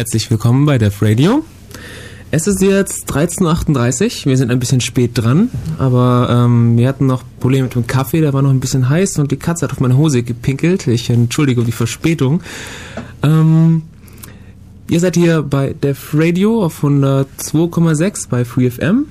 Herzlich 0.00 0.30
willkommen 0.30 0.64
bei 0.64 0.78
Def 0.78 1.02
Radio. 1.02 1.44
Es 2.30 2.46
ist 2.46 2.62
jetzt 2.62 3.12
13.38 3.12 4.20
Uhr, 4.20 4.30
wir 4.30 4.38
sind 4.38 4.50
ein 4.50 4.58
bisschen 4.58 4.80
spät 4.80 5.10
dran, 5.12 5.50
aber 5.76 6.26
ähm, 6.30 6.78
wir 6.78 6.88
hatten 6.88 7.04
noch 7.04 7.22
Probleme 7.38 7.64
mit 7.64 7.74
dem 7.74 7.86
Kaffee, 7.86 8.22
der 8.22 8.32
war 8.32 8.40
noch 8.40 8.48
ein 8.48 8.60
bisschen 8.60 8.88
heiß 8.88 9.18
und 9.18 9.30
die 9.30 9.36
Katze 9.36 9.66
hat 9.66 9.72
auf 9.72 9.80
meine 9.80 9.98
Hose 9.98 10.22
gepinkelt. 10.22 10.86
Ich 10.86 11.10
entschuldige 11.10 11.64
die 11.64 11.72
Verspätung. 11.72 12.40
Ähm, 13.22 13.82
ihr 14.88 15.00
seid 15.00 15.16
hier 15.16 15.42
bei 15.42 15.74
Def 15.74 16.14
Radio 16.14 16.64
auf 16.64 16.82
102,6 16.82 18.30
bei 18.30 18.46
FreeFM. 18.46 19.04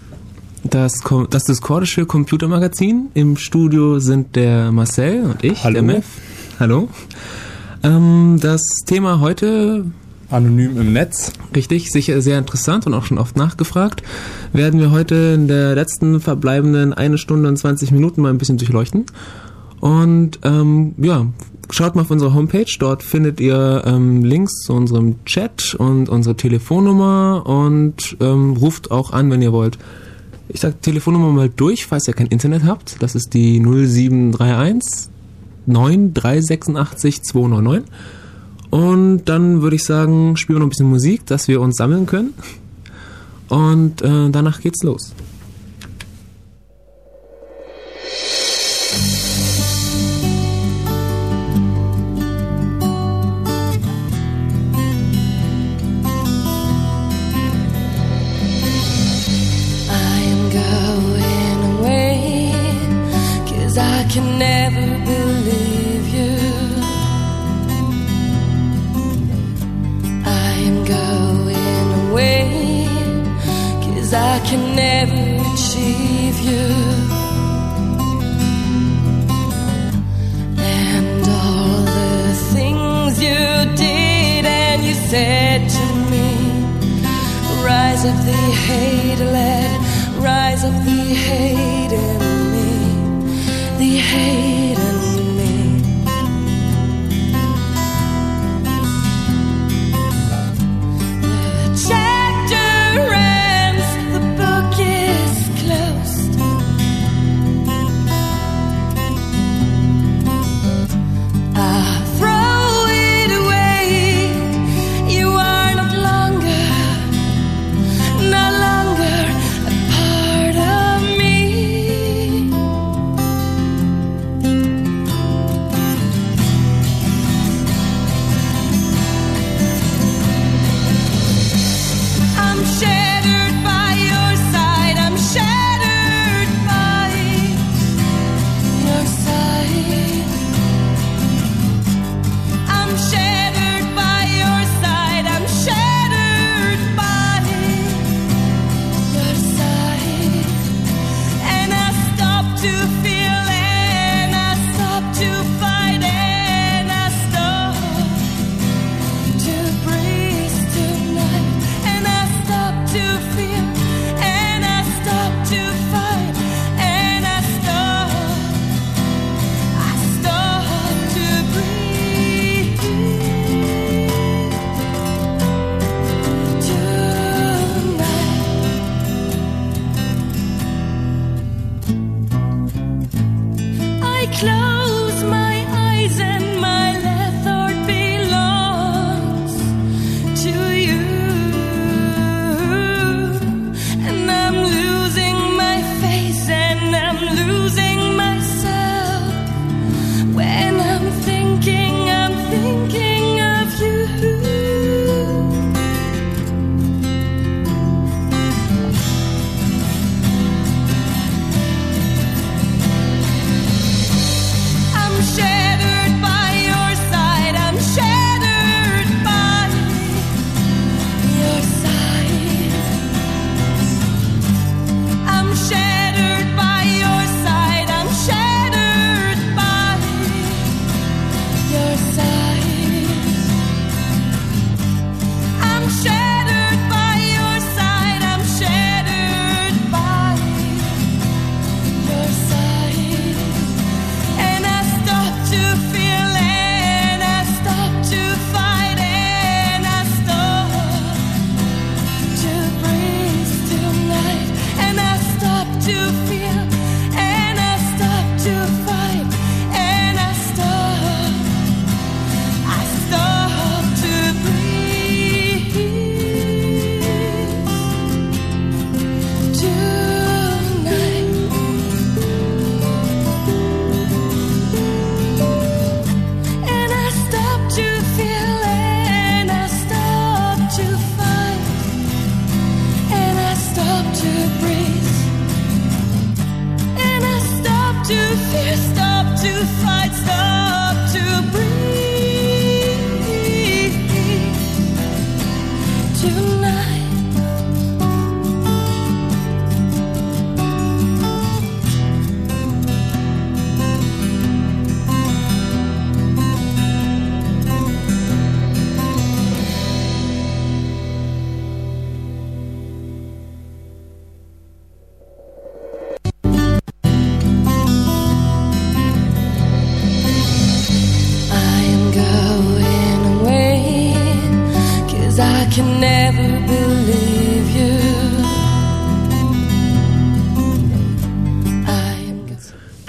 Das, 0.63 0.93
das 1.29 1.43
diskordische 1.43 2.07
Computermagazin. 2.07 3.09
Im 3.13 3.37
Studio 3.37 3.99
sind 3.99 4.35
der 4.35 4.71
Marcel 4.71 5.21
und 5.21 5.43
ich, 5.43 5.63
Hallo. 5.63 5.73
der 5.75 5.83
Mev. 5.83 6.05
Hallo. 6.59 6.89
Ähm, 7.83 8.39
das 8.41 8.61
Thema 8.87 9.19
heute 9.19 9.85
Anonym 10.29 10.79
im 10.79 10.93
Netz. 10.93 11.33
Richtig, 11.55 11.91
sicher 11.91 12.21
sehr 12.21 12.37
interessant 12.37 12.85
und 12.85 12.93
auch 12.93 13.05
schon 13.05 13.17
oft 13.17 13.35
nachgefragt. 13.35 14.03
Werden 14.53 14.79
wir 14.79 14.91
heute 14.91 15.33
in 15.35 15.47
der 15.47 15.75
letzten 15.75 16.19
verbleibenden 16.19 16.93
eine 16.93 17.17
Stunde 17.17 17.49
und 17.49 17.57
20 17.57 17.91
Minuten 17.91 18.21
mal 18.21 18.29
ein 18.29 18.37
bisschen 18.37 18.57
durchleuchten. 18.57 19.05
Und 19.79 20.39
ähm, 20.43 20.93
ja, 20.97 21.25
schaut 21.71 21.95
mal 21.95 22.01
auf 22.01 22.11
unsere 22.11 22.33
Homepage, 22.33 22.71
dort 22.79 23.03
findet 23.03 23.39
ihr 23.39 23.83
ähm, 23.85 24.23
Links 24.23 24.61
zu 24.61 24.73
unserem 24.73 25.23
Chat 25.25 25.75
und 25.75 26.09
unsere 26.09 26.35
Telefonnummer 26.35 27.43
und 27.45 28.17
ähm, 28.19 28.53
ruft 28.53 28.91
auch 28.91 29.11
an, 29.11 29.31
wenn 29.31 29.41
ihr 29.41 29.53
wollt. 29.53 29.77
Ich 30.49 30.61
sag 30.61 30.81
Telefonnummer 30.81 31.31
mal 31.31 31.49
durch, 31.49 31.85
falls 31.85 32.07
ihr 32.07 32.13
kein 32.13 32.27
Internet 32.27 32.63
habt. 32.65 33.01
Das 33.01 33.15
ist 33.15 33.33
die 33.33 33.59
0731 33.59 35.09
9386 35.67 37.21
299. 37.21 37.85
Und 38.69 39.25
dann 39.25 39.61
würde 39.61 39.75
ich 39.75 39.83
sagen, 39.83 40.37
spielen 40.37 40.57
wir 40.57 40.59
noch 40.59 40.67
ein 40.67 40.69
bisschen 40.69 40.89
Musik, 40.89 41.25
dass 41.25 41.47
wir 41.47 41.61
uns 41.61 41.75
sammeln 41.77 42.05
können. 42.05 42.33
Und 43.47 44.01
äh, 44.01 44.29
danach 44.29 44.61
geht's 44.61 44.83
los. 44.83 45.13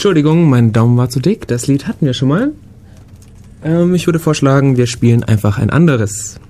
Entschuldigung, 0.00 0.48
mein 0.48 0.72
Daumen 0.72 0.96
war 0.96 1.10
zu 1.10 1.20
dick. 1.20 1.46
Das 1.46 1.66
Lied 1.66 1.86
hatten 1.86 2.06
wir 2.06 2.14
schon 2.14 2.28
mal. 2.28 2.52
Ähm, 3.62 3.94
ich 3.94 4.06
würde 4.06 4.18
vorschlagen, 4.18 4.78
wir 4.78 4.86
spielen 4.86 5.24
einfach 5.24 5.58
ein 5.58 5.68
anderes. 5.68 6.40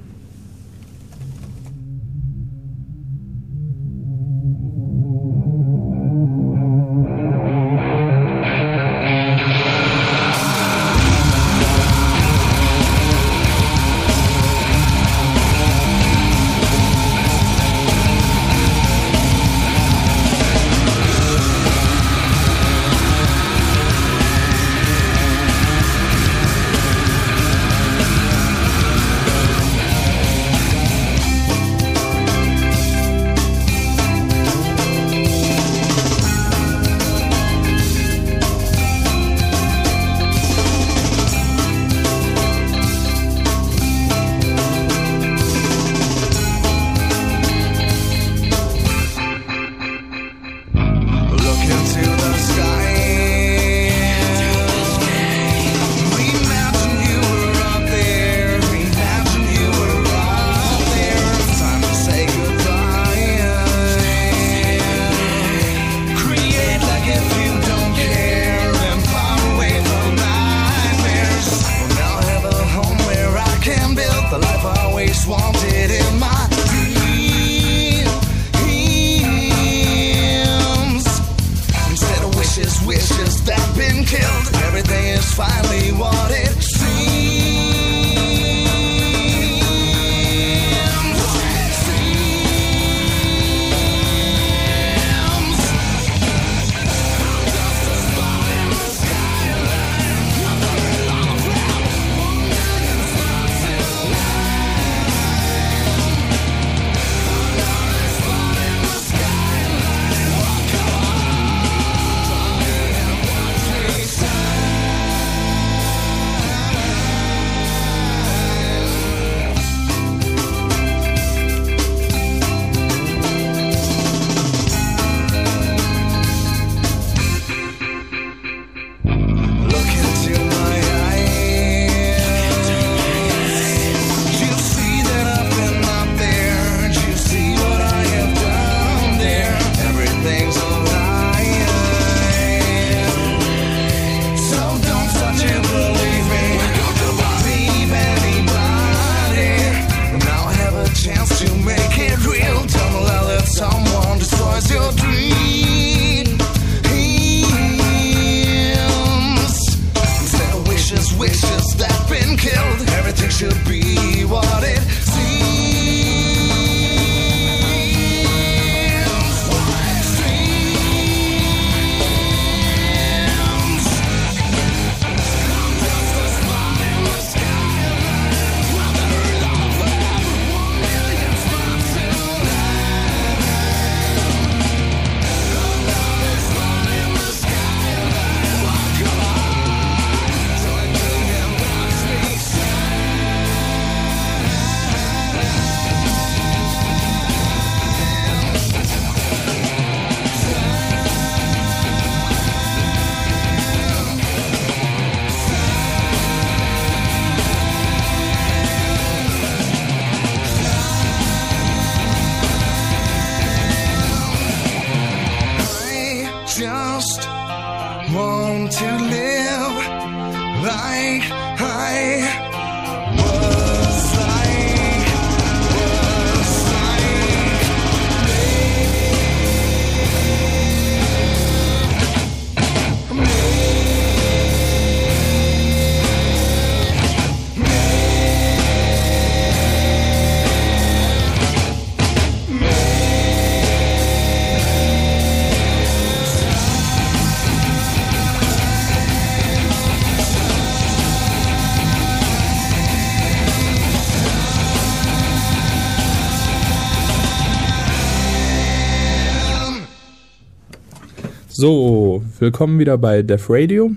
So, 261.63 262.23
willkommen 262.39 262.79
wieder 262.79 262.97
bei 262.97 263.21
Def 263.21 263.51
Radio. 263.51 263.91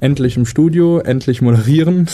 Endlich 0.00 0.38
im 0.38 0.46
Studio, 0.46 0.98
endlich 1.00 1.42
moderieren. 1.42 2.06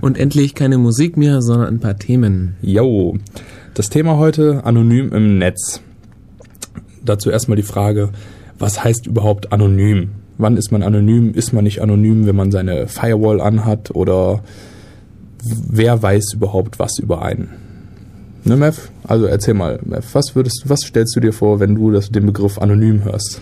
Und 0.00 0.18
endlich 0.18 0.56
keine 0.56 0.78
Musik 0.78 1.16
mehr, 1.16 1.42
sondern 1.42 1.68
ein 1.68 1.78
paar 1.78 1.96
Themen. 1.96 2.56
Jo, 2.60 3.18
das 3.74 3.88
Thema 3.88 4.16
heute 4.16 4.64
anonym 4.64 5.12
im 5.12 5.38
Netz. 5.38 5.80
Dazu 7.04 7.30
erstmal 7.30 7.54
die 7.54 7.62
Frage, 7.62 8.10
was 8.58 8.82
heißt 8.82 9.06
überhaupt 9.06 9.52
anonym? 9.52 10.08
Wann 10.38 10.56
ist 10.56 10.72
man 10.72 10.82
anonym? 10.82 11.32
Ist 11.32 11.52
man 11.52 11.62
nicht 11.62 11.80
anonym, 11.80 12.26
wenn 12.26 12.34
man 12.34 12.50
seine 12.50 12.88
Firewall 12.88 13.40
anhat? 13.40 13.94
Oder 13.94 14.42
wer 15.70 16.02
weiß 16.02 16.32
überhaupt 16.34 16.80
was 16.80 16.98
über 16.98 17.22
einen? 17.22 17.50
Ne, 18.42 18.56
Mev? 18.56 18.90
Also 19.04 19.26
erzähl 19.26 19.54
mal, 19.54 19.78
Mev, 19.84 20.04
was 20.14 20.34
würdest 20.34 20.64
was 20.66 20.80
stellst 20.80 21.14
du 21.14 21.20
dir 21.20 21.32
vor, 21.32 21.60
wenn 21.60 21.76
du 21.76 21.92
das, 21.92 22.10
den 22.10 22.26
Begriff 22.26 22.58
anonym 22.58 23.04
hörst? 23.04 23.40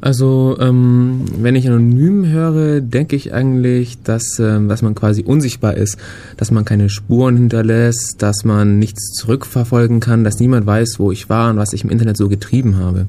Also, 0.00 0.56
ähm, 0.60 1.24
wenn 1.38 1.56
ich 1.56 1.66
anonym 1.66 2.26
höre, 2.26 2.80
denke 2.80 3.16
ich 3.16 3.34
eigentlich, 3.34 4.00
dass, 4.02 4.38
ähm, 4.38 4.68
dass 4.68 4.80
man 4.80 4.94
quasi 4.94 5.24
unsichtbar 5.24 5.74
ist, 5.74 5.98
dass 6.36 6.52
man 6.52 6.64
keine 6.64 6.88
Spuren 6.88 7.36
hinterlässt, 7.36 8.16
dass 8.18 8.44
man 8.44 8.78
nichts 8.78 9.14
zurückverfolgen 9.14 9.98
kann, 9.98 10.22
dass 10.22 10.38
niemand 10.38 10.66
weiß, 10.66 11.00
wo 11.00 11.10
ich 11.10 11.28
war 11.28 11.50
und 11.50 11.56
was 11.56 11.72
ich 11.72 11.82
im 11.82 11.90
Internet 11.90 12.16
so 12.16 12.28
getrieben 12.28 12.76
habe. 12.76 13.06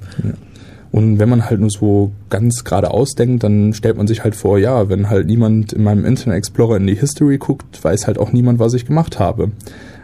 Und 0.92 1.20
wenn 1.20 1.30
man 1.30 1.46
halt 1.46 1.60
nur 1.60 1.70
so 1.70 2.12
ganz 2.32 2.64
geradeaus 2.64 3.14
denkt, 3.14 3.44
dann 3.44 3.74
stellt 3.74 3.98
man 3.98 4.08
sich 4.08 4.24
halt 4.24 4.36
vor, 4.36 4.58
ja, 4.58 4.90
wenn 4.90 5.10
halt 5.12 5.28
niemand 5.28 5.74
in 5.74 5.84
meinem 5.84 6.06
Internet 6.06 6.38
Explorer 6.40 6.78
in 6.78 6.88
die 6.88 6.96
History 6.96 7.38
guckt, 7.38 7.84
weiß 7.84 8.08
halt 8.08 8.18
auch 8.18 8.32
niemand, 8.32 8.58
was 8.58 8.74
ich 8.74 8.88
gemacht 8.88 9.20
habe. 9.20 9.52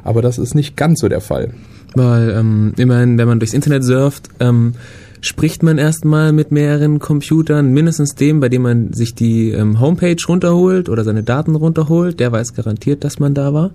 Aber 0.03 0.21
das 0.21 0.37
ist 0.37 0.53
nicht 0.53 0.77
ganz 0.77 0.99
so 0.99 1.09
der 1.09 1.21
Fall. 1.21 1.49
Weil 1.95 2.29
ähm, 2.29 2.73
immerhin, 2.77 3.17
wenn 3.17 3.27
man 3.27 3.39
durchs 3.39 3.53
Internet 3.55 3.83
surft, 3.83 4.29
ähm, 4.39 4.73
spricht 5.25 5.63
man 5.63 5.77
erstmal 5.77 6.31
mit 6.31 6.51
mehreren 6.51 6.99
Computern, 6.99 7.73
mindestens 7.73 8.15
dem, 8.15 8.39
bei 8.39 8.49
dem 8.49 8.61
man 8.61 8.93
sich 8.93 9.15
die 9.15 9.51
ähm, 9.51 9.79
Homepage 9.79 10.21
runterholt 10.27 10.87
oder 10.89 11.03
seine 11.03 11.23
Daten 11.23 11.55
runterholt, 11.55 12.19
der 12.19 12.31
weiß 12.31 12.53
garantiert, 12.53 13.03
dass 13.03 13.19
man 13.19 13.33
da 13.33 13.53
war. 13.53 13.71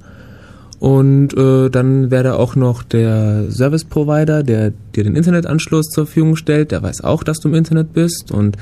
Und 0.79 1.37
äh, 1.37 1.69
dann 1.69 2.11
wäre 2.11 2.25
da 2.25 2.35
auch 2.37 2.57
noch 2.57 2.83
der 2.83 3.51
Service 3.51 3.85
Provider, 3.85 4.43
der 4.43 4.73
dir 4.95 5.05
den 5.05 5.17
Internetanschluss 5.17 5.89
zur 5.89 6.07
Verfügung 6.07 6.37
stellt, 6.37 6.71
der 6.71 6.83
weiß 6.83 7.05
auch, 7.05 7.23
dass 7.23 7.39
du 7.39 7.49
im 7.49 7.55
Internet 7.55 7.93
bist 7.93 8.33
und 8.33 8.57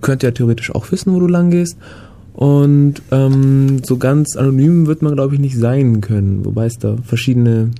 könnte 0.00 0.26
ja 0.26 0.32
theoretisch 0.32 0.74
auch 0.74 0.90
wissen, 0.90 1.14
wo 1.14 1.20
du 1.20 1.28
lang 1.28 1.50
gehst. 1.50 1.76
Und 2.32 2.94
ähm, 3.12 3.82
so 3.84 3.96
ganz 3.96 4.36
anonym 4.36 4.88
wird 4.88 5.02
man, 5.02 5.14
glaube 5.14 5.34
ich, 5.34 5.40
nicht 5.40 5.56
sein 5.56 6.00
können, 6.00 6.44
wobei 6.44 6.66
es 6.66 6.78
da 6.78 6.96
verschiedene 7.04 7.70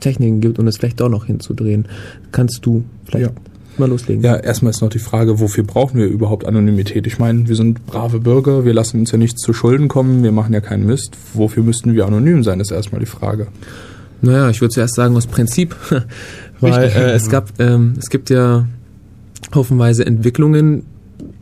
Techniken 0.00 0.40
gibt, 0.40 0.58
um 0.58 0.66
das 0.66 0.76
vielleicht 0.78 1.00
doch 1.00 1.08
noch 1.08 1.26
hinzudrehen. 1.26 1.86
Kannst 2.32 2.60
du 2.66 2.84
vielleicht 3.04 3.26
Ja. 3.30 3.32
mal 3.78 3.88
loslegen? 3.88 4.22
Ja, 4.22 4.36
erstmal 4.36 4.70
ist 4.70 4.80
noch 4.80 4.90
die 4.90 4.98
Frage, 4.98 5.40
wofür 5.40 5.64
brauchen 5.64 5.98
wir 5.98 6.06
überhaupt 6.06 6.46
Anonymität? 6.46 7.06
Ich 7.06 7.18
meine, 7.18 7.48
wir 7.48 7.56
sind 7.56 7.86
brave 7.86 8.20
Bürger, 8.20 8.64
wir 8.64 8.74
lassen 8.74 9.00
uns 9.00 9.12
ja 9.12 9.18
nichts 9.18 9.40
zu 9.42 9.52
Schulden 9.52 9.88
kommen, 9.88 10.22
wir 10.22 10.32
machen 10.32 10.52
ja 10.54 10.60
keinen 10.60 10.86
Mist. 10.86 11.16
Wofür 11.34 11.62
müssten 11.62 11.94
wir 11.94 12.06
anonym 12.06 12.42
sein, 12.44 12.60
ist 12.60 12.70
erstmal 12.70 13.00
die 13.00 13.06
Frage. 13.06 13.48
Naja, 14.20 14.50
ich 14.50 14.60
würde 14.60 14.74
zuerst 14.74 14.94
sagen 14.94 15.16
aus 15.16 15.26
Prinzip, 15.26 15.76
weil 16.60 16.72
Richtig. 16.72 16.96
äh, 17.00 17.10
es 17.12 17.28
gab, 17.30 17.50
ähm, 17.60 17.94
es 17.98 18.10
gibt 18.10 18.30
ja 18.30 18.66
haufenweise 19.54 20.04
Entwicklungen, 20.04 20.84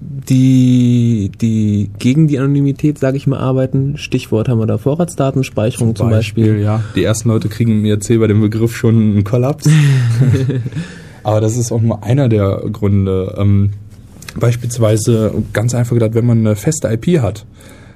die, 0.00 1.30
die 1.40 1.90
gegen 1.98 2.28
die 2.28 2.38
Anonymität, 2.38 2.98
sage 2.98 3.16
ich 3.16 3.26
mal, 3.26 3.38
arbeiten. 3.38 3.96
Stichwort 3.96 4.48
haben 4.48 4.58
wir 4.58 4.66
da 4.66 4.78
Vorratsdatenspeicherung 4.78 5.96
zum, 5.96 6.10
Beispiel. 6.10 6.60
ja. 6.60 6.82
Die 6.94 7.04
ersten 7.04 7.28
Leute 7.28 7.48
kriegen 7.48 7.72
im 7.72 7.84
IRC 7.84 8.20
bei 8.20 8.26
dem 8.26 8.40
Begriff 8.40 8.76
schon 8.76 8.94
einen 8.94 9.24
Kollaps. 9.24 9.68
Aber 11.22 11.40
das 11.40 11.56
ist 11.56 11.72
auch 11.72 11.80
nur 11.80 12.04
einer 12.04 12.28
der 12.28 12.62
Gründe. 12.72 13.34
Ähm, 13.38 13.70
beispielsweise 14.38 15.32
ganz 15.52 15.74
einfach 15.74 15.94
gedacht, 15.94 16.14
wenn 16.14 16.26
man 16.26 16.38
eine 16.38 16.56
feste 16.56 16.88
IP 16.88 17.20
hat, 17.20 17.46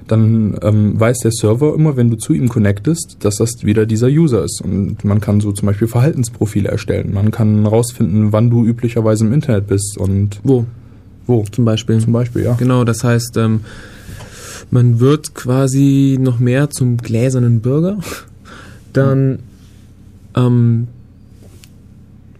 dann 0.07 0.57
ähm, 0.63 0.99
weiß 0.99 1.19
der 1.19 1.31
Server 1.31 1.73
immer, 1.75 1.95
wenn 1.95 2.09
du 2.09 2.17
zu 2.17 2.33
ihm 2.33 2.49
connectest, 2.49 3.17
dass 3.21 3.37
das 3.37 3.63
wieder 3.63 3.85
dieser 3.85 4.07
User 4.07 4.43
ist. 4.43 4.61
Und 4.61 5.05
man 5.05 5.21
kann 5.21 5.39
so 5.39 5.51
zum 5.51 5.67
Beispiel 5.67 5.87
Verhaltensprofile 5.87 6.67
erstellen. 6.67 7.13
Man 7.13 7.31
kann 7.31 7.65
rausfinden, 7.65 8.33
wann 8.33 8.49
du 8.49 8.65
üblicherweise 8.65 9.25
im 9.25 9.31
Internet 9.31 9.67
bist 9.67 9.97
und 9.97 10.41
Wo 10.43 10.65
wo. 11.31 11.43
zum 11.51 11.65
Beispiel? 11.65 11.99
Zum 11.99 12.13
Beispiel, 12.13 12.43
ja. 12.43 12.53
Genau, 12.53 12.83
das 12.83 13.03
heißt, 13.03 13.37
ähm, 13.37 13.61
man 14.69 14.99
wird 14.99 15.33
quasi 15.33 16.17
noch 16.19 16.39
mehr 16.39 16.69
zum 16.69 16.97
gläsernen 16.97 17.61
Bürger. 17.61 17.97
Dann, 18.93 19.39
ähm, 20.35 20.87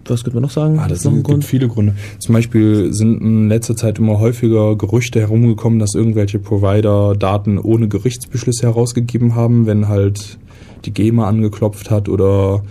was 0.06 0.22
könnte 0.24 0.36
man 0.36 0.42
noch 0.42 0.50
sagen? 0.50 0.78
Ah, 0.78 0.88
das 0.88 1.00
sind, 1.00 1.22
Grund? 1.22 1.40
gibt 1.40 1.44
viele 1.44 1.68
Gründe. 1.68 1.94
Zum 2.18 2.34
Beispiel 2.34 2.92
sind 2.92 3.20
in 3.22 3.48
letzter 3.48 3.76
Zeit 3.76 3.98
immer 3.98 4.18
häufiger 4.18 4.76
Gerüchte 4.76 5.20
herumgekommen, 5.20 5.78
dass 5.78 5.94
irgendwelche 5.94 6.38
Provider 6.38 7.14
Daten 7.16 7.58
ohne 7.58 7.88
Gerichtsbeschlüsse 7.88 8.66
herausgegeben 8.66 9.34
haben, 9.34 9.66
wenn 9.66 9.88
halt 9.88 10.38
die 10.84 10.92
GEMA 10.92 11.28
angeklopft 11.28 11.90
hat 11.90 12.08
oder 12.08 12.62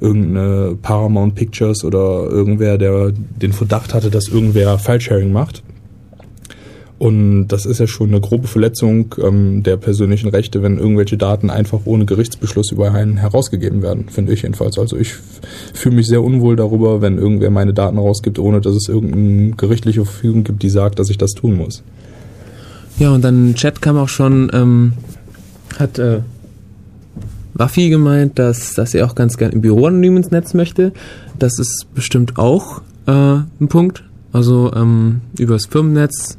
irgendeine 0.00 0.76
Paramount 0.80 1.34
Pictures 1.34 1.84
oder 1.84 2.28
irgendwer, 2.30 2.78
der 2.78 3.12
den 3.12 3.52
Verdacht 3.52 3.94
hatte, 3.94 4.10
dass 4.10 4.28
irgendwer 4.28 4.78
Filesharing 4.78 5.32
macht. 5.32 5.62
Und 6.98 7.48
das 7.48 7.66
ist 7.66 7.78
ja 7.78 7.86
schon 7.86 8.08
eine 8.08 8.20
grobe 8.20 8.48
Verletzung 8.48 9.14
ähm, 9.22 9.62
der 9.62 9.76
persönlichen 9.76 10.30
Rechte, 10.30 10.62
wenn 10.62 10.78
irgendwelche 10.78 11.18
Daten 11.18 11.50
einfach 11.50 11.80
ohne 11.84 12.06
Gerichtsbeschluss 12.06 12.72
über 12.72 12.92
einen 12.92 13.18
herausgegeben 13.18 13.82
werden, 13.82 14.08
finde 14.08 14.32
ich 14.32 14.42
jedenfalls. 14.42 14.78
Also 14.78 14.96
ich 14.96 15.14
fühle 15.74 15.96
mich 15.96 16.06
sehr 16.06 16.22
unwohl 16.22 16.56
darüber, 16.56 17.02
wenn 17.02 17.18
irgendwer 17.18 17.50
meine 17.50 17.74
Daten 17.74 17.98
rausgibt, 17.98 18.38
ohne 18.38 18.62
dass 18.62 18.74
es 18.74 18.88
irgendeine 18.88 19.50
gerichtliche 19.52 20.06
Verfügung 20.06 20.44
gibt, 20.44 20.62
die 20.62 20.70
sagt, 20.70 20.98
dass 20.98 21.10
ich 21.10 21.18
das 21.18 21.32
tun 21.32 21.56
muss. 21.56 21.82
Ja, 22.98 23.10
und 23.10 23.22
dann 23.22 23.48
im 23.48 23.54
Chat 23.54 23.82
kam 23.82 23.98
auch 23.98 24.08
schon, 24.08 24.50
ähm, 24.54 24.94
hat 25.78 25.98
äh, 25.98 26.20
Waffi 27.52 27.90
gemeint, 27.90 28.38
dass, 28.38 28.72
dass 28.72 28.94
er 28.94 29.06
auch 29.06 29.14
ganz 29.14 29.36
gern 29.36 29.52
im 29.52 29.60
Büro 29.60 29.84
anonym 29.84 30.16
ins 30.16 30.30
Netz 30.30 30.54
möchte. 30.54 30.92
Das 31.38 31.58
ist 31.58 31.86
bestimmt 31.94 32.38
auch 32.38 32.80
äh, 33.06 33.12
ein 33.12 33.68
Punkt. 33.68 34.02
Also 34.32 34.72
ähm, 34.74 35.20
übers 35.38 35.66
Firmennetz 35.66 36.38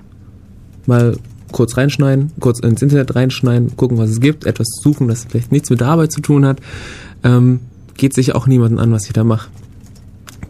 mal 0.88 1.18
kurz 1.52 1.78
reinschneiden, 1.78 2.32
kurz 2.40 2.60
ins 2.60 2.82
Internet 2.82 3.16
reinschneiden, 3.16 3.76
gucken, 3.78 3.98
was 3.98 4.10
es 4.10 4.20
gibt, 4.20 4.46
etwas 4.46 4.68
suchen, 4.82 5.08
das 5.08 5.26
vielleicht 5.30 5.52
nichts 5.52 5.70
mit 5.70 5.80
der 5.80 5.88
Arbeit 5.88 6.12
zu 6.12 6.22
tun 6.22 6.46
hat. 6.46 6.60
Ähm, 7.24 7.62
geht 7.96 8.14
sich 8.14 8.36
auch 8.36 8.48
niemanden 8.48 8.80
an, 8.80 8.92
was 8.92 9.06
ich 9.06 9.14
da 9.14 9.24
mache. 9.24 9.50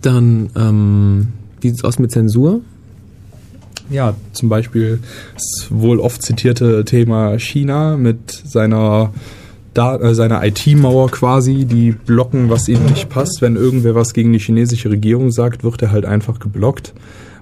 Dann, 0.01 0.49
ähm, 0.55 1.27
wie 1.61 1.69
sieht's 1.69 1.83
aus 1.83 1.99
mit 1.99 2.11
Zensur? 2.11 2.61
Ja, 3.89 4.15
zum 4.33 4.49
Beispiel 4.49 4.99
das 5.33 5.67
wohl 5.69 5.99
oft 5.99 6.21
zitierte 6.21 6.83
Thema 6.83 7.39
China 7.39 7.95
mit 7.95 8.31
seiner 8.31 9.13
äh, 9.75 10.13
seiner 10.13 10.43
IT-Mauer 10.43 11.09
quasi, 11.09 11.65
die 11.65 11.91
blocken, 11.91 12.49
was 12.49 12.67
ihnen 12.67 12.85
nicht 12.85 13.09
passt. 13.09 13.41
Wenn 13.41 13.55
irgendwer 13.55 13.95
was 13.95 14.13
gegen 14.13 14.33
die 14.33 14.39
chinesische 14.39 14.89
Regierung 14.89 15.31
sagt, 15.31 15.63
wird 15.63 15.81
er 15.81 15.91
halt 15.91 16.05
einfach 16.05 16.39
geblockt 16.39 16.93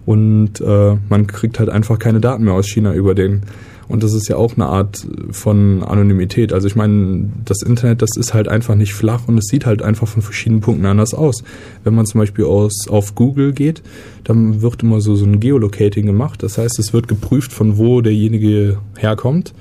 und 0.06 0.62
äh, 0.62 0.96
man 1.10 1.28
kriegt 1.28 1.60
halt 1.60 1.70
einfach 1.70 2.00
keine 2.00 2.20
Daten 2.20 2.44
mehr 2.44 2.54
aus 2.54 2.68
China 2.68 2.94
über 2.94 3.16
den. 3.16 3.42
Und 3.88 4.02
das 4.02 4.14
ist 4.14 4.28
ja 4.28 4.36
auch 4.36 4.56
eine 4.56 4.66
Art 4.66 5.06
von 5.30 5.84
Anonymität. 5.84 6.54
Also 6.54 6.68
ich 6.68 6.76
meine, 6.76 7.30
das 7.46 7.62
Internet, 7.62 8.02
das 8.02 8.18
ist 8.18 8.34
halt 8.34 8.48
einfach 8.48 8.76
nicht 8.76 8.94
flach 8.94 9.28
und 9.28 9.38
es 9.38 9.46
sieht 9.46 9.66
halt 9.68 9.84
einfach 9.84 10.08
von 10.08 10.24
verschiedenen 10.24 10.62
Punkten 10.62 10.86
anders 10.88 11.14
aus. 11.14 11.44
Wenn 11.84 11.94
man 11.94 12.08
zum 12.08 12.20
Beispiel 12.20 12.46
aus, 12.46 12.88
auf 12.90 13.14
Google 13.14 13.54
geht, 13.54 13.84
dann 14.24 14.62
wird 14.64 14.82
immer 14.82 15.02
so, 15.02 15.16
so 15.16 15.26
ein 15.26 15.40
Geolocating 15.40 16.08
gemacht. 16.08 16.42
Das 16.42 16.58
heißt, 16.58 16.80
es 16.80 16.94
wird 16.94 17.08
geprüft, 17.08 17.54
von 17.54 17.78
wo 17.78 18.02
derjenige 18.02 18.80
herkommt 18.98 19.54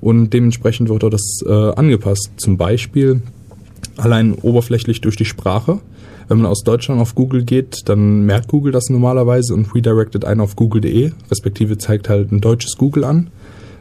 und 0.00 0.30
dementsprechend 0.30 0.88
wird 0.88 1.02
auch 1.02 1.10
das 1.10 1.40
äh, 1.44 1.50
angepasst. 1.50 2.30
Zum 2.36 2.56
Beispiel 2.56 3.22
allein 3.96 4.34
oberflächlich 4.34 5.00
durch 5.00 5.16
die 5.16 5.24
Sprache. 5.24 5.80
Wenn 6.28 6.38
man 6.38 6.46
aus 6.46 6.62
Deutschland 6.62 7.00
auf 7.00 7.14
Google 7.14 7.44
geht, 7.44 7.88
dann 7.88 8.24
merkt 8.24 8.48
Google 8.48 8.72
das 8.72 8.88
normalerweise 8.88 9.54
und 9.54 9.74
redirected 9.74 10.24
einen 10.24 10.40
auf 10.40 10.56
google.de, 10.56 11.12
respektive 11.30 11.78
zeigt 11.78 12.08
halt 12.08 12.32
ein 12.32 12.40
deutsches 12.40 12.76
Google 12.76 13.04
an. 13.04 13.30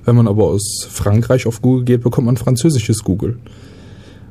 Wenn 0.05 0.15
man 0.15 0.27
aber 0.27 0.45
aus 0.45 0.85
Frankreich 0.89 1.47
auf 1.47 1.61
Google 1.61 1.85
geht, 1.85 2.03
bekommt 2.03 2.25
man 2.25 2.37
französisches 2.37 3.03
Google. 3.03 3.37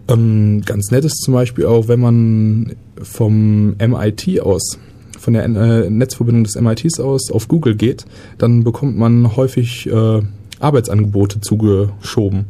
Ähm, 0.09 0.63
ganz 0.67 0.91
nett 0.91 1.05
ist 1.05 1.23
zum 1.23 1.35
Beispiel 1.35 1.67
auch, 1.67 1.89
wenn 1.89 2.01
man 2.01 2.77
vom 3.01 3.77
MIT 3.79 4.41
aus, 4.41 4.79
von 5.19 5.33
der 5.33 5.45
äh, 5.45 5.89
Netzverbindung 5.89 6.45
des 6.45 6.61
MITs 6.61 7.01
aus 7.01 7.31
auf 7.31 7.49
Google 7.49 7.77
geht, 7.77 8.05
dann 8.39 8.65
bekommt 8.65 8.99
man 8.99 9.37
häufig 9.37 9.89
äh, 9.89 10.21
Arbeitsangebote 10.59 11.41
zugeschoben, 11.41 12.47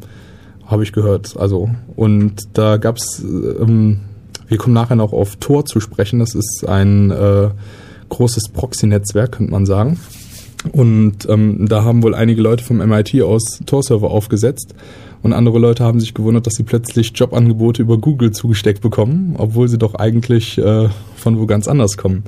habe 0.66 0.82
ich 0.82 0.92
gehört. 0.92 1.36
Also 1.36 1.70
und 1.94 2.48
da 2.54 2.78
gab's, 2.78 3.22
ähm, 3.22 4.00
wir 4.52 4.58
kommen 4.58 4.74
nachher 4.74 4.96
noch 4.96 5.14
auf 5.14 5.36
Tor 5.36 5.64
zu 5.64 5.80
sprechen. 5.80 6.18
Das 6.18 6.34
ist 6.34 6.68
ein 6.68 7.10
äh, 7.10 7.48
großes 8.10 8.50
Proxy-Netzwerk, 8.50 9.32
könnte 9.32 9.50
man 9.50 9.64
sagen. 9.64 9.98
Und 10.72 11.26
ähm, 11.26 11.66
da 11.70 11.84
haben 11.84 12.02
wohl 12.02 12.14
einige 12.14 12.42
Leute 12.42 12.62
vom 12.62 12.76
MIT 12.76 13.22
aus 13.22 13.60
Tor-Server 13.64 14.10
aufgesetzt. 14.10 14.74
Und 15.22 15.32
andere 15.32 15.58
Leute 15.58 15.84
haben 15.84 16.00
sich 16.00 16.12
gewundert, 16.12 16.46
dass 16.46 16.52
sie 16.52 16.64
plötzlich 16.64 17.12
Jobangebote 17.14 17.80
über 17.80 17.96
Google 17.96 18.32
zugesteckt 18.32 18.82
bekommen, 18.82 19.36
obwohl 19.38 19.68
sie 19.68 19.78
doch 19.78 19.94
eigentlich 19.94 20.58
äh, 20.58 20.90
von 21.16 21.38
wo 21.38 21.46
ganz 21.46 21.66
anders 21.66 21.96
kommen. 21.96 22.24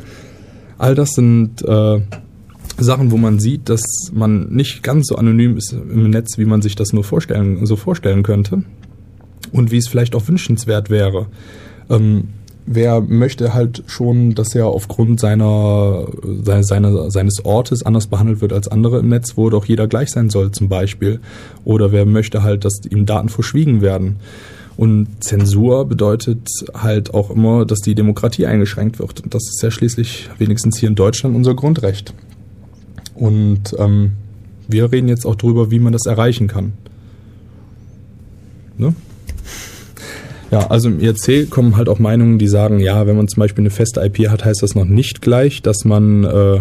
All 0.79 0.95
das 0.95 1.11
sind 1.11 1.61
äh, 1.63 2.01
Sachen, 2.79 3.11
wo 3.11 3.19
man 3.19 3.39
sieht, 3.39 3.69
dass 3.69 3.83
man 4.15 4.49
nicht 4.49 4.83
ganz 4.83 5.09
so 5.09 5.17
anonym 5.17 5.59
ist 5.59 5.73
im 5.75 6.09
Netz, 6.09 6.39
wie 6.39 6.47
man 6.47 6.63
sich 6.63 6.75
das 6.75 6.95
nur 6.95 7.05
vorstellen, 7.05 7.67
so 7.67 7.77
vorstellen 7.77 8.23
könnte 8.23 8.63
und 9.53 9.71
wie 9.71 9.77
es 9.77 9.89
vielleicht 9.89 10.15
auch 10.15 10.27
wünschenswert 10.27 10.89
wäre. 10.89 11.27
Ähm, 11.91 12.29
wer 12.67 13.01
möchte 13.01 13.55
halt 13.55 13.83
schon, 13.87 14.35
dass 14.35 14.55
er 14.55 14.67
aufgrund 14.67 15.21
seiner, 15.21 16.07
seine, 16.43 16.65
seine, 16.65 17.11
seines 17.11 17.45
Ortes 17.45 17.85
anders 17.85 18.07
behandelt 18.07 18.41
wird 18.41 18.53
als 18.53 18.69
andere 18.69 19.01
im 19.01 19.09
Netz, 19.09 19.37
wo 19.37 19.51
doch 19.51 19.67
jeder 19.67 19.87
gleich 19.87 20.11
sein 20.11 20.31
soll 20.31 20.51
zum 20.51 20.69
Beispiel. 20.69 21.21
Oder 21.65 21.93
wer 21.93 22.07
möchte 22.07 22.43
halt, 22.43 22.65
dass 22.65 22.81
ihm 22.89 23.07
Daten 23.07 23.29
verschwiegen 23.29 23.81
werden. 23.81 24.17
Und 24.77 25.07
Zensur 25.21 25.85
bedeutet 25.87 26.49
halt 26.75 27.15
auch 27.15 27.31
immer, 27.31 27.65
dass 27.65 27.79
die 27.81 27.95
Demokratie 27.95 28.47
eingeschränkt 28.47 28.99
wird. 28.99 29.23
Und 29.23 29.35
das 29.35 29.45
ist 29.45 29.63
ja 29.63 29.71
schließlich 29.71 30.31
wenigstens 30.39 30.79
hier 30.79 30.89
in 30.89 30.97
Deutschland 30.97 31.37
unser 31.37 31.55
Grundrecht. 31.55 32.13
Und 33.15 33.77
ähm, 33.79 34.13
wir 34.67 34.91
reden 34.91 35.09
jetzt 35.09 35.27
auch 35.27 35.37
darüber, 35.37 35.71
wie 35.71 35.79
man 35.79 35.93
das 35.93 36.07
erreichen 36.07 36.49
kann. 36.49 36.73
Ne? 38.77 38.95
Ja, 40.51 40.67
also 40.69 40.89
im 40.89 41.01
IRC 41.01 41.51
kommen 41.51 41.77
halt 41.77 41.89
auch 41.89 41.99
Meinungen, 41.99 42.39
die 42.39 42.49
sagen, 42.49 42.79
ja, 42.79 43.07
wenn 43.07 43.17
man 43.17 43.29
zum 43.29 43.41
Beispiel 43.41 43.63
eine 43.63 43.71
feste 43.71 44.01
IP 44.01 44.29
hat, 44.29 44.45
heißt 44.45 44.63
das 44.63 44.75
noch 44.75 44.85
nicht 44.85 45.21
gleich, 45.21 45.63
dass 45.63 45.85
man 45.85 46.25
äh, 46.25 46.61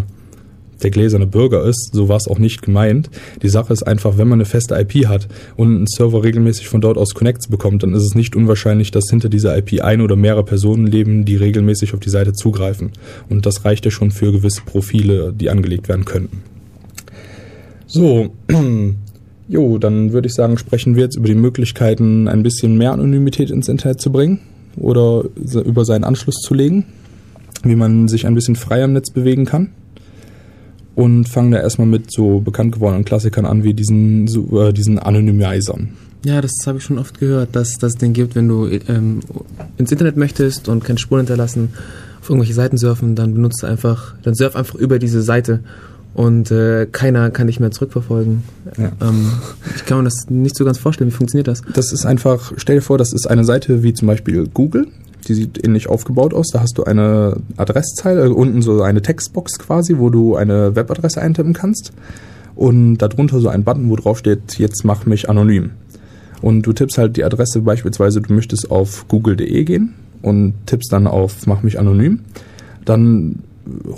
der 0.83 0.91
gläserne 0.91 1.27
Bürger 1.27 1.63
ist. 1.63 1.91
So 1.93 2.09
war 2.09 2.17
es 2.17 2.27
auch 2.27 2.39
nicht 2.39 2.61
gemeint. 2.61 3.09
Die 3.41 3.49
Sache 3.49 3.73
ist 3.73 3.83
einfach, 3.83 4.17
wenn 4.17 4.27
man 4.27 4.37
eine 4.37 4.45
feste 4.45 4.75
IP 4.75 5.07
hat 5.07 5.27
und 5.55 5.83
ein 5.83 5.87
Server 5.87 6.23
regelmäßig 6.23 6.67
von 6.67 6.81
dort 6.81 6.97
aus 6.97 7.13
Connects 7.13 7.47
bekommt, 7.47 7.83
dann 7.83 7.93
ist 7.93 8.03
es 8.03 8.15
nicht 8.15 8.35
unwahrscheinlich, 8.35 8.91
dass 8.91 9.09
hinter 9.09 9.29
dieser 9.29 9.57
IP 9.57 9.81
ein 9.81 10.01
oder 10.01 10.15
mehrere 10.15 10.43
Personen 10.43 10.87
leben, 10.87 11.25
die 11.25 11.35
regelmäßig 11.35 11.93
auf 11.93 11.99
die 11.99 12.09
Seite 12.09 12.33
zugreifen. 12.33 12.91
Und 13.29 13.45
das 13.45 13.65
reicht 13.65 13.85
ja 13.85 13.91
schon 13.91 14.11
für 14.11 14.31
gewisse 14.31 14.61
Profile, 14.61 15.33
die 15.33 15.49
angelegt 15.49 15.87
werden 15.89 16.05
könnten. 16.05 16.43
So, 17.87 18.33
jo, 19.47 19.77
dann 19.77 20.13
würde 20.13 20.27
ich 20.27 20.33
sagen, 20.33 20.57
sprechen 20.57 20.95
wir 20.95 21.03
jetzt 21.03 21.17
über 21.17 21.27
die 21.27 21.35
Möglichkeiten, 21.35 22.27
ein 22.27 22.43
bisschen 22.43 22.77
mehr 22.77 22.93
Anonymität 22.93 23.51
ins 23.51 23.67
Internet 23.67 24.01
zu 24.01 24.11
bringen 24.11 24.39
oder 24.75 25.23
über 25.35 25.85
seinen 25.85 26.03
Anschluss 26.03 26.35
zu 26.35 26.53
legen, 26.53 26.85
wie 27.63 27.75
man 27.75 28.07
sich 28.07 28.25
ein 28.25 28.35
bisschen 28.35 28.55
freier 28.55 28.85
im 28.85 28.93
Netz 28.93 29.11
bewegen 29.11 29.45
kann 29.45 29.69
und 30.95 31.27
fangen 31.27 31.51
da 31.51 31.59
erstmal 31.59 31.87
mit 31.87 32.11
so 32.11 32.39
bekannt 32.39 32.73
gewordenen 32.73 33.05
Klassikern 33.05 33.45
an, 33.45 33.63
wie 33.63 33.73
diesen, 33.73 34.27
so, 34.27 34.61
äh, 34.61 34.73
diesen 34.73 34.99
Anonymisern. 34.99 35.89
Ja, 36.25 36.39
das 36.39 36.51
habe 36.65 36.77
ich 36.77 36.83
schon 36.83 36.99
oft 36.99 37.19
gehört, 37.19 37.55
dass 37.55 37.77
das 37.77 37.95
den 37.95 38.13
gibt, 38.13 38.35
wenn 38.35 38.47
du 38.47 38.67
ähm, 38.67 39.19
ins 39.77 39.91
Internet 39.91 40.15
möchtest 40.15 40.69
und 40.69 40.83
keine 40.83 40.99
Spuren 40.99 41.21
hinterlassen, 41.21 41.73
auf 42.21 42.29
irgendwelche 42.29 42.53
Seiten 42.53 42.77
surfen, 42.77 43.15
dann 43.15 43.33
benutzt 43.33 43.65
einfach, 43.65 44.15
dann 44.23 44.33
surf 44.33 44.55
einfach 44.55 44.75
über 44.75 44.99
diese 44.99 45.21
Seite 45.21 45.59
und 46.13 46.51
äh, 46.51 46.85
keiner 46.91 47.31
kann 47.31 47.47
dich 47.47 47.59
mehr 47.59 47.71
zurückverfolgen. 47.71 48.43
Ja. 48.77 48.91
Ähm, 49.01 49.31
ich 49.75 49.85
kann 49.85 49.99
mir 49.99 50.03
das 50.05 50.29
nicht 50.29 50.55
so 50.55 50.63
ganz 50.63 50.77
vorstellen. 50.77 51.09
Wie 51.09 51.15
funktioniert 51.15 51.47
das? 51.47 51.61
Das 51.73 51.91
ist 51.91 52.05
einfach, 52.05 52.53
stell 52.57 52.77
dir 52.77 52.81
vor, 52.81 52.97
das 52.97 53.13
ist 53.13 53.29
eine 53.29 53.43
Seite 53.43 53.83
wie 53.83 53.93
zum 53.93 54.07
Beispiel 54.07 54.47
Google. 54.47 54.87
Die 55.27 55.33
sieht 55.33 55.63
ähnlich 55.65 55.87
aufgebaut 55.87 56.33
aus. 56.33 56.47
Da 56.51 56.59
hast 56.59 56.77
du 56.77 56.83
eine 56.83 57.37
Adresszeile, 57.57 58.25
äh, 58.25 58.29
unten 58.29 58.61
so 58.61 58.81
eine 58.83 59.01
Textbox 59.01 59.57
quasi, 59.57 59.97
wo 59.97 60.09
du 60.09 60.35
eine 60.35 60.75
Webadresse 60.75 61.21
eintippen 61.21 61.53
kannst. 61.53 61.93
Und 62.55 62.99
darunter 62.99 63.39
so 63.39 63.49
ein 63.49 63.63
Button, 63.63 63.89
wo 63.89 63.95
drauf 63.95 64.19
steht, 64.19 64.59
jetzt 64.59 64.85
mach 64.85 65.07
mich 65.07 65.29
anonym. 65.29 65.71
Und 66.41 66.63
du 66.63 66.73
tippst 66.73 66.97
halt 66.99 67.17
die 67.17 67.23
Adresse 67.23 67.61
beispielsweise, 67.61 68.21
du 68.21 68.33
möchtest 68.33 68.69
auf 68.69 69.07
google.de 69.07 69.63
gehen 69.63 69.95
und 70.21 70.53
tippst 70.67 70.91
dann 70.93 71.07
auf 71.07 71.47
mach 71.47 71.63
mich 71.63 71.79
anonym. 71.79 72.19
Dann 72.85 73.39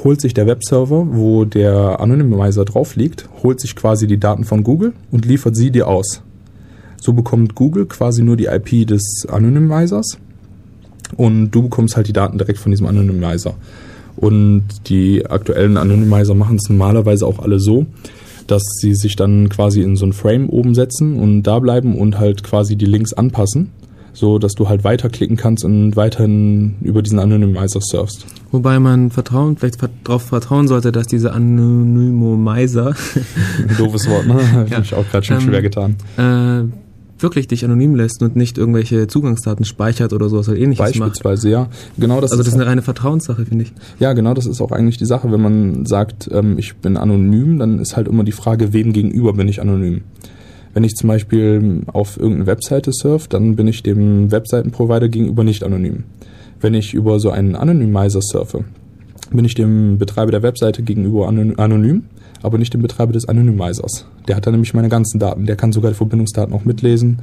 holt 0.03 0.21
sich 0.21 0.33
der 0.33 0.47
Webserver, 0.47 1.07
wo 1.11 1.45
der 1.45 1.99
Anonymizer 1.99 2.65
drauf 2.65 2.95
liegt, 2.95 3.27
holt 3.43 3.59
sich 3.59 3.75
quasi 3.75 4.07
die 4.07 4.19
Daten 4.19 4.43
von 4.43 4.63
Google 4.63 4.93
und 5.11 5.25
liefert 5.25 5.55
sie 5.55 5.71
dir 5.71 5.87
aus. 5.87 6.21
So 7.01 7.13
bekommt 7.13 7.55
Google 7.55 7.85
quasi 7.85 8.23
nur 8.23 8.37
die 8.37 8.45
IP 8.45 8.87
des 8.87 9.27
Anonymizers 9.29 10.17
und 11.17 11.51
du 11.51 11.63
bekommst 11.63 11.95
halt 11.95 12.07
die 12.07 12.13
Daten 12.13 12.37
direkt 12.37 12.59
von 12.59 12.71
diesem 12.71 12.87
Anonymizer. 12.87 13.55
Und 14.15 14.63
die 14.87 15.25
aktuellen 15.25 15.77
Anonymizer 15.77 16.35
machen 16.35 16.57
es 16.57 16.69
normalerweise 16.69 17.27
auch 17.27 17.39
alle 17.39 17.59
so, 17.59 17.85
dass 18.47 18.63
sie 18.79 18.95
sich 18.95 19.15
dann 19.15 19.49
quasi 19.49 19.81
in 19.81 19.95
so 19.95 20.05
ein 20.05 20.13
Frame 20.13 20.49
oben 20.49 20.75
setzen 20.75 21.19
und 21.19 21.43
da 21.43 21.59
bleiben 21.59 21.97
und 21.97 22.19
halt 22.19 22.43
quasi 22.43 22.75
die 22.75 22.85
Links 22.85 23.13
anpassen, 23.13 23.71
so 24.15 24.39
dass 24.39 24.53
du 24.53 24.67
halt 24.69 24.83
weiterklicken 24.83 25.37
kannst 25.37 25.63
und 25.63 25.95
weiterhin 25.95 26.75
über 26.81 27.03
diesen 27.03 27.19
Anonymizer 27.19 27.79
surfst. 27.81 28.25
Wobei 28.51 28.79
man 28.79 29.11
vertrauen, 29.11 29.57
vielleicht 29.57 29.77
darauf 30.05 30.23
vertrauen 30.23 30.67
sollte, 30.67 30.91
dass 30.91 31.05
diese 31.05 31.33
Anonymizer 31.33 32.93
Ein 33.69 33.77
doofes 33.77 34.09
Wort, 34.09 34.25
ne? 34.27 34.35
Hab 34.53 34.65
ich 34.65 34.71
Ja. 34.71 34.79
mich 34.79 34.93
auch 34.93 35.07
gerade 35.09 35.25
schon 35.25 35.37
Ähm, 35.37 35.43
schwer 35.43 35.61
getan. 35.61 35.95
äh, 36.17 36.63
wirklich 37.17 37.47
dich 37.47 37.63
anonym 37.63 37.95
lässt 37.95 38.21
und 38.21 38.35
nicht 38.35 38.57
irgendwelche 38.57 39.07
Zugangsdaten 39.07 39.63
speichert 39.65 40.11
oder 40.13 40.27
sowas 40.29 40.49
oder 40.49 40.57
ähnliches 40.57 40.79
macht. 40.97 41.11
Beispielsweise, 41.13 41.49
ja. 41.49 41.67
Genau 41.97 42.19
das 42.19 42.31
Also 42.31 42.41
ist 42.41 42.47
das 42.47 42.53
ist 42.55 42.59
eine 42.59 42.69
reine 42.69 42.81
Vertrauenssache, 42.81 43.45
finde 43.45 43.63
ich. 43.63 43.73
Ja, 43.99 44.11
genau, 44.13 44.33
das 44.33 44.45
ist 44.45 44.59
auch 44.61 44.71
eigentlich 44.71 44.97
die 44.97 45.05
Sache. 45.05 45.31
Wenn 45.31 45.41
man 45.41 45.85
sagt, 45.85 46.29
ähm, 46.33 46.57
ich 46.57 46.75
bin 46.75 46.97
anonym, 46.97 47.57
dann 47.57 47.79
ist 47.79 47.95
halt 47.95 48.07
immer 48.09 48.23
die 48.25 48.33
Frage, 48.33 48.73
wem 48.73 48.91
gegenüber 48.91 49.31
bin 49.33 49.47
ich 49.47 49.61
anonym. 49.61 50.01
Wenn 50.75 50.83
ich 50.83 50.95
zum 50.95 51.07
Beispiel 51.07 51.83
auf 51.87 52.17
irgendeine 52.17 52.47
Webseite 52.47 52.91
surfe, 52.91 53.29
dann 53.29 53.55
bin 53.55 53.65
ich 53.65 53.81
dem 53.81 54.29
Webseitenprovider 54.29 55.07
gegenüber 55.07 55.45
nicht 55.45 55.63
anonym. 55.63 56.03
Wenn 56.59 56.73
ich 56.73 56.93
über 56.93 57.17
so 57.21 57.29
einen 57.29 57.55
Anonymizer 57.55 58.19
surfe, 58.21 58.65
bin 59.31 59.45
ich 59.45 59.55
dem 59.55 59.97
Betreiber 59.97 60.31
der 60.31 60.43
Webseite 60.43 60.83
gegenüber 60.83 61.29
anon- 61.29 61.57
anonym, 61.57 62.03
aber 62.43 62.57
nicht 62.57 62.73
dem 62.73 62.81
Betreiber 62.81 63.13
des 63.13 63.29
Anonymizers. 63.29 64.05
Der 64.27 64.35
hat 64.35 64.45
dann 64.47 64.53
nämlich 64.53 64.73
meine 64.73 64.89
ganzen 64.89 65.17
Daten. 65.17 65.45
Der 65.45 65.55
kann 65.55 65.71
sogar 65.71 65.91
die 65.91 65.97
Verbindungsdaten 65.97 66.53
auch 66.53 66.65
mitlesen, 66.65 67.19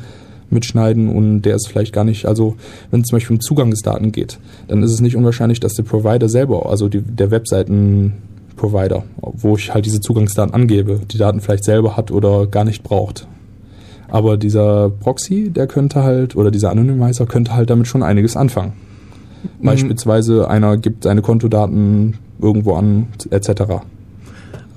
mitschneiden 0.48 1.10
und 1.10 1.42
der 1.42 1.56
ist 1.56 1.68
vielleicht 1.68 1.92
gar 1.92 2.04
nicht, 2.04 2.24
also 2.24 2.56
wenn 2.90 3.02
es 3.02 3.08
zum 3.08 3.16
Beispiel 3.16 3.36
um 3.36 3.40
Zugangsdaten 3.42 4.12
geht, 4.12 4.38
dann 4.68 4.82
ist 4.82 4.92
es 4.92 5.02
nicht 5.02 5.14
unwahrscheinlich, 5.14 5.60
dass 5.60 5.74
der 5.74 5.82
Provider 5.82 6.30
selber, 6.30 6.70
also 6.70 6.88
die, 6.88 7.02
der 7.02 7.30
Webseitenprovider, 7.30 9.04
wo 9.20 9.56
ich 9.56 9.74
halt 9.74 9.84
diese 9.84 10.00
Zugangsdaten 10.00 10.54
angebe, 10.54 11.00
die 11.10 11.18
Daten 11.18 11.42
vielleicht 11.42 11.64
selber 11.64 11.98
hat 11.98 12.10
oder 12.10 12.46
gar 12.46 12.64
nicht 12.64 12.82
braucht. 12.82 13.28
Aber 14.12 14.36
dieser 14.36 14.90
Proxy, 14.90 15.48
der 15.48 15.66
könnte 15.66 16.02
halt, 16.02 16.36
oder 16.36 16.50
dieser 16.50 16.70
Anonymizer 16.70 17.24
könnte 17.24 17.56
halt 17.56 17.70
damit 17.70 17.86
schon 17.86 18.02
einiges 18.02 18.36
anfangen. 18.36 18.74
Beispielsweise 19.62 20.50
einer 20.50 20.76
gibt 20.76 21.04
seine 21.04 21.22
Kontodaten 21.22 22.18
irgendwo 22.38 22.74
an, 22.74 23.06
etc. 23.30 23.80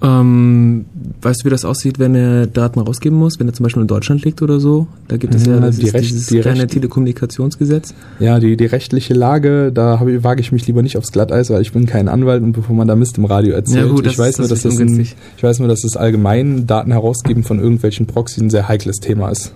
Ähm, 0.02 0.86
weißt 1.22 1.42
du, 1.42 1.46
wie 1.46 1.50
das 1.50 1.66
aussieht, 1.66 2.00
wenn 2.00 2.16
er 2.16 2.48
Daten 2.48 2.80
rausgeben 2.80 3.18
muss, 3.18 3.40
wenn 3.40 3.48
er 3.48 3.54
zum 3.54 3.64
Beispiel 3.64 3.82
in 3.82 3.88
Deutschland 3.88 4.24
liegt 4.24 4.42
oder 4.42 4.60
so? 4.60 4.88
Da 5.08 5.18
gibt 5.18 5.34
es 5.36 5.46
ja, 5.46 5.54
Ja, 5.56 5.60
das 5.62 5.78
die 5.78 5.90
Recht- 5.90 6.10
dieses 6.10 6.28
die 6.28 6.40
kleine 6.40 6.64
Recht- 6.64 6.72
Telekommunikationsgesetz. 6.74 7.94
Ja, 8.20 8.40
die, 8.40 8.58
die 8.58 8.66
rechtliche 8.66 9.14
Lage, 9.14 9.72
da 9.74 10.00
hab 10.00 10.08
ich, 10.08 10.24
wage 10.24 10.42
ich 10.42 10.52
mich 10.52 10.68
lieber 10.68 10.82
nicht 10.82 10.98
aufs 10.98 11.12
Glatteis, 11.12 11.50
weil 11.50 11.62
ich 11.62 11.72
bin 11.72 11.86
kein 11.86 12.08
Anwalt 12.08 12.44
und 12.44 12.52
bevor 12.52 12.76
man 12.76 12.88
da 12.88 12.96
Mist 12.96 13.18
im 13.18 13.26
Radio 13.26 13.54
erzählt. 13.54 13.86
Ja, 13.88 13.92
gut, 13.92 14.06
das 14.06 14.14
ich 14.14 14.20
weiß 14.20 14.38
nur, 14.40 14.48
dass 14.48 14.62
das 14.64 14.78
ein, 14.80 15.00
ich 15.00 15.16
weiß 15.42 15.60
nur, 15.60 15.68
dass 15.68 15.82
das 15.82 15.96
allgemein 15.98 16.68
Daten 16.68 16.92
herausgeben 16.92 17.44
von 17.44 17.60
irgendwelchen 17.60 18.06
Proxys 18.06 18.42
ein 18.44 18.50
sehr 18.50 18.68
heikles 18.68 18.98
Thema 18.98 19.30
ist. 19.30 19.54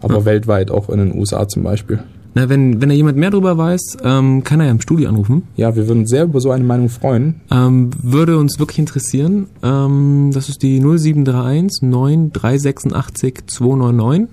Aber 0.00 0.18
Ja. 0.18 0.24
weltweit, 0.24 0.70
auch 0.70 0.88
in 0.90 0.98
den 0.98 1.14
USA 1.18 1.46
zum 1.48 1.62
Beispiel. 1.62 1.98
Na, 2.34 2.48
wenn, 2.48 2.80
wenn 2.80 2.88
da 2.88 2.94
jemand 2.94 3.16
mehr 3.16 3.30
drüber 3.30 3.56
weiß, 3.56 3.98
ähm, 4.02 4.42
kann 4.42 4.58
er 4.58 4.66
ja 4.66 4.72
im 4.72 4.80
Studio 4.80 5.08
anrufen. 5.08 5.44
Ja, 5.56 5.76
wir 5.76 5.86
würden 5.86 6.00
uns 6.00 6.10
sehr 6.10 6.24
über 6.24 6.40
so 6.40 6.50
eine 6.50 6.64
Meinung 6.64 6.88
freuen. 6.88 7.40
Ähm, 7.50 7.90
würde 8.02 8.38
uns 8.38 8.58
wirklich 8.58 8.80
interessieren. 8.80 9.46
Ähm, 9.62 10.32
das 10.34 10.48
ist 10.48 10.62
die 10.62 10.80
0731 10.80 11.82
9386 11.82 13.46
299. 13.46 14.28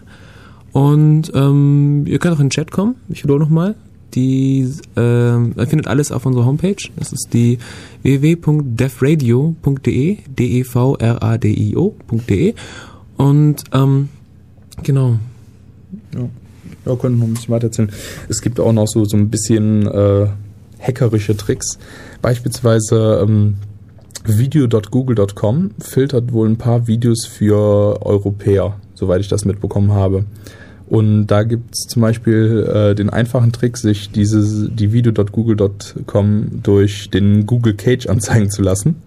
Und 0.72 1.32
ähm, 1.36 2.06
ihr 2.08 2.18
könnt 2.18 2.36
auch 2.36 2.40
in 2.40 2.48
den 2.48 2.52
Chat 2.52 2.72
kommen. 2.72 2.96
Ich 3.10 3.24
wiederhole 3.24 3.44
nochmal. 3.44 3.76
Die, 4.16 4.68
ähm, 4.96 5.54
ihr 5.56 5.68
findet 5.68 5.86
alles 5.88 6.12
auf 6.12 6.26
unserer 6.26 6.46
Homepage. 6.46 6.82
Das 6.98 7.14
ist 7.14 7.30
die 7.34 7.60
www.devradio.de, 8.02 10.18
D-E-V-R-A-D-I-O.de. 10.28 10.96
Und 13.18 13.64
ähm, 13.74 14.10
genau. 14.84 15.20
Ja, 16.16 16.30
können 16.96 17.20
noch 17.20 17.28
ein 17.28 17.34
bisschen 17.34 17.54
weiter 17.54 17.68
erzählen. 17.68 17.92
Es 18.30 18.42
gibt 18.42 18.60
auch 18.60 18.74
noch 18.74 18.88
so, 18.88 19.06
so 19.06 19.18
ein 19.18 19.30
bisschen 19.30 19.88
äh, 19.88 20.28
hackerische 20.80 21.38
Tricks. 21.38 21.78
Beispielsweise 22.22 23.22
ähm, 23.24 23.56
video.google.com 24.26 25.72
filtert 25.80 26.34
wohl 26.34 26.48
ein 26.50 26.58
paar 26.58 26.88
Videos 26.88 27.26
für 27.26 28.06
Europäer, 28.06 28.76
soweit 28.94 29.22
ich 29.22 29.28
das 29.28 29.46
mitbekommen 29.46 29.92
habe. 29.92 30.26
Und 30.92 31.28
da 31.28 31.44
gibt 31.44 31.74
es 31.74 31.88
zum 31.88 32.02
Beispiel 32.02 32.68
äh, 32.70 32.96
den 32.96 33.10
einfachen 33.10 33.54
Trick, 33.54 33.78
sich 33.78 34.12
diese, 34.12 34.70
die 34.70 34.92
video.google.com 34.92 36.60
durch 36.64 37.10
den 37.10 37.46
Google 37.46 37.76
Cage 37.76 38.08
anzeigen 38.08 38.50
zu 38.50 38.62
lassen. 38.62 38.98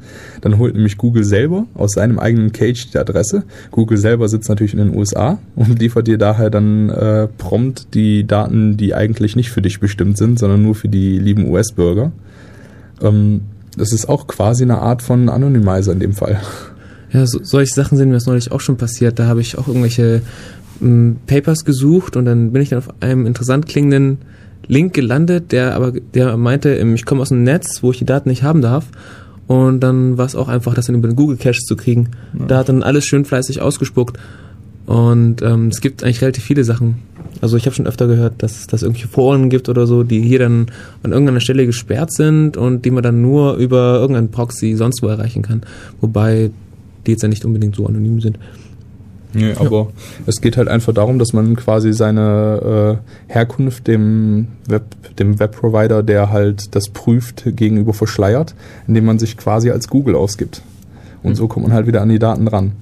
Dann 0.40 0.56
holt 0.56 0.74
nämlich 0.74 0.96
Google 0.96 1.24
selber 1.24 1.66
aus 1.74 1.92
seinem 1.92 2.18
eigenen 2.18 2.52
Cage 2.52 2.90
die 2.90 2.96
Adresse. 2.96 3.42
Google 3.70 3.98
selber 3.98 4.28
sitzt 4.28 4.48
natürlich 4.48 4.72
in 4.72 4.78
den 4.78 4.96
USA 4.96 5.36
und 5.56 5.78
liefert 5.78 6.06
dir 6.06 6.16
daher 6.16 6.48
dann 6.48 6.88
äh, 6.88 7.28
prompt 7.36 7.92
die 7.92 8.26
Daten, 8.26 8.78
die 8.78 8.94
eigentlich 8.94 9.36
nicht 9.36 9.50
für 9.50 9.60
dich 9.60 9.78
bestimmt 9.78 10.16
sind, 10.16 10.38
sondern 10.38 10.62
nur 10.62 10.74
für 10.74 10.88
die 10.88 11.18
lieben 11.18 11.50
US-Bürger. 11.50 12.12
Ähm, 13.02 13.42
Das 13.76 13.92
ist 13.92 14.08
auch 14.08 14.26
quasi 14.26 14.62
eine 14.62 14.78
Art 14.78 15.02
von 15.02 15.28
Anonymizer 15.28 15.92
in 15.92 16.00
dem 16.00 16.14
Fall. 16.14 16.40
Ja, 17.14 17.26
so, 17.26 17.38
solche 17.42 17.72
Sachen 17.72 17.96
sind 17.96 18.08
mir 18.08 18.14
das 18.14 18.26
neulich 18.26 18.50
auch 18.50 18.60
schon 18.60 18.76
passiert. 18.76 19.18
Da 19.18 19.26
habe 19.26 19.40
ich 19.40 19.56
auch 19.56 19.68
irgendwelche 19.68 20.20
m, 20.80 21.16
Papers 21.26 21.64
gesucht 21.64 22.16
und 22.16 22.24
dann 22.24 22.52
bin 22.52 22.60
ich 22.60 22.70
dann 22.70 22.80
auf 22.80 22.88
einem 23.00 23.24
interessant 23.24 23.66
klingenden 23.66 24.18
Link 24.66 24.94
gelandet, 24.94 25.52
der 25.52 25.74
aber 25.74 25.92
der 25.92 26.36
meinte, 26.36 26.74
ähm, 26.74 26.94
ich 26.94 27.04
komme 27.04 27.22
aus 27.22 27.30
einem 27.30 27.44
Netz, 27.44 27.82
wo 27.82 27.92
ich 27.92 27.98
die 27.98 28.04
Daten 28.04 28.28
nicht 28.28 28.42
haben 28.42 28.60
darf. 28.60 28.86
Und 29.46 29.80
dann 29.80 30.18
war 30.18 30.26
es 30.26 30.34
auch 30.34 30.48
einfach, 30.48 30.74
das 30.74 30.86
dann 30.86 30.96
über 30.96 31.06
den 31.06 31.16
Google 31.16 31.36
Cache 31.36 31.60
zu 31.60 31.76
kriegen. 31.76 32.08
Da 32.32 32.58
hat 32.58 32.70
dann 32.70 32.82
alles 32.82 33.04
schön 33.04 33.26
fleißig 33.26 33.60
ausgespuckt. 33.60 34.18
Und 34.86 35.42
ähm, 35.42 35.68
es 35.68 35.80
gibt 35.80 36.02
eigentlich 36.02 36.22
relativ 36.22 36.44
viele 36.44 36.64
Sachen. 36.64 36.96
Also 37.40 37.56
ich 37.56 37.66
habe 37.66 37.74
schon 37.76 37.86
öfter 37.86 38.06
gehört, 38.06 38.42
dass 38.42 38.66
dass 38.66 38.82
irgendwelche 38.82 39.08
Foren 39.08 39.50
gibt 39.50 39.68
oder 39.68 39.86
so, 39.86 40.02
die 40.02 40.20
hier 40.22 40.38
dann 40.38 40.66
an 41.02 41.12
irgendeiner 41.12 41.40
Stelle 41.40 41.66
gesperrt 41.66 42.12
sind 42.12 42.56
und 42.56 42.84
die 42.84 42.90
man 42.90 43.02
dann 43.02 43.20
nur 43.20 43.54
über 43.56 43.98
irgendeinen 44.00 44.30
Proxy 44.30 44.74
sonst 44.76 45.02
wo 45.02 45.08
erreichen 45.08 45.42
kann. 45.42 45.62
Wobei 46.00 46.50
die 47.06 47.12
jetzt 47.12 47.22
ja 47.22 47.28
nicht 47.28 47.44
unbedingt 47.44 47.76
so 47.76 47.86
anonym 47.86 48.20
sind. 48.20 48.38
Nee, 49.36 49.52
aber 49.58 49.88
es 50.26 50.40
geht 50.40 50.56
halt 50.56 50.68
einfach 50.68 50.92
darum, 50.94 51.18
dass 51.18 51.32
man 51.32 51.56
quasi 51.56 51.92
seine 51.92 53.00
äh, 53.28 53.32
Herkunft 53.32 53.88
dem 53.88 54.46
Web, 54.68 54.84
dem 55.18 55.40
Webprovider, 55.40 56.04
der 56.04 56.30
halt 56.30 56.74
das 56.76 56.88
prüft, 56.90 57.42
gegenüber 57.44 57.92
verschleiert, 57.94 58.54
indem 58.86 59.06
man 59.06 59.18
sich 59.18 59.36
quasi 59.36 59.70
als 59.70 59.88
Google 59.88 60.14
ausgibt. 60.14 60.62
Und 61.24 61.34
so 61.34 61.48
kommt 61.48 61.66
man 61.66 61.74
halt 61.74 61.88
wieder 61.88 62.00
an 62.00 62.10
die 62.10 62.20
Daten 62.20 62.46
ran. 62.46 62.72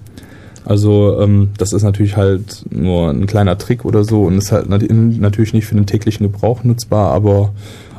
Also 0.65 1.19
ähm, 1.21 1.51
das 1.57 1.73
ist 1.73 1.85
natürlich 1.85 2.17
halt 2.19 2.67
nur 2.71 3.09
ein 3.09 3.27
kleiner 3.27 3.57
Trick 3.57 3.85
oder 3.87 4.05
so 4.05 4.25
und 4.25 4.37
ist 4.37 4.53
halt 4.53 4.69
nat- 4.69 4.85
natürlich 4.91 5.55
nicht 5.55 5.67
für 5.67 5.75
den 5.75 5.87
täglichen 5.87 6.25
Gebrauch 6.31 6.65
nutzbar, 6.65 7.13
aber 7.13 7.53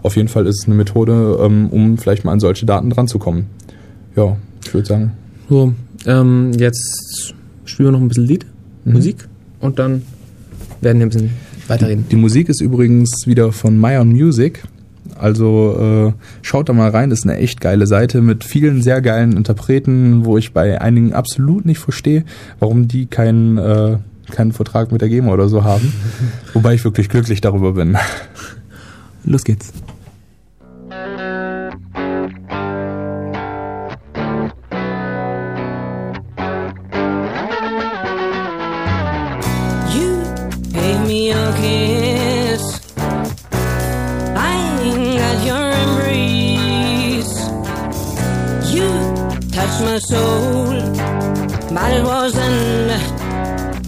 auf 0.03 0.15
jeden 0.15 0.27
Fall 0.27 0.45
ist 0.45 0.59
es 0.61 0.65
eine 0.67 0.75
Methode, 0.75 1.39
ähm, 1.41 1.69
um 1.71 1.97
vielleicht 1.97 2.23
mal 2.23 2.31
an 2.33 2.39
solche 2.39 2.65
Daten 2.65 2.89
dran 2.89 3.07
zu 3.07 3.19
kommen. 3.19 3.47
Ja, 4.15 4.37
ich 4.63 4.73
würde 4.73 4.87
sagen. 4.87 5.11
So, 5.53 5.71
ähm, 6.07 6.51
jetzt 6.57 7.35
spielen 7.65 7.89
wir 7.89 7.91
noch 7.91 8.01
ein 8.01 8.07
bisschen 8.07 8.25
Lied, 8.25 8.43
Musik 8.85 9.27
und 9.59 9.77
dann 9.77 10.01
werden 10.81 10.97
wir 10.97 11.05
ein 11.05 11.09
bisschen 11.09 11.29
weiterreden. 11.67 12.05
Die 12.09 12.15
Musik 12.15 12.49
ist 12.49 12.59
übrigens 12.59 13.27
wieder 13.27 13.51
von 13.51 13.77
Mayon 13.77 14.11
Music. 14.11 14.63
Also 15.15 16.15
äh, 16.17 16.23
schaut 16.41 16.69
da 16.69 16.73
mal 16.73 16.89
rein, 16.89 17.11
das 17.11 17.19
ist 17.19 17.25
eine 17.25 17.37
echt 17.37 17.61
geile 17.61 17.85
Seite 17.85 18.21
mit 18.21 18.43
vielen 18.43 18.81
sehr 18.81 18.99
geilen 19.03 19.37
Interpreten, 19.37 20.25
wo 20.25 20.39
ich 20.39 20.53
bei 20.53 20.81
einigen 20.81 21.13
absolut 21.13 21.65
nicht 21.65 21.77
verstehe, 21.77 22.25
warum 22.57 22.87
die 22.87 23.05
keinen, 23.05 23.59
äh, 23.59 23.97
keinen 24.31 24.53
Vertrag 24.53 24.91
mit 24.91 25.01
der 25.01 25.09
GEMA 25.09 25.31
oder 25.31 25.49
so 25.49 25.63
haben. 25.63 25.93
Wobei 26.53 26.73
ich 26.73 26.83
wirklich 26.83 27.09
glücklich 27.09 27.41
darüber 27.41 27.73
bin. 27.73 27.95
Los 29.23 29.43
geht's. 29.43 29.71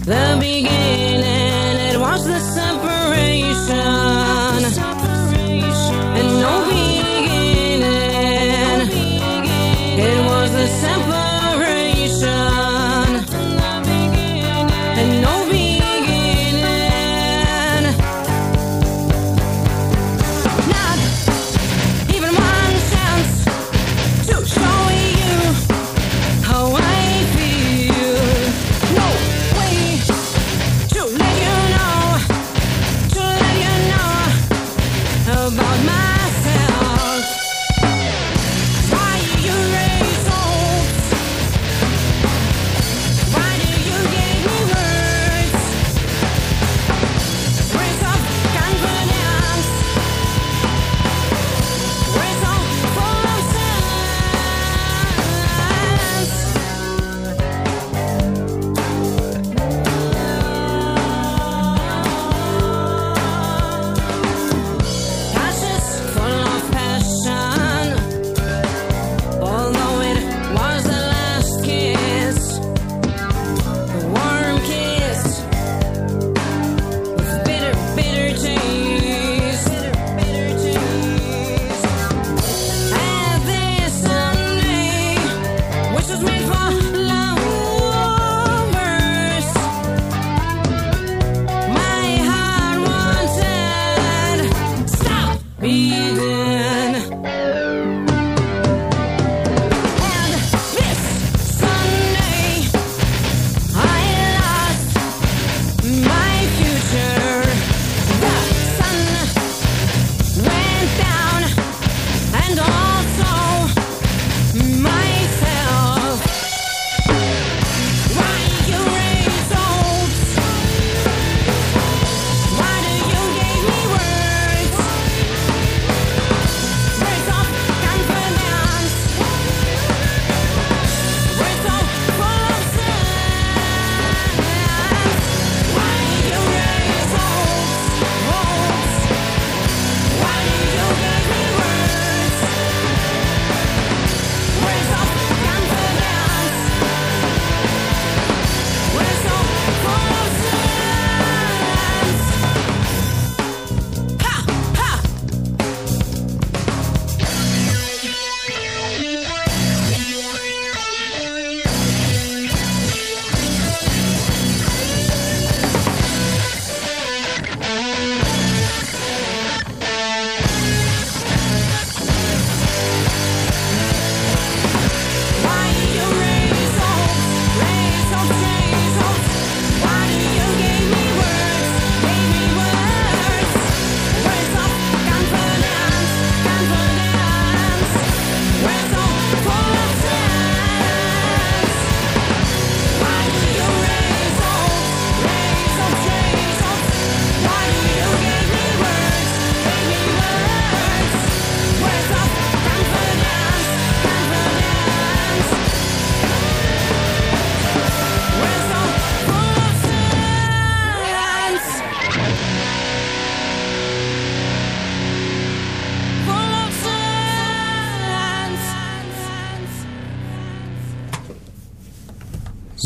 The 0.06 0.36
beginning. 0.38 1.76
It 1.90 1.98
was 1.98 2.24
the 2.24 2.38
separation, 2.38 4.05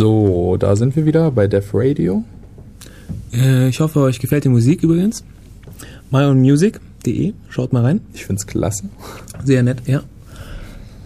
So, 0.01 0.57
da 0.59 0.77
sind 0.77 0.97
wir 0.97 1.05
wieder 1.05 1.31
bei 1.31 1.47
Def 1.47 1.75
Radio. 1.75 2.25
Äh, 3.35 3.69
ich 3.69 3.81
hoffe, 3.81 4.01
euch 4.01 4.19
gefällt 4.19 4.45
die 4.45 4.49
Musik 4.49 4.83
übrigens. 4.83 5.23
myownmusic.de, 6.11 7.35
schaut 7.51 7.75
mal 7.75 7.83
rein. 7.83 8.01
Ich 8.15 8.25
find's 8.25 8.47
klasse. 8.47 8.85
Sehr 9.45 9.63
nett, 9.63 9.83
ja. 9.85 10.01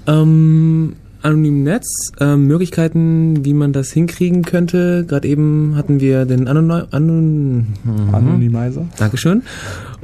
Ähm, 0.07 0.95
anonym 1.23 1.65
Netz, 1.65 2.13
ähm, 2.21 2.47
Möglichkeiten, 2.47 3.45
wie 3.45 3.53
man 3.53 3.73
das 3.73 3.91
hinkriegen 3.91 4.45
könnte. 4.45 5.05
Gerade 5.09 5.27
eben 5.27 5.75
hatten 5.75 5.99
wir 5.99 6.25
den 6.25 6.47
Anon... 6.47 6.71
Anon. 6.71 7.67
Anonymizer. 8.13 8.87
Dankeschön. 8.97 9.43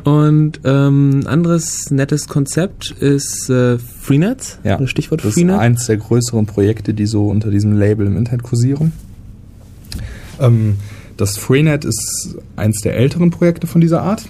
Und 0.05 0.61
ähm, 0.65 1.23
anderes 1.27 1.91
nettes 1.91 2.27
Konzept 2.29 2.91
ist 2.91 3.51
äh, 3.51 3.79
Freenet. 3.79 4.59
Ja, 4.65 4.77
Das 4.77 4.91
Stichwort 4.91 5.21
das 5.21 5.29
ist 5.29 5.35
Freenet. 5.35 5.59
eins 5.59 5.87
der 5.87 5.97
größeren 5.99 6.47
Projekte, 6.47 6.95
die 6.95 7.07
so 7.07 7.29
unter 7.29 7.51
diesem 7.51 7.73
Label 7.79 8.07
im 8.07 8.17
Internet 8.17 8.43
kursieren. 8.43 8.93
Ähm, 10.41 10.77
das 11.17 11.37
Freenet 11.37 11.85
ist 11.85 12.37
eins 12.57 12.81
der 12.81 12.97
älteren 12.97 13.31
Projekte 13.31 13.67
von 13.67 13.81
dieser 13.81 14.03
Art. 14.03 14.25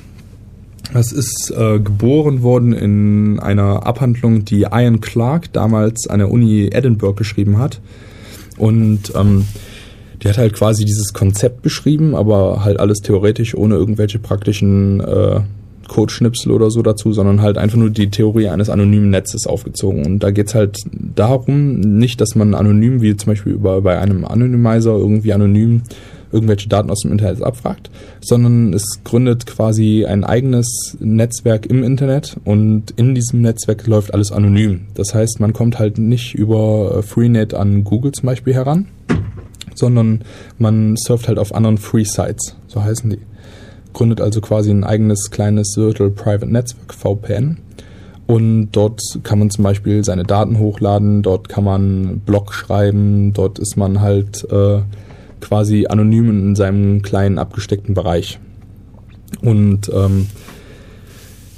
Es 0.92 1.12
ist 1.12 1.52
äh, 1.56 1.78
geboren 1.78 2.42
worden 2.42 2.72
in 2.72 3.38
einer 3.38 3.86
Abhandlung, 3.86 4.44
die 4.44 4.62
Ian 4.62 5.00
Clark 5.00 5.52
damals 5.52 6.08
an 6.08 6.18
der 6.18 6.30
Uni 6.32 6.68
Edinburgh 6.72 7.14
geschrieben 7.16 7.58
hat. 7.58 7.80
Und 8.58 9.12
ähm, 9.14 9.46
die 10.22 10.28
hat 10.28 10.36
halt 10.36 10.54
quasi 10.54 10.84
dieses 10.84 11.12
Konzept 11.12 11.62
beschrieben, 11.62 12.16
aber 12.16 12.64
halt 12.64 12.80
alles 12.80 12.98
theoretisch, 12.98 13.54
ohne 13.54 13.76
irgendwelche 13.76 14.18
praktischen 14.18 15.00
äh, 15.00 15.40
Codeschnipsel 15.90 16.52
oder 16.52 16.70
so 16.70 16.82
dazu, 16.82 17.12
sondern 17.12 17.42
halt 17.42 17.58
einfach 17.58 17.76
nur 17.76 17.90
die 17.90 18.10
Theorie 18.10 18.48
eines 18.48 18.70
anonymen 18.70 19.10
Netzes 19.10 19.46
aufgezogen. 19.46 20.06
Und 20.06 20.20
da 20.20 20.30
geht's 20.30 20.54
halt 20.54 20.78
darum, 20.92 21.80
nicht, 21.80 22.20
dass 22.20 22.36
man 22.36 22.54
anonym, 22.54 23.02
wie 23.02 23.16
zum 23.16 23.32
Beispiel 23.32 23.52
über, 23.52 23.82
bei 23.82 23.98
einem 23.98 24.24
Anonymizer 24.24 24.92
irgendwie 24.96 25.32
anonym 25.32 25.82
irgendwelche 26.32 26.68
Daten 26.68 26.90
aus 26.90 27.00
dem 27.00 27.10
Internet 27.10 27.42
abfragt, 27.42 27.90
sondern 28.20 28.72
es 28.72 29.00
gründet 29.02 29.46
quasi 29.46 30.04
ein 30.06 30.22
eigenes 30.22 30.96
Netzwerk 31.00 31.66
im 31.66 31.82
Internet 31.82 32.36
und 32.44 32.92
in 32.92 33.16
diesem 33.16 33.40
Netzwerk 33.40 33.84
läuft 33.88 34.14
alles 34.14 34.30
anonym. 34.30 34.82
Das 34.94 35.12
heißt, 35.12 35.40
man 35.40 35.52
kommt 35.52 35.80
halt 35.80 35.98
nicht 35.98 36.36
über 36.36 36.98
äh, 36.98 37.02
Freenet 37.02 37.52
an 37.52 37.82
Google 37.82 38.12
zum 38.12 38.26
Beispiel 38.26 38.54
heran, 38.54 38.86
sondern 39.74 40.20
man 40.56 40.96
surft 40.96 41.26
halt 41.26 41.40
auf 41.40 41.52
anderen 41.52 41.78
Free 41.78 42.04
Sites, 42.04 42.56
so 42.68 42.80
heißen 42.80 43.10
die. 43.10 43.18
Gründet 43.92 44.20
also 44.20 44.40
quasi 44.40 44.70
ein 44.70 44.84
eigenes 44.84 45.30
kleines 45.30 45.74
Virtual 45.76 46.10
Private 46.10 46.50
Netzwerk, 46.50 46.94
VPN. 46.94 47.58
Und 48.26 48.70
dort 48.72 49.00
kann 49.24 49.40
man 49.40 49.50
zum 49.50 49.64
Beispiel 49.64 50.04
seine 50.04 50.22
Daten 50.22 50.58
hochladen, 50.58 51.22
dort 51.22 51.48
kann 51.48 51.64
man 51.64 52.20
Blog 52.20 52.54
schreiben, 52.54 53.32
dort 53.32 53.58
ist 53.58 53.76
man 53.76 54.00
halt 54.00 54.46
äh, 54.52 54.82
quasi 55.40 55.86
anonym 55.88 56.30
in 56.30 56.54
seinem 56.54 57.02
kleinen 57.02 57.38
abgesteckten 57.38 57.94
Bereich. 57.94 58.38
Und 59.42 59.90
ähm, 59.92 60.28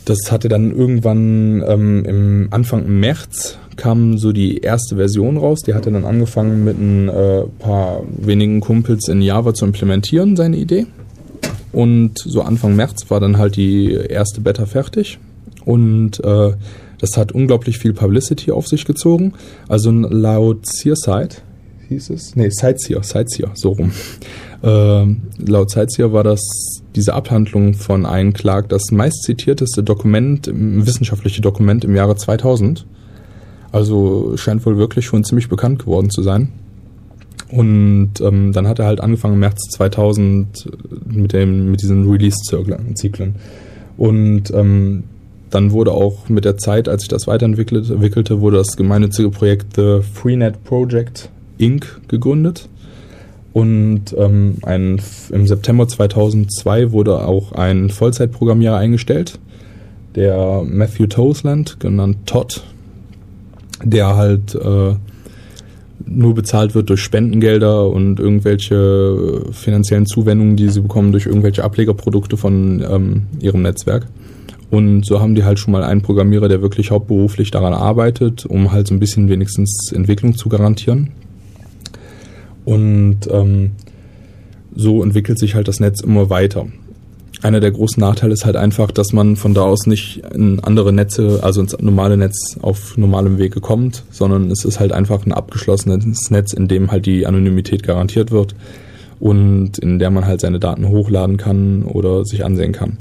das 0.07 0.33
hatte 0.33 0.49
dann 0.49 0.75
irgendwann 0.75 1.63
ähm, 1.67 2.05
im 2.05 2.49
Anfang 2.51 2.89
März 2.89 3.59
kam 3.77 4.19
so 4.19 4.33
die 4.33 4.59
erste 4.59 4.97
Version 4.97 5.37
raus. 5.37 5.61
Die 5.67 5.75
hatte 5.75 5.91
dann 5.91 6.05
angefangen 6.05 6.65
mit 6.65 6.79
ein 6.79 7.09
äh, 7.09 7.43
paar 7.59 8.03
wenigen 8.17 8.61
Kumpels 8.61 9.09
in 9.09 9.23
Java 9.23 9.55
zu 9.55 9.65
implementieren, 9.65 10.37
seine 10.37 10.57
Idee. 10.57 10.87
Und 11.73 12.19
so 12.19 12.43
Anfang 12.43 12.77
März 12.77 13.11
war 13.11 13.21
dann 13.21 13.39
halt 13.39 13.57
die 13.57 13.93
erste 13.93 14.41
Beta 14.41 14.67
fertig. 14.67 15.19
Und 15.65 16.23
äh, 16.25 16.53
das 16.99 17.17
hat 17.17 17.33
unglaublich 17.33 17.79
viel 17.79 17.93
Publicity 17.93 18.53
auf 18.53 18.69
sich 18.69 18.85
gezogen. 18.85 19.33
Also 19.69 19.91
laut 19.91 20.67
Searside 20.67 21.37
hieß 21.89 22.11
es, 22.11 22.37
nee, 22.37 22.49
Sightseer, 22.51 23.03
Sightseer, 23.03 23.51
so 23.55 23.71
rum. 23.71 23.93
Ähm, 24.65 25.23
laut 25.45 25.73
Sightseer 25.73 26.13
war 26.13 26.23
das 26.23 26.41
diese 26.95 27.15
Abhandlung 27.15 27.75
von 27.75 28.05
Ian 28.05 28.33
Clark 28.33 28.69
das 28.69 28.93
meistzitierteste 28.93 29.83
Dokument, 29.83 30.49
wissenschaftliche 30.53 31.41
Dokument 31.43 31.85
im 31.85 31.97
Jahre 31.97 32.15
2000. 32.15 32.87
Also 33.73 34.37
scheint 34.37 34.65
wohl 34.65 34.79
wirklich 34.79 35.07
schon 35.07 35.25
ziemlich 35.25 35.49
bekannt 35.49 35.81
geworden 35.81 36.11
zu 36.11 36.23
sein. 36.23 36.53
Und 37.53 38.13
ähm, 38.23 38.53
dann 38.53 38.67
hat 38.67 38.79
er 38.79 38.87
halt 38.87 39.01
angefangen 39.01 39.35
im 39.35 39.41
März 39.41 39.61
2000 39.73 40.71
mit, 41.07 41.35
dem, 41.35 41.71
mit 41.71 41.83
diesen 41.83 42.11
Release-Zyklen. 42.11 43.35
Und 43.99 44.51
ähm, 44.55 45.05
dann 45.51 45.71
wurde 45.71 45.93
auch 45.93 46.31
mit 46.31 46.47
der 46.47 46.57
Zeit, 46.57 46.89
als 46.89 47.03
sich 47.03 47.09
das 47.09 47.27
weiterentwickelte, 47.27 47.93
entwickelte, 47.93 48.41
wurde 48.41 48.57
das 48.57 48.77
gemeinnützige 48.77 49.29
Projekt 49.29 49.77
The 49.77 50.01
Freenet 50.01 50.65
Project 50.65 51.29
Inc. 51.59 52.01
gegründet. 52.09 52.71
Und 53.53 54.17
ähm, 54.17 54.57
ein, 54.63 54.99
im 55.31 55.47
September 55.47 55.87
2002 55.87 56.93
wurde 56.93 57.27
auch 57.27 57.53
ein 57.53 57.91
Vollzeitprogrammierer 57.91 58.79
eingestellt, 58.79 59.39
der 60.15 60.63
Matthew 60.67 61.09
Toseland, 61.09 61.79
genannt 61.79 62.17
Todd, 62.25 62.65
der 63.85 64.17
halt 64.17 64.55
äh, 64.55 64.95
nur 66.07 66.35
bezahlt 66.35 66.75
wird 66.75 66.91
durch 66.91 67.01
Spendengelder 67.01 67.89
und 67.89 68.21
irgendwelche 68.21 69.45
finanziellen 69.53 70.07
Zuwendungen, 70.07 70.57
die 70.57 70.69
sie 70.69 70.81
bekommen 70.81 71.13
durch 71.13 71.27
irgendwelche 71.27 71.65
Ablegerprodukte 71.65 72.37
von 72.37 72.85
ähm, 72.89 73.23
ihrem 73.41 73.63
Netzwerk. 73.63 74.07
Und 74.71 75.05
so 75.05 75.21
haben 75.21 75.35
die 75.35 75.45
halt 75.45 75.59
schon 75.59 75.73
mal 75.73 75.85
einen 75.85 76.01
Programmierer, 76.01 76.49
der 76.49 76.63
wirklich 76.63 76.91
hauptberuflich 76.91 77.51
daran 77.51 77.75
arbeitet, 77.75 78.47
um 78.47 78.73
halt 78.73 78.87
so 78.87 78.95
ein 78.95 79.01
bisschen 79.01 79.29
wenigstens 79.29 79.93
Entwicklung 79.93 80.35
zu 80.35 80.49
garantieren. 80.49 81.11
Und 82.65 83.19
ähm, 83.31 83.73
so 84.75 85.03
entwickelt 85.03 85.39
sich 85.39 85.55
halt 85.55 85.69
das 85.69 85.81
Netz 85.81 86.01
immer 86.01 86.31
weiter. 86.31 86.67
Einer 87.43 87.59
der 87.59 87.73
großen 87.73 88.01
Nachteile 88.01 88.33
ist 88.33 88.45
halt 88.45 88.55
einfach, 88.55 88.93
dass 88.93 89.13
man 89.13 89.35
von 89.35 89.53
da 89.53 89.63
aus 89.63 89.87
nicht 89.87 90.23
in 90.33 90.61
andere 90.61 90.93
Netze, 90.93 91.41
also 91.43 91.61
ins 91.61 91.77
normale 91.81 92.17
Netz 92.17 92.57
auf 92.63 92.97
normalem 92.97 93.39
Wege 93.39 93.61
kommt, 93.61 94.05
sondern 94.11 94.49
es 94.53 94.65
ist 94.65 94.79
halt 94.79 94.93
einfach 94.93 95.27
ein 95.27 95.33
abgeschlossenes 95.33 96.31
Netz, 96.31 96.53
in 96.53 96.69
dem 96.69 96.93
halt 96.93 97.05
die 97.05 97.27
Anonymität 97.27 97.83
garantiert 97.83 98.31
wird 98.31 98.55
und 99.19 99.77
in 99.81 99.99
der 99.99 100.11
man 100.11 100.25
halt 100.25 100.41
seine 100.41 100.61
Daten 100.61 100.89
hochladen 100.89 101.37
kann 101.37 101.83
oder 101.83 102.25
sich 102.25 102.45
ansehen 102.45 102.73
kann. 102.73 102.99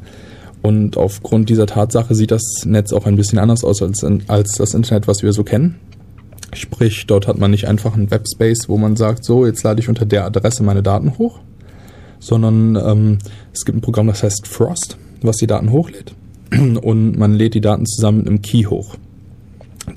Und 0.63 0.97
aufgrund 0.97 1.49
dieser 1.49 1.67
Tatsache 1.67 2.15
sieht 2.15 2.31
das 2.31 2.65
Netz 2.65 2.93
auch 2.93 3.05
ein 3.05 3.15
bisschen 3.15 3.37
anders 3.37 3.63
aus 3.63 3.81
als, 3.83 4.03
als 4.27 4.53
das 4.53 4.73
Internet, 4.73 5.07
was 5.07 5.21
wir 5.21 5.33
so 5.33 5.43
kennen. 5.43 5.79
Sprich, 6.53 7.05
dort 7.05 7.27
hat 7.27 7.37
man 7.37 7.51
nicht 7.51 7.67
einfach 7.67 7.93
einen 7.93 8.09
Webspace, 8.09 8.69
wo 8.69 8.77
man 8.77 8.95
sagt, 8.95 9.23
so, 9.23 9.45
jetzt 9.45 9.63
lade 9.63 9.79
ich 9.79 9.89
unter 9.89 10.05
der 10.05 10.25
Adresse 10.25 10.63
meine 10.63 10.83
Daten 10.83 11.17
hoch, 11.17 11.39
sondern 12.21 12.77
ähm, 12.77 13.17
es 13.51 13.65
gibt 13.65 13.77
ein 13.77 13.81
Programm, 13.81 14.07
das 14.07 14.23
heißt 14.23 14.47
Frost, 14.47 14.97
was 15.21 15.35
die 15.37 15.47
Daten 15.47 15.71
hochlädt. 15.71 16.13
Und 16.51 17.17
man 17.17 17.33
lädt 17.33 17.55
die 17.55 17.61
Daten 17.61 17.85
zusammen 17.85 18.19
mit 18.19 18.27
einem 18.27 18.41
Key 18.41 18.63
hoch. 18.63 18.95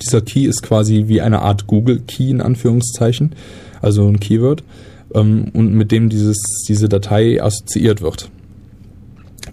Dieser 0.01 0.21
Key 0.21 0.45
ist 0.45 0.63
quasi 0.63 1.05
wie 1.07 1.21
eine 1.21 1.41
Art 1.41 1.67
Google-Key 1.67 2.31
in 2.31 2.41
Anführungszeichen, 2.41 3.35
also 3.81 4.07
ein 4.07 4.19
Keyword, 4.19 4.63
ähm, 5.13 5.51
und 5.53 5.73
mit 5.73 5.91
dem 5.91 6.09
dieses, 6.09 6.37
diese 6.67 6.89
Datei 6.89 7.41
assoziiert 7.41 8.01
wird. 8.01 8.29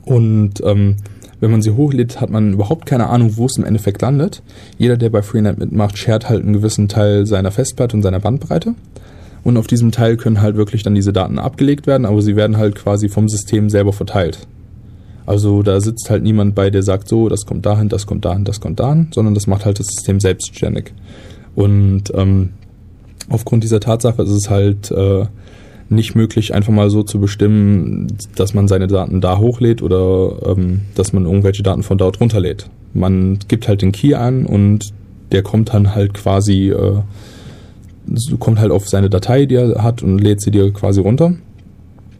Und 0.04 0.62
ähm, 0.64 0.96
wenn 1.40 1.50
man 1.50 1.60
sie 1.60 1.72
hochlädt, 1.72 2.20
hat 2.20 2.30
man 2.30 2.54
überhaupt 2.54 2.86
keine 2.86 3.08
Ahnung, 3.08 3.36
wo 3.36 3.46
es 3.46 3.58
im 3.58 3.64
Endeffekt 3.64 4.00
landet. 4.00 4.42
Jeder, 4.78 4.96
der 4.96 5.10
bei 5.10 5.22
Freenet 5.22 5.58
mitmacht, 5.58 5.98
shared 5.98 6.28
halt 6.28 6.42
einen 6.42 6.54
gewissen 6.54 6.88
Teil 6.88 7.26
seiner 7.26 7.50
Festplatte 7.50 7.96
und 7.96 8.02
seiner 8.02 8.20
Bandbreite. 8.20 8.74
Und 9.44 9.56
auf 9.56 9.66
diesem 9.66 9.90
Teil 9.90 10.16
können 10.16 10.40
halt 10.40 10.56
wirklich 10.56 10.82
dann 10.82 10.94
diese 10.94 11.12
Daten 11.12 11.38
abgelegt 11.38 11.86
werden, 11.86 12.06
aber 12.06 12.22
sie 12.22 12.36
werden 12.36 12.56
halt 12.56 12.76
quasi 12.76 13.08
vom 13.08 13.28
System 13.28 13.70
selber 13.70 13.92
verteilt. 13.92 14.46
Also 15.26 15.62
da 15.62 15.80
sitzt 15.80 16.10
halt 16.10 16.22
niemand 16.22 16.54
bei, 16.54 16.70
der 16.70 16.82
sagt 16.82 17.08
so, 17.08 17.28
das 17.28 17.46
kommt 17.46 17.64
dahin, 17.66 17.88
das 17.88 18.06
kommt 18.06 18.24
dahin, 18.24 18.44
das 18.44 18.60
kommt 18.60 18.80
dahin, 18.80 19.08
sondern 19.12 19.34
das 19.34 19.46
macht 19.46 19.64
halt 19.64 19.78
das 19.78 19.86
System 19.86 20.20
selbstständig. 20.20 20.92
Und 21.54 22.04
ähm, 22.14 22.50
aufgrund 23.28 23.64
dieser 23.64 23.80
Tatsache 23.80 24.22
ist 24.22 24.30
es 24.30 24.50
halt 24.50 24.90
äh, 24.90 25.26
nicht 25.88 26.14
möglich, 26.14 26.54
einfach 26.54 26.72
mal 26.72 26.90
so 26.90 27.02
zu 27.02 27.20
bestimmen, 27.20 28.08
dass 28.34 28.54
man 28.54 28.66
seine 28.66 28.86
Daten 28.86 29.20
da 29.20 29.38
hochlädt 29.38 29.82
oder 29.82 30.36
ähm, 30.46 30.82
dass 30.94 31.12
man 31.12 31.26
irgendwelche 31.26 31.62
Daten 31.62 31.82
von 31.82 31.98
dort 31.98 32.20
runterlädt. 32.20 32.68
Man 32.94 33.38
gibt 33.48 33.68
halt 33.68 33.82
den 33.82 33.92
Key 33.92 34.14
an 34.14 34.46
und 34.46 34.92
der 35.30 35.42
kommt 35.42 35.72
dann 35.72 35.94
halt 35.94 36.14
quasi, 36.14 36.70
äh, 36.70 37.00
kommt 38.38 38.58
halt 38.58 38.72
auf 38.72 38.88
seine 38.88 39.10
Datei, 39.10 39.46
die 39.46 39.56
er 39.56 39.82
hat 39.82 40.02
und 40.02 40.18
lädt 40.18 40.40
sie 40.40 40.50
dir 40.50 40.72
quasi 40.72 41.00
runter. 41.00 41.34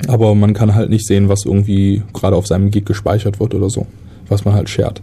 Aber 0.08 0.34
man 0.34 0.54
kann 0.54 0.74
halt 0.74 0.90
nicht 0.90 1.06
sehen, 1.06 1.28
was 1.28 1.44
irgendwie 1.44 2.02
gerade 2.12 2.36
auf 2.36 2.46
seinem 2.46 2.70
Gig 2.70 2.84
gespeichert 2.84 3.40
wird 3.40 3.54
oder 3.54 3.70
so, 3.70 3.86
was 4.28 4.44
man 4.44 4.54
halt 4.54 4.68
shared. 4.68 5.00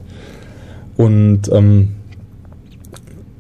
Und 0.98 1.50
ähm, 1.52 1.90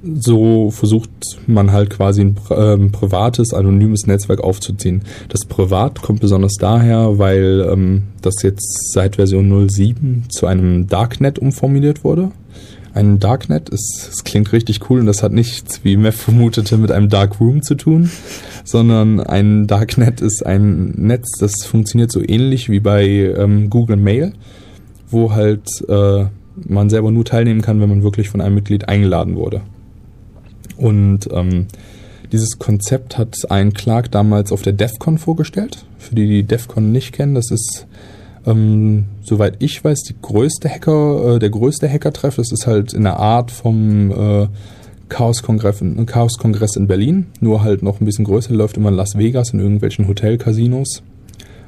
so 0.02 0.72
versucht 0.72 1.10
man 1.46 1.72
halt 1.72 1.90
quasi 1.90 2.22
ein 2.22 2.38
ähm, 2.52 2.92
privates, 2.92 3.54
anonymes 3.54 4.08
Netzwerk 4.08 4.42
aufzuziehen. 4.42 5.04
Das 5.28 5.42
Privat 5.46 6.02
kommt 6.02 6.22
besonders 6.22 6.54
daher, 6.54 7.20
weil 7.20 7.68
ähm, 7.70 8.04
das 8.22 8.42
jetzt 8.44 8.94
seit 8.94 9.18
Version 9.18 9.68
07 9.70 10.26
zu 10.30 10.46
einem 10.46 10.88
Darknet 10.88 11.40
umformuliert 11.40 12.04
wurde. 12.04 12.32
Ein 13.00 13.18
Darknet 13.18 13.70
ist, 13.70 14.10
es 14.12 14.26
klingt 14.26 14.52
richtig 14.52 14.90
cool 14.90 15.00
und 15.00 15.06
das 15.06 15.24
hat 15.24 15.32
nichts, 15.32 15.86
wie 15.86 15.96
Meth 15.96 16.16
vermutete, 16.16 16.78
mit 16.78 16.92
einem 16.92 17.08
Darkroom 17.08 17.62
zu 17.62 17.76
tun, 17.76 18.12
sondern 18.66 19.22
ein 19.22 19.68
Darknet 19.68 20.20
ist 20.20 20.46
ein 20.46 20.96
Netz, 20.98 21.38
das 21.40 21.64
funktioniert 21.64 22.12
so 22.12 22.22
ähnlich 22.22 22.68
wie 22.70 22.82
bei 22.82 23.06
ähm, 23.06 23.70
Google 23.70 23.96
Mail, 23.96 24.34
wo 25.10 25.32
halt 25.32 25.70
äh, 25.88 26.26
man 26.68 26.90
selber 26.90 27.10
nur 27.10 27.24
teilnehmen 27.24 27.62
kann, 27.62 27.80
wenn 27.80 27.88
man 27.88 28.04
wirklich 28.04 28.28
von 28.28 28.42
einem 28.42 28.56
Mitglied 28.56 28.90
eingeladen 28.90 29.38
wurde. 29.38 29.62
Und 30.76 31.30
ähm, 31.32 31.68
dieses 32.34 32.60
Konzept 32.60 33.18
hat 33.18 33.34
ein 33.50 33.72
Clark 33.72 34.12
damals 34.12 34.52
auf 34.52 34.62
der 34.62 34.74
DEFCON 34.74 35.20
vorgestellt. 35.20 35.86
Für 36.00 36.16
die, 36.16 36.28
die 36.28 36.44
DEFCON 36.44 36.92
nicht 36.92 37.14
kennen, 37.14 37.34
das 37.34 37.50
ist, 37.50 37.88
ähm, 38.50 39.06
soweit 39.22 39.56
ich 39.60 39.84
weiß, 39.84 40.02
die 40.04 40.16
größte 40.22 40.70
Hacker, 40.70 41.36
äh, 41.36 41.40
der 41.40 41.50
größte 41.50 41.90
Hacker-Treff. 41.90 42.36
Das 42.36 42.52
ist 42.52 42.68
halt 42.68 42.94
in 42.94 43.04
der 43.04 43.18
Art 43.18 43.52
vom 43.52 44.12
äh, 44.12 44.48
Chaos-Kongress 45.10 45.82
in, 45.82 46.06
Chaos-Kongress 46.06 46.76
in 46.76 46.88
Berlin, 46.88 47.28
nur 47.40 47.64
halt 47.64 47.84
noch 47.84 48.00
ein 48.00 48.06
bisschen 48.06 48.26
größer. 48.26 48.54
Läuft 48.54 48.78
immer 48.78 48.90
in 48.90 48.96
Las 48.96 49.18
Vegas 49.18 49.52
in 49.52 49.60
irgendwelchen 49.60 50.08
Hotel-Casinos 50.08 51.04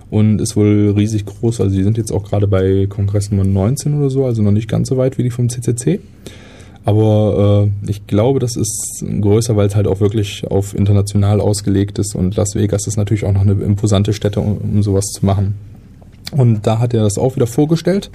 und 0.10 0.42
ist 0.42 0.56
wohl 0.56 0.94
riesig 0.96 1.26
groß. 1.26 1.62
Also 1.62 1.76
die 1.76 1.84
sind 1.84 1.98
jetzt 1.98 2.12
auch 2.12 2.24
gerade 2.24 2.48
bei 2.48 2.86
Kongress 2.88 3.32
Nummer 3.32 3.46
19 3.46 3.98
oder 3.98 4.10
so, 4.10 4.26
also 4.26 4.42
noch 4.42 4.52
nicht 4.52 4.70
ganz 4.70 4.90
so 4.90 4.98
weit 4.98 5.18
wie 5.18 5.24
die 5.24 5.32
vom 5.32 5.50
CCC. 5.50 6.00
Aber 6.84 7.70
äh, 7.86 7.90
ich 7.90 8.08
glaube, 8.08 8.40
das 8.40 8.56
ist 8.56 9.04
größer, 9.22 9.56
weil 9.56 9.68
es 9.68 9.76
halt 9.76 9.88
auch 9.88 10.00
wirklich 10.00 10.50
auf 10.50 10.74
international 10.74 11.40
ausgelegt 11.40 12.00
ist 12.00 12.16
und 12.16 12.36
Las 12.36 12.56
Vegas 12.56 12.88
ist 12.88 12.98
natürlich 12.98 13.24
auch 13.24 13.34
noch 13.34 13.42
eine 13.42 13.54
imposante 13.54 14.14
Stätte, 14.14 14.40
um, 14.40 14.58
um 14.58 14.84
sowas 14.84 15.06
zu 15.06 15.26
machen. 15.26 15.56
Und 16.32 16.66
da 16.66 16.80
hat 16.80 16.94
er 16.94 17.04
das 17.04 17.18
auch 17.18 17.36
wieder 17.36 17.48
vorgestellt. 17.48 18.10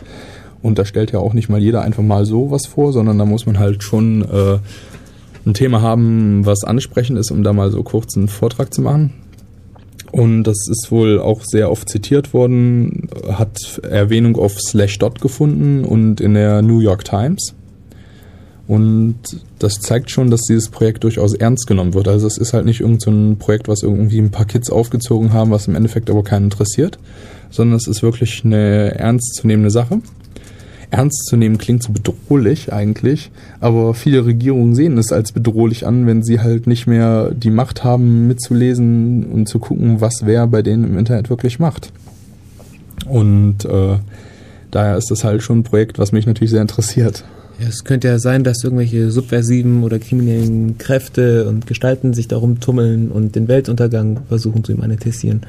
Und 0.62 0.78
da 0.78 0.84
stellt 0.84 1.12
ja 1.12 1.20
auch 1.20 1.34
nicht 1.34 1.48
mal 1.48 1.60
jeder 1.60 1.82
einfach 1.82 2.02
mal 2.02 2.24
so 2.24 2.50
was 2.50 2.66
vor, 2.66 2.92
sondern 2.92 3.18
da 3.18 3.24
muss 3.24 3.46
man 3.46 3.58
halt 3.58 3.82
schon 3.82 4.22
äh, 4.22 4.58
ein 5.46 5.54
Thema 5.54 5.80
haben, 5.80 6.44
was 6.44 6.64
ansprechend 6.64 7.18
ist, 7.18 7.30
um 7.30 7.42
da 7.42 7.52
mal 7.52 7.70
so 7.70 7.82
kurz 7.82 8.16
einen 8.16 8.28
Vortrag 8.28 8.74
zu 8.74 8.82
machen. 8.82 9.12
Und 10.12 10.44
das 10.44 10.66
ist 10.68 10.90
wohl 10.90 11.20
auch 11.20 11.42
sehr 11.44 11.70
oft 11.70 11.88
zitiert 11.88 12.32
worden, 12.32 13.08
hat 13.28 13.80
Erwähnung 13.82 14.36
auf 14.36 14.58
Slashdot 14.60 15.20
gefunden 15.20 15.84
und 15.84 16.20
in 16.20 16.34
der 16.34 16.62
New 16.62 16.80
York 16.80 17.04
Times. 17.04 17.54
Und 18.66 19.16
das 19.58 19.80
zeigt 19.80 20.10
schon, 20.10 20.30
dass 20.30 20.42
dieses 20.42 20.70
Projekt 20.70 21.04
durchaus 21.04 21.34
ernst 21.34 21.66
genommen 21.66 21.94
wird. 21.94 22.08
Also 22.08 22.26
es 22.26 22.38
ist 22.38 22.52
halt 22.52 22.64
nicht 22.64 22.80
irgendein 22.80 23.30
so 23.30 23.36
Projekt, 23.38 23.68
was 23.68 23.82
irgendwie 23.82 24.18
ein 24.18 24.30
paar 24.30 24.46
Kids 24.46 24.70
aufgezogen 24.70 25.32
haben, 25.32 25.50
was 25.50 25.68
im 25.68 25.76
Endeffekt 25.76 26.10
aber 26.10 26.24
keinen 26.24 26.44
interessiert, 26.44 26.98
sondern 27.50 27.76
es 27.76 27.86
ist 27.86 28.02
wirklich 28.02 28.44
eine 28.44 28.94
ernstzunehmende 28.94 29.70
Sache. 29.70 30.00
Ernst 30.90 31.26
zu 31.26 31.36
nehmen 31.36 31.58
klingt 31.58 31.82
so 31.82 31.92
bedrohlich 31.92 32.72
eigentlich, 32.72 33.30
aber 33.60 33.92
viele 33.94 34.24
Regierungen 34.24 34.74
sehen 34.74 34.98
es 34.98 35.12
als 35.12 35.32
bedrohlich 35.32 35.86
an, 35.86 36.06
wenn 36.06 36.22
sie 36.22 36.40
halt 36.40 36.66
nicht 36.66 36.86
mehr 36.86 37.32
die 37.32 37.50
Macht 37.50 37.82
haben, 37.82 38.28
mitzulesen 38.28 39.24
und 39.26 39.48
zu 39.48 39.58
gucken, 39.58 40.00
was 40.00 40.24
wer 40.24 40.46
bei 40.46 40.62
denen 40.62 40.84
im 40.84 40.98
Internet 40.98 41.28
wirklich 41.28 41.58
macht. 41.58 41.92
Und 43.08 43.64
äh, 43.64 43.96
daher 44.70 44.96
ist 44.96 45.10
das 45.10 45.24
halt 45.24 45.42
schon 45.42 45.60
ein 45.60 45.64
Projekt, 45.64 45.98
was 45.98 46.12
mich 46.12 46.26
natürlich 46.26 46.50
sehr 46.50 46.62
interessiert. 46.62 47.24
Es 47.58 47.84
könnte 47.84 48.08
ja 48.08 48.18
sein, 48.18 48.44
dass 48.44 48.62
irgendwelche 48.62 49.10
subversiven 49.10 49.82
oder 49.82 49.98
kriminellen 49.98 50.76
Kräfte 50.78 51.48
und 51.48 51.66
Gestalten 51.66 52.12
sich 52.12 52.28
darum 52.28 52.60
tummeln 52.60 53.10
und 53.10 53.34
den 53.34 53.48
Weltuntergang 53.48 54.20
versuchen 54.28 54.62
zu 54.62 54.74
manifestieren. 54.74 55.40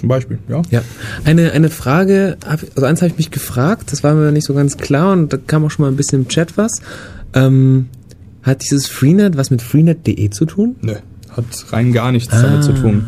Zum 0.00 0.08
Beispiel, 0.08 0.38
ja. 0.48 0.62
Ja, 0.70 0.82
eine, 1.24 1.52
eine 1.52 1.68
Frage, 1.68 2.38
also 2.46 2.86
eins 2.86 3.02
habe 3.02 3.10
ich 3.10 3.18
mich 3.18 3.30
gefragt, 3.30 3.92
das 3.92 4.02
war 4.02 4.14
mir 4.14 4.32
nicht 4.32 4.46
so 4.46 4.54
ganz 4.54 4.78
klar 4.78 5.12
und 5.12 5.32
da 5.32 5.36
kam 5.36 5.64
auch 5.64 5.70
schon 5.70 5.84
mal 5.84 5.90
ein 5.92 5.96
bisschen 5.96 6.22
im 6.22 6.28
Chat 6.28 6.56
was. 6.56 6.80
Ähm, 7.34 7.88
hat 8.42 8.62
dieses 8.62 8.86
Freenet 8.86 9.36
was 9.36 9.50
mit 9.50 9.60
freenet.de 9.60 10.30
zu 10.30 10.46
tun? 10.46 10.76
Nö, 10.80 10.94
hat 11.36 11.44
rein 11.70 11.92
gar 11.92 12.12
nichts 12.12 12.32
damit 12.32 12.64
zu 12.64 12.72
tun. 12.72 13.04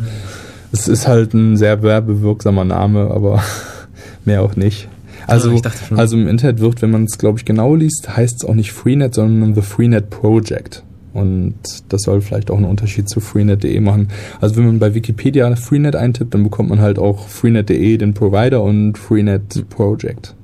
Es 0.71 0.87
ist 0.87 1.07
halt 1.07 1.33
ein 1.33 1.57
sehr 1.57 1.81
werbewirksamer 1.81 2.63
Name, 2.63 3.09
aber 3.11 3.43
mehr 4.25 4.43
auch 4.43 4.55
nicht. 4.55 4.87
Also, 5.25 5.59
Ah, 5.63 5.95
also 5.95 6.17
im 6.17 6.27
Internet 6.27 6.59
wird, 6.59 6.81
wenn 6.81 6.91
man 6.91 7.05
es, 7.05 7.17
glaube 7.17 7.39
ich, 7.39 7.45
genau 7.45 7.75
liest, 7.75 8.15
heißt 8.15 8.43
es 8.43 8.45
auch 8.45 8.55
nicht 8.55 8.71
Freenet, 8.71 9.15
sondern 9.15 9.55
The 9.55 9.61
Freenet 9.61 10.09
Project. 10.09 10.83
Und 11.13 11.55
das 11.89 12.01
soll 12.03 12.21
vielleicht 12.21 12.49
auch 12.49 12.57
einen 12.57 12.65
Unterschied 12.65 13.07
zu 13.07 13.19
freenet.de 13.19 13.79
machen. 13.79 14.07
Also 14.41 14.55
wenn 14.55 14.65
man 14.65 14.79
bei 14.79 14.95
Wikipedia 14.95 15.55
Freenet 15.55 15.95
eintippt, 15.95 16.33
dann 16.33 16.43
bekommt 16.43 16.69
man 16.69 16.81
halt 16.81 16.97
auch 16.97 17.27
freenet.de, 17.27 17.97
den 17.97 18.13
Provider, 18.13 18.63
und 18.63 18.97
Freenet 18.97 19.69
Project. 19.69 20.35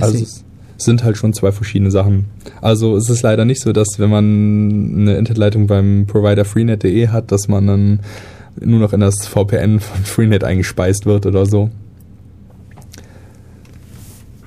Also 0.00 0.18
es 0.18 0.44
sind 0.76 1.04
halt 1.04 1.16
schon 1.16 1.32
zwei 1.32 1.52
verschiedene 1.52 1.90
Sachen. 1.90 2.26
Also 2.60 2.96
es 2.96 3.08
ist 3.10 3.22
leider 3.22 3.44
nicht 3.44 3.60
so, 3.60 3.72
dass 3.72 3.98
wenn 3.98 4.10
man 4.10 4.98
eine 4.98 5.16
Internetleitung 5.16 5.66
beim 5.66 6.06
Provider 6.06 6.44
freenet.de 6.44 7.08
hat, 7.08 7.32
dass 7.32 7.48
man 7.48 7.66
dann 7.66 8.00
nur 8.60 8.80
noch 8.80 8.92
in 8.92 9.00
das 9.00 9.26
VPN 9.26 9.80
von 9.80 10.00
Freenet 10.04 10.44
eingespeist 10.44 11.06
wird 11.06 11.26
oder 11.26 11.46
so. 11.46 11.70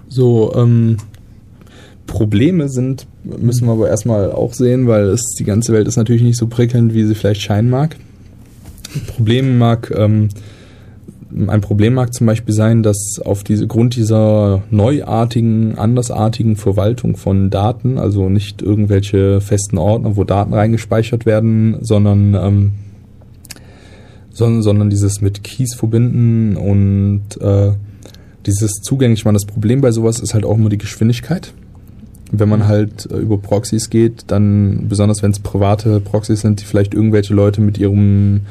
So, 0.08 0.54
ähm, 0.56 0.98
Probleme 2.08 2.70
sind, 2.70 3.06
müssen 3.40 3.68
wir 3.68 3.74
aber 3.74 3.90
erstmal 3.90 4.32
auch 4.32 4.54
sehen, 4.54 4.88
weil 4.88 5.06
es, 5.06 5.22
die 5.38 5.44
ganze 5.44 5.74
Welt 5.74 5.88
ist 5.88 5.98
natürlich 5.98 6.24
nicht 6.24 6.38
so 6.38 6.48
prickelnd, 6.48 6.94
wie 6.94 7.04
sie 7.04 7.16
vielleicht 7.16 7.42
scheinen 7.42 7.70
mag. 7.70 7.96
Problem 9.08 9.58
mag, 9.58 9.94
ähm, 9.96 10.30
ein 11.48 11.62
Problem 11.62 11.94
mag 11.94 12.14
zum 12.14 12.26
Beispiel 12.26 12.54
sein, 12.54 12.84
dass 12.84 13.20
auf 13.24 13.44
diese 13.44 13.68
Grund 13.68 13.96
dieser 13.96 14.64
neuartigen, 14.72 15.78
andersartigen 15.78 16.56
Verwaltung 16.56 17.18
von 17.18 17.50
Daten, 17.50 17.98
also 17.98 18.30
nicht 18.30 18.62
irgendwelche 18.62 19.42
festen 19.42 19.78
Ordner, 19.78 20.16
wo 20.16 20.24
Daten 20.24 20.54
reingespeichert 20.54 21.26
werden, 21.26 21.78
sondern 21.82 22.34
ähm, 22.34 22.72
sondern, 24.38 24.62
sondern 24.62 24.90
dieses 24.90 25.20
mit 25.20 25.44
Keys 25.44 25.74
verbinden 25.74 26.56
und 26.58 27.42
äh, 27.42 27.74
dieses 28.46 28.74
zugänglich 28.82 29.26
machen. 29.26 29.34
Das 29.34 29.46
Problem 29.46 29.82
bei 29.82 29.92
sowas 29.92 30.20
ist 30.20 30.34
halt 30.34 30.46
auch 30.46 30.58
immer 30.58 30.70
die 30.70 30.78
Geschwindigkeit. 30.78 31.54
Wenn 32.32 32.50
man 32.50 32.68
halt 32.68 33.10
äh, 33.12 33.18
über 33.18 33.38
Proxys 33.38 33.90
geht, 33.90 34.26
dann, 34.28 34.88
besonders 34.90 35.24
wenn 35.24 35.32
es 35.32 35.40
private 35.40 36.00
Proxys 36.00 36.42
sind, 36.42 36.62
die 36.62 36.66
vielleicht 36.66 36.94
irgendwelche 36.94 37.34
Leute 37.34 37.62
mit 37.62 37.78
ihrem, 37.78 38.42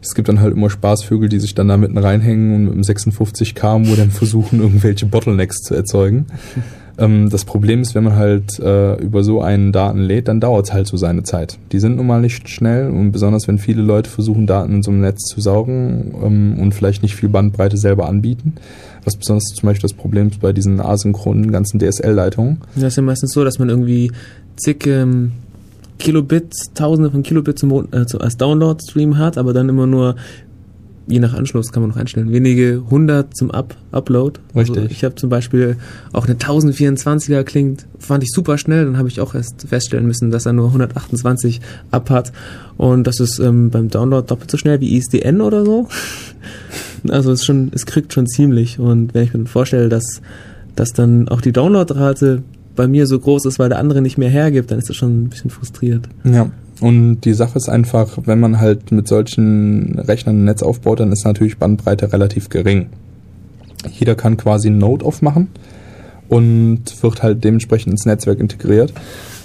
es 0.00 0.14
gibt 0.14 0.28
dann 0.28 0.40
halt 0.40 0.54
immer 0.54 0.70
Spaßvögel, 0.70 1.28
die 1.28 1.40
sich 1.40 1.54
dann 1.54 1.68
da 1.68 1.76
mitten 1.76 1.98
reinhängen 1.98 2.54
und 2.54 2.64
mit 2.64 2.74
dem 2.74 2.84
56 2.84 3.54
km 3.54 3.96
dann 3.96 4.10
versuchen, 4.10 4.60
irgendwelche 4.62 5.06
Bottlenecks 5.06 5.62
zu 5.62 5.74
erzeugen. 5.74 6.26
Ähm, 6.98 7.28
das 7.30 7.44
Problem 7.44 7.80
ist, 7.82 7.94
wenn 7.94 8.04
man 8.04 8.16
halt 8.16 8.58
äh, 8.60 8.94
über 9.02 9.24
so 9.24 9.40
einen 9.40 9.72
Daten 9.72 10.00
lädt, 10.00 10.28
dann 10.28 10.40
dauert 10.40 10.66
es 10.66 10.72
halt 10.72 10.86
so 10.86 10.96
seine 10.96 11.22
Zeit. 11.22 11.58
Die 11.72 11.78
sind 11.78 11.96
nun 11.96 12.06
mal 12.06 12.20
nicht 12.20 12.48
schnell 12.48 12.88
und 12.90 13.12
besonders 13.12 13.48
wenn 13.48 13.58
viele 13.58 13.82
Leute 13.82 14.10
versuchen, 14.10 14.46
Daten 14.46 14.76
in 14.76 14.82
so 14.82 14.90
einem 14.90 15.00
Netz 15.00 15.24
zu 15.24 15.40
saugen 15.40 16.14
ähm, 16.22 16.58
und 16.60 16.74
vielleicht 16.74 17.02
nicht 17.02 17.16
viel 17.16 17.28
Bandbreite 17.28 17.76
selber 17.76 18.08
anbieten, 18.08 18.54
was 19.04 19.16
besonders 19.16 19.44
zum 19.44 19.66
Beispiel 19.66 19.88
das 19.88 19.96
Problem 19.96 20.28
ist 20.28 20.40
bei 20.40 20.52
diesen 20.52 20.80
asynchronen 20.80 21.52
ganzen 21.52 21.78
DSL-Leitungen. 21.78 22.58
Das 22.74 22.84
ist 22.84 22.96
ja 22.96 23.02
meistens 23.02 23.32
so, 23.32 23.44
dass 23.44 23.58
man 23.58 23.68
irgendwie 23.68 24.12
zig 24.56 24.86
ähm, 24.86 25.32
Kilobits, 25.98 26.72
tausende 26.74 27.10
von 27.10 27.22
Kilobits 27.22 27.60
zum, 27.60 27.88
äh, 27.92 28.04
als 28.18 28.36
Download-Stream 28.36 29.18
hat, 29.18 29.38
aber 29.38 29.52
dann 29.52 29.68
immer 29.68 29.86
nur, 29.86 30.16
je 31.06 31.18
nach 31.20 31.34
Anschluss 31.34 31.70
kann 31.70 31.82
man 31.82 31.90
noch 31.90 31.96
einstellen, 31.96 32.32
wenige 32.32 32.82
hundert 32.90 33.36
zum 33.36 33.50
Up 33.50 33.76
Upload. 33.92 34.40
Also 34.54 34.72
Richtig. 34.72 34.90
ich 34.90 35.04
habe 35.04 35.14
zum 35.14 35.30
Beispiel 35.30 35.76
auch 36.12 36.26
eine 36.26 36.34
1024er 36.34 37.42
klingt, 37.44 37.86
fand 37.98 38.24
ich 38.24 38.30
super 38.32 38.58
schnell, 38.58 38.84
dann 38.86 38.96
habe 38.96 39.08
ich 39.08 39.20
auch 39.20 39.34
erst 39.34 39.68
feststellen 39.68 40.06
müssen, 40.06 40.30
dass 40.30 40.46
er 40.46 40.52
nur 40.52 40.68
128 40.68 41.60
ab 41.90 42.10
hat 42.10 42.32
und 42.76 43.06
das 43.06 43.20
ist 43.20 43.38
ähm, 43.38 43.70
beim 43.70 43.88
Download 43.88 44.26
doppelt 44.26 44.50
so 44.50 44.56
schnell 44.56 44.80
wie 44.80 44.96
ISDN 44.96 45.40
oder 45.40 45.64
so. 45.64 45.88
Also 47.08 47.32
es 47.32 47.44
schon, 47.44 47.70
es 47.74 47.86
kriegt 47.86 48.12
schon 48.12 48.26
ziemlich 48.26 48.78
und 48.78 49.14
wenn 49.14 49.24
ich 49.24 49.34
mir 49.34 49.46
vorstelle, 49.46 49.88
dass, 49.88 50.22
dass 50.74 50.92
dann 50.92 51.28
auch 51.28 51.40
die 51.40 51.52
Downloadrate 51.52 52.42
bei 52.76 52.88
mir 52.88 53.06
so 53.06 53.18
groß 53.18 53.46
ist, 53.46 53.58
weil 53.58 53.68
der 53.68 53.78
andere 53.78 54.02
nicht 54.02 54.18
mehr 54.18 54.30
hergibt, 54.30 54.70
dann 54.70 54.78
ist 54.78 54.88
das 54.88 54.96
schon 54.96 55.24
ein 55.24 55.28
bisschen 55.28 55.50
frustriert. 55.50 56.08
Ja. 56.24 56.50
Und 56.80 57.20
die 57.20 57.34
Sache 57.34 57.56
ist 57.56 57.68
einfach, 57.68 58.18
wenn 58.24 58.40
man 58.40 58.60
halt 58.60 58.90
mit 58.90 59.06
solchen 59.06 59.98
Rechnern 59.98 60.40
ein 60.40 60.44
Netz 60.44 60.62
aufbaut, 60.62 61.00
dann 61.00 61.12
ist 61.12 61.24
natürlich 61.24 61.58
Bandbreite 61.58 62.12
relativ 62.12 62.48
gering. 62.48 62.86
Jeder 63.92 64.14
kann 64.16 64.36
quasi 64.36 64.68
einen 64.68 64.78
Node 64.78 65.04
aufmachen 65.04 65.48
und 66.28 66.82
wird 67.02 67.22
halt 67.22 67.44
dementsprechend 67.44 67.92
ins 67.92 68.06
Netzwerk 68.06 68.40
integriert. 68.40 68.92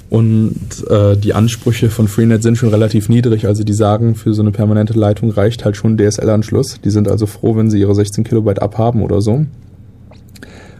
Und 0.10 0.55
äh, 0.89 1.16
die 1.16 1.34
Ansprüche 1.34 1.89
von 1.89 2.07
Freenet 2.07 2.41
sind 2.41 2.57
schon 2.57 2.70
relativ 2.70 3.10
niedrig. 3.10 3.45
Also 3.45 3.64
die 3.64 3.74
sagen, 3.74 4.16
für 4.16 4.34
so 4.34 4.41
eine 4.41 4.51
permanente 4.51 4.93
Leitung 4.93 5.30
reicht 5.30 5.66
halt 5.66 5.76
schon 5.76 5.97
DSL-Anschluss. 5.97 6.82
Die 6.84 6.89
sind 6.89 7.07
also 7.07 7.28
froh, 7.28 7.55
wenn 7.55 7.70
sie 7.70 7.80
ihre 7.80 7.93
16 7.93 8.24
Kilobyte 8.24 8.62
abhaben 8.62 9.03
oder 9.03 9.22
so. 9.22 9.45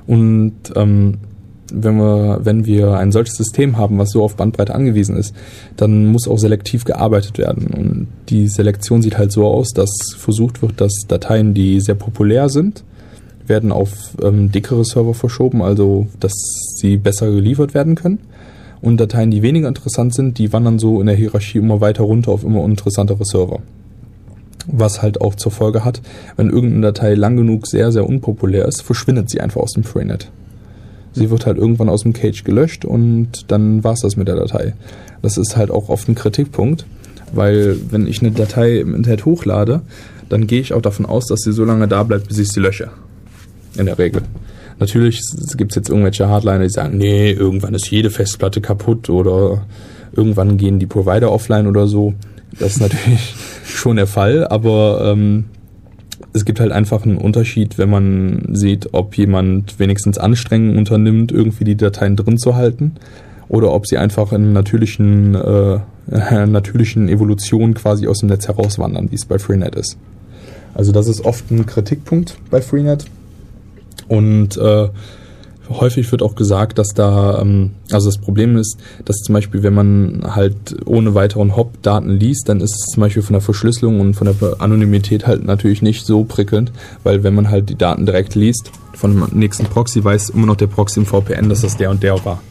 Und 0.08 0.56
ähm, 0.76 1.20
wenn 1.72 1.98
wir, 1.98 2.40
wenn 2.44 2.66
wir 2.66 2.98
ein 2.98 3.12
solches 3.12 3.36
System 3.36 3.78
haben, 3.78 4.00
was 4.00 4.10
so 4.10 4.24
auf 4.24 4.36
Bandbreite 4.36 4.74
angewiesen 4.74 5.16
ist, 5.16 5.36
dann 5.78 6.08
muss 6.08 6.28
auch 6.28 6.40
selektiv 6.40 6.84
gearbeitet 6.84 7.38
werden. 7.38 7.68
Und 7.68 8.08
die 8.30 8.48
Selektion 8.48 9.04
sieht 9.04 9.20
halt 9.20 9.32
so 9.32 9.46
aus, 9.46 9.70
dass 9.74 9.90
versucht 10.18 10.64
wird, 10.64 10.82
dass 10.82 10.94
Dateien, 11.08 11.54
die 11.54 11.80
sehr 11.80 11.96
populär 11.96 12.50
sind, 12.50 12.84
werden 13.46 13.72
auf 13.72 14.16
ähm, 14.24 14.52
dickere 14.52 14.86
Server 14.86 15.14
verschoben, 15.14 15.62
also 15.62 16.08
dass 16.20 16.34
sie 16.78 16.98
besser 16.98 17.30
geliefert 17.32 17.74
werden 17.74 17.96
können. 17.96 18.20
Und 18.82 18.98
Dateien, 19.00 19.32
die 19.32 19.42
weniger 19.42 19.68
interessant 19.68 20.14
sind, 20.14 20.38
die 20.38 20.54
wandern 20.54 20.80
so 20.80 21.02
in 21.02 21.08
der 21.08 21.16
Hierarchie 21.16 21.58
immer 21.58 21.82
weiter 21.82 22.04
runter 22.04 22.32
auf 22.32 22.44
immer 22.44 22.62
uninteressantere 22.62 23.26
Server. 23.26 23.60
Was 24.68 25.02
halt 25.02 25.22
auch 25.22 25.36
zur 25.36 25.52
Folge 25.52 25.84
hat, 25.84 26.02
wenn 26.38 26.50
irgendeine 26.50 26.88
Datei 26.88 27.16
lang 27.16 27.36
genug 27.36 27.68
sehr, 27.68 27.92
sehr 27.92 28.08
unpopulär 28.08 28.66
ist, 28.66 28.82
verschwindet 28.82 29.30
sie 29.30 29.42
einfach 29.42 29.62
aus 29.62 29.74
dem 29.74 29.84
Freenet. 29.84 30.32
Sie 31.14 31.30
wird 31.30 31.46
halt 31.46 31.58
irgendwann 31.58 31.90
aus 31.90 32.04
dem 32.04 32.14
Cage 32.14 32.44
gelöscht 32.44 32.86
und 32.86 33.52
dann 33.52 33.84
war's 33.84 34.02
das 34.02 34.16
mit 34.16 34.28
der 34.28 34.36
Datei. 34.36 34.74
Das 35.22 35.38
ist 35.38 35.58
halt 35.58 35.72
auch 35.72 35.90
oft 35.90 36.08
ein 36.08 36.16
Kritikpunkt, 36.16 36.86
weil 37.34 37.78
wenn 37.90 38.08
ich 38.08 38.22
eine 38.22 38.32
Datei 38.32 38.80
im 38.80 38.96
Internet 38.96 39.26
hochlade, 39.26 39.82
dann 40.30 40.46
gehe 40.48 40.62
ich 40.62 40.74
auch 40.74 40.82
davon 40.82 41.06
aus, 41.06 41.26
dass 41.26 41.42
sie 41.42 41.52
so 41.52 41.66
lange 41.66 41.88
da 41.88 42.04
bleibt, 42.04 42.28
bis 42.28 42.38
ich 42.38 42.50
sie 42.50 42.60
lösche. 42.60 42.90
In 43.76 43.88
der 43.88 43.98
Regel. 43.98 44.22
Natürlich 44.80 45.22
gibt 45.58 45.72
es 45.72 45.76
jetzt 45.76 45.90
irgendwelche 45.90 46.30
Hardliner, 46.30 46.64
die 46.64 46.70
sagen, 46.70 46.98
nee, 46.98 47.32
irgendwann 47.32 47.74
ist 47.74 47.92
jede 47.92 48.10
Festplatte 48.10 48.62
kaputt 48.62 49.10
oder 49.10 49.66
irgendwann 50.14 50.58
gehen 50.58 50.80
die 50.80 50.88
Provider 50.88 51.32
offline 51.32 51.68
oder 51.68 51.88
so. 51.88 52.14
Das 52.58 52.74
ist 52.74 52.82
natürlich 52.82 53.36
schon 53.66 53.98
der 53.98 54.08
Fall, 54.08 54.48
aber 54.48 55.12
ähm, 55.12 55.46
es 56.34 56.46
gibt 56.46 56.60
halt 56.60 56.72
einfach 56.72 57.06
einen 57.06 57.18
Unterschied, 57.18 57.78
wenn 57.78 57.90
man 57.90 58.50
sieht, 58.54 58.94
ob 58.94 59.18
jemand 59.18 59.80
wenigstens 59.80 60.18
Anstrengungen 60.18 60.78
unternimmt, 60.78 61.32
irgendwie 61.32 61.64
die 61.64 61.78
Dateien 61.78 62.16
drin 62.16 62.38
zu 62.38 62.56
halten, 62.56 62.94
oder 63.48 63.74
ob 63.74 63.88
sie 63.88 63.98
einfach 63.98 64.32
in 64.32 64.54
natürlichen, 64.54 65.36
äh, 65.36 65.80
natürlichen 66.46 67.10
Evolution 67.10 67.74
quasi 67.74 68.08
aus 68.08 68.20
dem 68.20 68.30
Netz 68.30 68.48
herauswandern, 68.48 69.12
wie 69.12 69.16
es 69.16 69.26
bei 69.26 69.40
Freenet 69.40 69.76
ist. 69.76 69.98
Also 70.74 70.92
das 70.92 71.08
ist 71.08 71.26
oft 71.26 71.50
ein 71.52 71.66
Kritikpunkt 71.66 72.38
bei 72.52 72.62
Freenet. 72.62 73.06
Und 74.10 74.58
äh, 74.58 74.90
häufig 75.70 76.12
wird 76.12 76.22
auch 76.22 76.36
gesagt, 76.36 76.78
dass 76.78 76.90
da, 76.90 77.40
ähm, 77.42 77.72
also 77.92 78.08
das 78.08 78.18
Problem 78.18 78.58
ist, 78.58 78.78
dass 79.06 79.18
zum 79.18 79.34
Beispiel, 79.34 79.64
wenn 79.64 79.74
man 79.74 80.24
halt 80.36 80.76
ohne 80.86 81.14
weiteren 81.14 81.56
Hop 81.56 81.82
Daten 81.82 82.10
liest, 82.10 82.50
dann 82.50 82.60
ist 82.60 82.76
es 82.76 82.94
zum 82.94 83.02
Beispiel 83.02 83.22
von 83.22 83.34
der 83.34 83.42
Verschlüsselung 83.42 84.00
und 84.00 84.16
von 84.16 84.28
der 84.28 84.62
Anonymität 84.62 85.28
halt 85.28 85.46
natürlich 85.46 85.82
nicht 85.82 86.06
so 86.06 86.24
prickelnd, 86.24 86.72
weil 87.04 87.24
wenn 87.24 87.36
man 87.36 87.50
halt 87.50 87.70
die 87.70 87.76
Daten 87.76 88.06
direkt 88.06 88.36
liest, 88.36 88.72
von 88.94 89.12
dem 89.12 89.40
nächsten 89.40 89.66
Proxy 89.66 90.04
weiß 90.04 90.32
immer 90.32 90.48
noch 90.48 90.58
der 90.58 90.68
Proxy 90.68 91.00
im 91.00 91.06
VPN, 91.06 91.50
dass 91.50 91.62
das 91.62 91.78
der 91.78 91.90
und 91.90 92.04
der 92.04 92.24
war. 92.26 92.42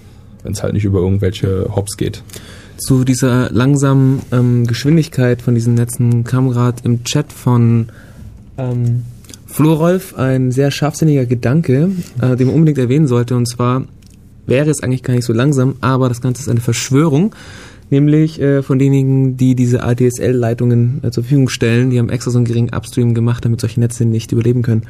Wenn 0.43 0.53
es 0.53 0.63
halt 0.63 0.73
nicht 0.73 0.85
über 0.85 1.01
irgendwelche 1.01 1.69
Hops 1.75 1.97
geht. 1.97 2.23
Zu 2.79 3.05
dieser 3.05 3.51
langsamen 3.51 4.23
ähm, 4.31 4.67
Geschwindigkeit 4.67 5.43
von 5.43 5.55
diesen 5.55 5.75
Netzen 5.75 6.23
kam 6.23 6.49
gerade 6.49 6.81
im 6.85 7.03
Chat 7.03 7.33
von 7.33 7.89
ähm, 8.57 9.03
Florolf 9.49 10.15
ein 10.17 10.53
sehr 10.53 10.71
scharfsinniger 10.71 11.27
Gedanke, 11.27 11.91
äh, 12.21 12.37
den 12.37 12.47
man 12.49 12.55
unbedingt 12.57 12.79
erwähnen 12.79 13.07
sollte. 13.09 13.35
Und 13.35 13.47
zwar 13.47 13.85
wäre 14.47 14.71
es 14.71 14.83
eigentlich 14.83 15.03
gar 15.03 15.15
nicht 15.15 15.25
so 15.25 15.33
langsam, 15.33 15.77
aber 15.81 16.09
das 16.09 16.21
Ganze 16.21 16.43
ist 16.43 16.49
eine 16.49 16.61
Verschwörung. 16.61 17.35
Nämlich 17.91 18.39
äh, 18.39 18.63
von 18.63 18.79
denjenigen, 18.79 19.39
die 19.39 19.55
diese 19.55 19.83
ADSL-Leitungen 19.83 21.01
äh, 21.03 21.11
zur 21.11 21.23
Verfügung 21.23 21.49
stellen. 21.49 21.89
Die 21.89 21.99
haben 21.99 22.11
extra 22.11 22.31
so 22.31 22.37
einen 22.39 22.45
geringen 22.45 22.69
Upstream 22.75 23.15
gemacht, 23.15 23.45
damit 23.47 23.63
solche 23.63 23.81
Netze 23.81 24.05
nicht 24.05 24.31
überleben 24.31 24.61
können. 24.61 24.83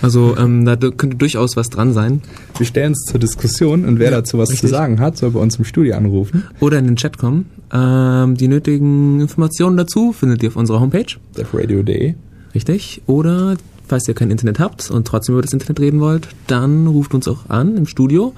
Also 0.00 0.34
ähm, 0.38 0.64
da 0.64 0.74
könnte 0.76 1.16
durchaus 1.18 1.56
was 1.56 1.68
dran 1.68 1.92
sein. 1.92 2.22
Wir 2.56 2.64
stellen 2.66 2.92
es 2.92 3.00
zur 3.10 3.20
Diskussion 3.20 3.84
und 3.84 3.98
wer 3.98 4.10
Ja, 4.10 4.16
dazu 4.16 4.38
was 4.38 4.48
richtig. 4.50 4.70
zu 4.70 4.74
sagen 4.74 4.98
hat, 4.98 5.18
soll 5.18 5.30
bei 5.32 5.40
uns 5.40 5.56
im 5.56 5.64
Studio 5.66 5.94
anrufen. 5.94 6.44
Oder 6.58 6.78
in 6.78 6.86
den 6.86 6.96
Chat 6.96 7.18
kommen. 7.18 7.46
Ähm, 7.72 8.34
die 8.36 8.48
nötigen 8.48 9.20
Informationen 9.20 9.76
dazu 9.76 10.12
findet 10.12 10.42
ihr 10.42 10.48
auf 10.48 10.56
unserer 10.56 10.80
Homepage. 10.80 11.04
defradio.de. 11.36 12.14
Richtig. 12.54 13.02
Oder 13.06 13.56
falls 13.92 14.08
ihr 14.08 14.14
kein 14.14 14.30
Internet 14.30 14.58
habt 14.58 14.90
und 14.90 15.06
trotzdem 15.06 15.34
über 15.34 15.42
das 15.42 15.52
Internet 15.52 15.78
reden 15.78 16.00
wollt, 16.00 16.26
dann 16.46 16.86
ruft 16.86 17.12
uns 17.12 17.28
auch 17.28 17.50
an 17.50 17.76
im 17.76 17.84
Studio. 17.84 18.32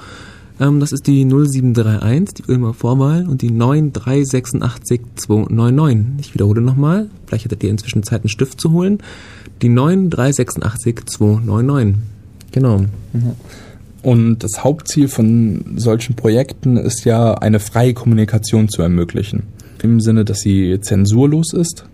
Ähm, 0.58 0.80
das 0.80 0.90
ist 0.90 1.06
die 1.06 1.24
0731, 1.24 2.34
die 2.34 2.50
Ulmer 2.50 2.74
Vorwahl 2.74 3.28
und 3.28 3.40
die 3.40 3.52
9386 3.52 5.00
299. 5.14 6.26
Ich 6.26 6.34
wiederhole 6.34 6.60
nochmal. 6.60 7.08
Vielleicht 7.26 7.44
hättet 7.44 7.62
ihr 7.62 7.70
inzwischen 7.70 8.02
Zeit, 8.02 8.22
einen 8.22 8.30
Stift 8.30 8.60
zu 8.60 8.72
holen. 8.72 8.98
Die 9.62 9.68
9386 9.68 11.06
299. 11.06 12.02
Genau. 12.50 12.80
Und 14.02 14.38
das 14.40 14.64
Hauptziel 14.64 15.06
von 15.06 15.76
solchen 15.76 16.16
Projekten 16.16 16.76
ist 16.76 17.04
ja, 17.04 17.34
eine 17.34 17.60
freie 17.60 17.94
Kommunikation 17.94 18.68
zu 18.68 18.82
ermöglichen. 18.82 19.44
Im 19.84 20.00
Sinne, 20.00 20.24
dass 20.24 20.40
sie 20.40 20.80
zensurlos 20.80 21.52
ist, 21.52 21.84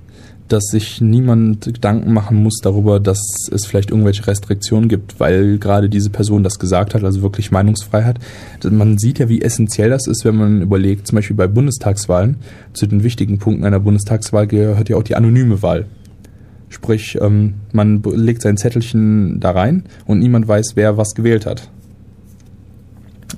dass 0.52 0.64
sich 0.64 1.00
niemand 1.00 1.64
Gedanken 1.64 2.12
machen 2.12 2.42
muss 2.42 2.58
darüber, 2.60 2.98
dass 2.98 3.20
es 3.52 3.66
vielleicht 3.66 3.90
irgendwelche 3.90 4.26
Restriktionen 4.26 4.88
gibt, 4.88 5.20
weil 5.20 5.58
gerade 5.58 5.88
diese 5.88 6.10
Person 6.10 6.42
das 6.42 6.58
gesagt 6.58 6.94
hat, 6.94 7.04
also 7.04 7.22
wirklich 7.22 7.52
Meinungsfreiheit. 7.52 8.18
Man 8.68 8.98
sieht 8.98 9.20
ja, 9.20 9.28
wie 9.28 9.42
essentiell 9.42 9.90
das 9.90 10.08
ist, 10.08 10.24
wenn 10.24 10.36
man 10.36 10.60
überlegt, 10.60 11.06
zum 11.06 11.16
Beispiel 11.16 11.36
bei 11.36 11.46
Bundestagswahlen, 11.46 12.36
zu 12.72 12.86
den 12.86 13.04
wichtigen 13.04 13.38
Punkten 13.38 13.64
einer 13.64 13.78
Bundestagswahl 13.78 14.48
gehört 14.48 14.88
ja 14.88 14.96
auch 14.96 15.04
die 15.04 15.14
anonyme 15.14 15.62
Wahl. 15.62 15.86
Sprich, 16.68 17.16
ähm, 17.20 17.54
man 17.72 18.02
legt 18.02 18.42
sein 18.42 18.56
Zettelchen 18.56 19.38
da 19.38 19.52
rein 19.52 19.84
und 20.06 20.18
niemand 20.18 20.48
weiß, 20.48 20.72
wer 20.74 20.96
was 20.96 21.14
gewählt 21.14 21.46
hat. 21.46 21.70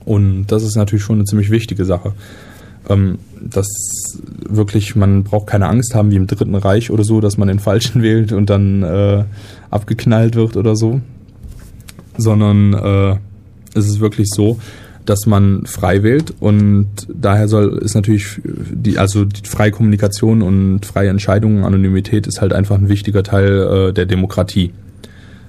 Und 0.06 0.46
das 0.46 0.62
ist 0.62 0.76
natürlich 0.76 1.04
schon 1.04 1.16
eine 1.16 1.24
ziemlich 1.24 1.50
wichtige 1.50 1.84
Sache. 1.84 2.14
Ähm, 2.88 3.18
dass 3.40 3.66
wirklich, 4.48 4.96
man 4.96 5.24
braucht 5.24 5.46
keine 5.46 5.68
Angst 5.68 5.94
haben 5.94 6.10
wie 6.10 6.16
im 6.16 6.26
Dritten 6.26 6.54
Reich 6.54 6.90
oder 6.90 7.04
so, 7.04 7.20
dass 7.20 7.38
man 7.38 7.48
den 7.48 7.58
Falschen 7.58 8.02
wählt 8.02 8.32
und 8.32 8.50
dann 8.50 8.82
äh, 8.82 9.24
abgeknallt 9.70 10.34
wird 10.34 10.56
oder 10.56 10.76
so. 10.76 11.00
Sondern 12.16 12.74
äh, 12.74 13.16
es 13.74 13.86
ist 13.86 14.00
wirklich 14.00 14.28
so, 14.30 14.58
dass 15.06 15.26
man 15.26 15.66
frei 15.66 16.02
wählt 16.02 16.32
und 16.38 16.88
daher 17.12 17.48
soll 17.48 17.78
ist 17.78 17.94
natürlich 17.94 18.40
die 18.44 18.98
also 18.98 19.24
die 19.24 19.48
freie 19.48 19.72
Kommunikation 19.72 20.42
und 20.42 20.86
freie 20.86 21.08
Entscheidungen, 21.08 21.64
Anonymität 21.64 22.26
ist 22.26 22.40
halt 22.40 22.52
einfach 22.52 22.76
ein 22.76 22.88
wichtiger 22.88 23.22
Teil 23.22 23.88
äh, 23.88 23.92
der 23.92 24.06
Demokratie. 24.06 24.72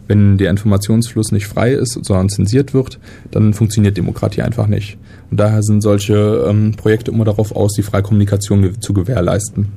Wenn 0.08 0.38
der 0.38 0.50
Informationsfluss 0.50 1.32
nicht 1.32 1.48
frei 1.48 1.72
ist, 1.72 1.94
sondern 2.04 2.30
zensiert 2.30 2.74
wird, 2.74 3.00
dann 3.32 3.54
funktioniert 3.54 3.98
Demokratie 3.98 4.42
einfach 4.42 4.68
nicht. 4.68 4.98
Und 5.32 5.40
daher 5.40 5.64
sind 5.64 5.82
solche 5.82 6.46
ähm, 6.48 6.74
Projekte 6.76 7.12
immer 7.12 7.26
darauf 7.26 7.56
aus, 7.56 7.74
die 7.74 7.84
freie 7.84 8.04
Kommunikation 8.04 8.62
ge 8.62 8.74
zu 8.80 8.94
gewährleisten. 8.94 9.70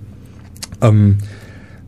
Ähm, 0.83 1.19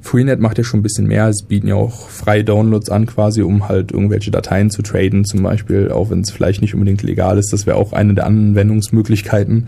Freenet 0.00 0.40
macht 0.40 0.56
ja 0.56 0.64
schon 0.64 0.80
ein 0.80 0.82
bisschen 0.82 1.06
mehr. 1.06 1.28
Es 1.28 1.42
bieten 1.42 1.68
ja 1.68 1.74
auch 1.74 2.08
freie 2.08 2.44
Downloads 2.44 2.88
an, 2.88 3.06
quasi, 3.06 3.42
um 3.42 3.68
halt 3.68 3.92
irgendwelche 3.92 4.30
Dateien 4.30 4.70
zu 4.70 4.82
traden, 4.82 5.24
zum 5.24 5.42
Beispiel, 5.42 5.90
auch 5.90 6.10
wenn 6.10 6.20
es 6.20 6.30
vielleicht 6.30 6.62
nicht 6.62 6.74
unbedingt 6.74 7.02
legal 7.02 7.36
ist. 7.38 7.52
Das 7.52 7.66
wäre 7.66 7.76
auch 7.76 7.92
eine 7.92 8.14
der 8.14 8.26
Anwendungsmöglichkeiten. 8.26 9.66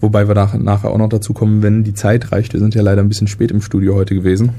Wobei 0.00 0.26
wir 0.28 0.34
nach, 0.34 0.54
nachher 0.54 0.90
auch 0.90 0.98
noch 0.98 1.08
dazu 1.08 1.32
kommen, 1.32 1.62
wenn 1.62 1.84
die 1.84 1.94
Zeit 1.94 2.32
reicht. 2.32 2.54
Wir 2.54 2.60
sind 2.60 2.74
ja 2.74 2.82
leider 2.82 3.02
ein 3.02 3.08
bisschen 3.08 3.28
spät 3.28 3.50
im 3.50 3.60
Studio 3.60 3.94
heute 3.94 4.14
gewesen. 4.14 4.50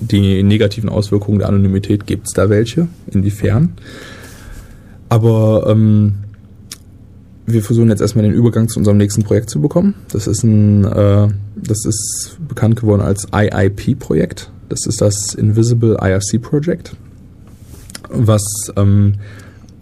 Die 0.00 0.42
negativen 0.42 0.88
Auswirkungen 0.88 1.38
der 1.38 1.48
Anonymität 1.48 2.06
gibt 2.06 2.28
es 2.28 2.32
da 2.32 2.48
welche? 2.48 2.88
Inwiefern? 3.10 3.72
Aber 5.08 5.66
ähm, 5.68 6.14
wir 7.46 7.62
versuchen 7.62 7.88
jetzt 7.88 8.00
erstmal 8.00 8.24
den 8.24 8.34
Übergang 8.34 8.68
zu 8.68 8.78
unserem 8.78 8.98
nächsten 8.98 9.22
Projekt 9.22 9.50
zu 9.50 9.60
bekommen. 9.60 9.94
Das 10.12 10.26
ist 10.26 10.44
ein, 10.44 10.84
äh, 10.84 11.28
das 11.56 11.84
ist 11.84 12.36
bekannt 12.46 12.80
geworden 12.80 13.00
als 13.00 13.26
IIP-Projekt. 13.32 14.50
Das 14.68 14.86
ist 14.86 15.00
das 15.00 15.34
Invisible 15.34 15.96
IRC 16.00 16.42
Project, 16.42 16.94
was 18.10 18.42
ähm, 18.76 19.14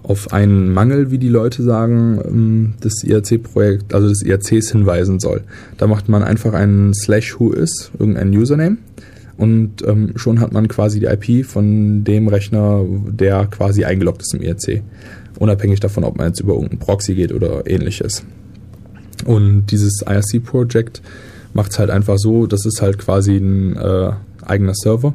auf 0.05 0.33
einen 0.33 0.73
Mangel, 0.73 1.11
wie 1.11 1.19
die 1.19 1.29
Leute 1.29 1.64
sagen, 1.64 2.21
ähm, 2.25 2.75
des 2.83 3.03
IRC-Projekt, 3.03 3.93
also 3.93 4.09
des 4.09 4.23
IRCs 4.23 4.71
hinweisen 4.71 5.19
soll. 5.19 5.43
Da 5.77 5.89
macht 5.89 6.09
man 6.09 6.23
einfach 6.23 6.55
einen 6.55 6.95
Slash 6.95 7.41
Who 7.41 7.53
is, 7.53 7.91
irgendeinen 7.99 8.31
Username 8.33 8.79
und 9.37 9.87
ähm, 9.87 10.12
schon 10.16 10.41
hat 10.41 10.53
man 10.53 10.68
quasi 10.68 11.01
die 11.01 11.07
IP 11.07 11.45
von 11.45 12.05
dem 12.05 12.28
Rechner, 12.28 12.84
der 13.09 13.47
quasi 13.47 13.84
eingeloggt 13.84 14.22
ist 14.22 14.34
im 14.34 14.43
IRC. 14.43 14.82
Unabhängig 15.39 15.80
davon, 15.80 16.05
ob 16.05 16.16
man 16.16 16.28
jetzt 16.28 16.41
über 16.41 16.55
irgendeinen 16.55 16.78
Proxy 16.80 17.14
geht 17.14 17.32
oder 17.32 17.68
ähnliches. 17.68 18.24
Und 19.26 19.66
dieses 19.66 20.03
IRC-Project 20.07 21.03
macht 21.53 21.72
es 21.72 21.78
halt 21.78 21.91
einfach 21.91 22.16
so, 22.18 22.47
das 22.47 22.64
ist 22.64 22.80
halt 22.80 22.99
quasi 22.99 23.37
ein 23.37 23.76
äh, 23.76 24.12
eigener 24.45 24.74
Server, 24.74 25.12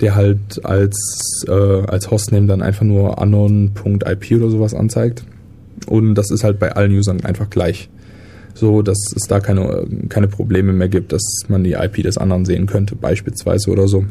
der 0.00 0.14
halt 0.14 0.64
als, 0.64 1.44
äh, 1.48 1.52
als 1.52 2.10
Hostname 2.10 2.46
dann 2.46 2.62
einfach 2.62 2.84
nur 2.84 3.18
unknown.ip 3.18 4.32
oder 4.32 4.50
sowas 4.50 4.72
anzeigt. 4.72 5.24
Und 5.86 6.14
das 6.14 6.30
ist 6.30 6.44
halt 6.44 6.58
bei 6.58 6.72
allen 6.72 6.92
Usern 6.92 7.24
einfach 7.24 7.50
gleich. 7.50 7.90
So, 8.58 8.82
dass 8.82 8.98
es 9.14 9.28
da 9.28 9.38
keine, 9.38 9.86
keine 10.08 10.26
Probleme 10.26 10.72
mehr 10.72 10.88
gibt, 10.88 11.12
dass 11.12 11.22
man 11.46 11.62
die 11.62 11.74
IP 11.74 12.02
des 12.02 12.18
anderen 12.18 12.44
sehen 12.44 12.66
könnte, 12.66 12.96
beispielsweise 12.96 13.70
oder 13.70 13.86
so. 13.86 14.04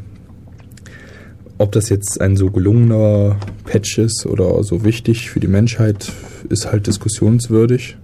Ob 1.58 1.74
das 1.74 1.90
jetzt 1.90 2.22
ein 2.22 2.38
so 2.38 2.50
gelungener 2.50 3.36
Patch 3.66 3.98
ist 3.98 4.26
oder 4.26 4.64
so 4.64 4.86
wichtig 4.86 5.30
für 5.30 5.42
die 5.42 5.50
Menschheit, 5.50 6.14
ist 6.48 6.72
halt 6.72 6.88
diskussionswürdig. 6.88 7.98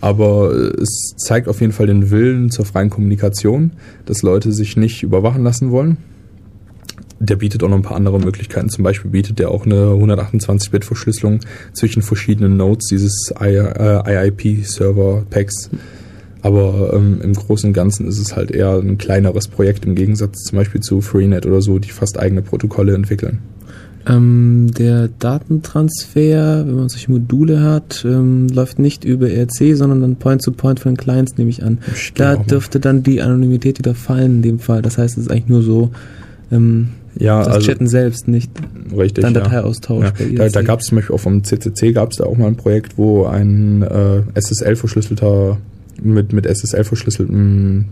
Aber 0.00 0.52
es 0.52 1.14
zeigt 1.16 1.48
auf 1.48 1.60
jeden 1.60 1.72
Fall 1.72 1.88
den 1.88 2.12
Willen 2.12 2.52
zur 2.52 2.64
freien 2.64 2.90
Kommunikation, 2.90 3.72
dass 4.04 4.22
Leute 4.22 4.52
sich 4.52 4.76
nicht 4.76 5.02
überwachen 5.02 5.42
lassen 5.42 5.72
wollen. 5.72 5.96
Der 7.18 7.36
bietet 7.36 7.62
auch 7.62 7.68
noch 7.68 7.76
ein 7.76 7.82
paar 7.82 7.96
andere 7.96 8.18
Möglichkeiten. 8.18 8.68
Zum 8.68 8.84
Beispiel 8.84 9.10
bietet 9.10 9.38
der 9.38 9.50
auch 9.50 9.64
eine 9.64 9.92
128-Bit-Verschlüsselung 9.92 11.40
zwischen 11.72 12.02
verschiedenen 12.02 12.56
Nodes 12.56 12.88
dieses 12.90 13.32
I, 13.40 13.56
äh, 13.56 14.28
IIP-Server-Packs. 14.28 15.70
Aber 16.42 16.92
ähm, 16.94 17.20
im 17.22 17.32
Großen 17.32 17.70
und 17.70 17.74
Ganzen 17.74 18.06
ist 18.06 18.18
es 18.18 18.36
halt 18.36 18.50
eher 18.50 18.74
ein 18.74 18.98
kleineres 18.98 19.48
Projekt 19.48 19.84
im 19.84 19.94
Gegensatz 19.94 20.44
zum 20.44 20.58
Beispiel 20.58 20.80
zu 20.80 21.00
Freenet 21.00 21.46
oder 21.46 21.60
so, 21.60 21.78
die 21.78 21.90
fast 21.90 22.20
eigene 22.20 22.42
Protokolle 22.42 22.94
entwickeln. 22.94 23.40
Ähm, 24.08 24.70
der 24.78 25.08
Datentransfer, 25.08 26.64
wenn 26.64 26.76
man 26.76 26.88
solche 26.88 27.10
Module 27.10 27.62
hat, 27.62 28.04
ähm, 28.04 28.46
läuft 28.48 28.78
nicht 28.78 29.04
über 29.04 29.28
ERC, 29.28 29.74
sondern 29.76 30.00
dann 30.00 30.16
Point-to-Point 30.16 30.78
von 30.78 30.92
den 30.92 30.96
Clients, 30.96 31.36
nehme 31.36 31.50
ich 31.50 31.64
an. 31.64 31.78
Stimmt 31.94 32.20
Da 32.20 32.36
dürfte 32.36 32.78
dann 32.78 33.02
die 33.02 33.20
Anonymität 33.20 33.80
wieder 33.80 33.96
fallen 33.96 34.36
in 34.36 34.42
dem 34.42 34.58
Fall. 34.60 34.82
Das 34.82 34.98
heißt, 34.98 35.18
es 35.18 35.24
ist 35.24 35.30
eigentlich 35.30 35.48
nur 35.48 35.62
so 35.62 35.90
ähm, 36.52 36.90
Ja, 37.18 37.38
das 37.44 37.48
also 37.48 37.66
Chatten 37.68 37.86
selbst, 37.88 38.28
nicht 38.28 38.50
richtig. 38.96 39.22
dann 39.22 39.34
ja. 39.34 39.40
Dateiaustausch 39.40 40.04
Ja, 40.04 40.12
bei 40.18 40.24
E 40.24 40.34
da, 40.34 40.48
da 40.48 40.62
gab 40.62 40.80
es 40.80 40.86
zum 40.86 40.96
Beispiel 40.96 41.14
auch 41.14 41.20
vom 41.20 41.42
CCC 41.42 41.92
gab 41.92 42.10
es 42.12 42.18
da 42.18 42.24
auch 42.24 42.36
mal 42.36 42.46
ein 42.48 42.56
Projekt, 42.56 42.98
wo 42.98 43.24
ein 43.24 43.82
äh, 43.82 44.22
SSL-verschlüsselter 44.34 45.56
mit 46.02 46.32
mit 46.32 46.46
SSL 46.46 46.84
verschlüsselten 46.84 47.86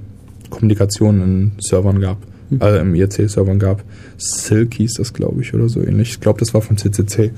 Kommunikation 0.50 1.22
in 1.22 1.52
Servern 1.58 2.00
gab, 2.00 2.18
Mhm. 2.50 2.56
also 2.60 2.78
im 2.80 2.94
IRC-Servern 2.94 3.58
gab. 3.58 3.82
Silk 4.18 4.74
hieß 4.74 4.94
das, 4.94 5.14
glaube 5.14 5.40
ich, 5.40 5.54
oder 5.54 5.68
so 5.70 5.80
ähnlich. 5.82 6.10
Ich 6.10 6.20
glaube, 6.20 6.38
das 6.38 6.52
war 6.52 6.60
vom 6.60 6.76
CCC. 6.76 7.30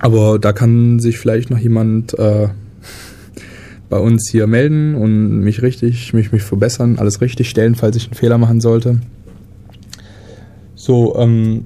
Aber 0.00 0.38
da 0.40 0.52
kann 0.52 0.98
sich 0.98 1.18
vielleicht 1.18 1.50
noch 1.50 1.58
jemand 1.58 2.18
äh, 2.18 2.48
bei 3.88 3.98
uns 3.98 4.28
hier 4.30 4.46
melden 4.46 4.96
und 4.96 5.40
mich 5.40 5.62
richtig, 5.62 6.12
mich, 6.12 6.32
mich 6.32 6.42
verbessern, 6.42 6.96
alles 6.98 7.20
richtig 7.20 7.48
stellen, 7.48 7.74
falls 7.76 7.96
ich 7.96 8.06
einen 8.06 8.14
Fehler 8.14 8.38
machen 8.38 8.60
sollte. 8.60 8.98
So, 10.84 11.16
ähm, 11.18 11.64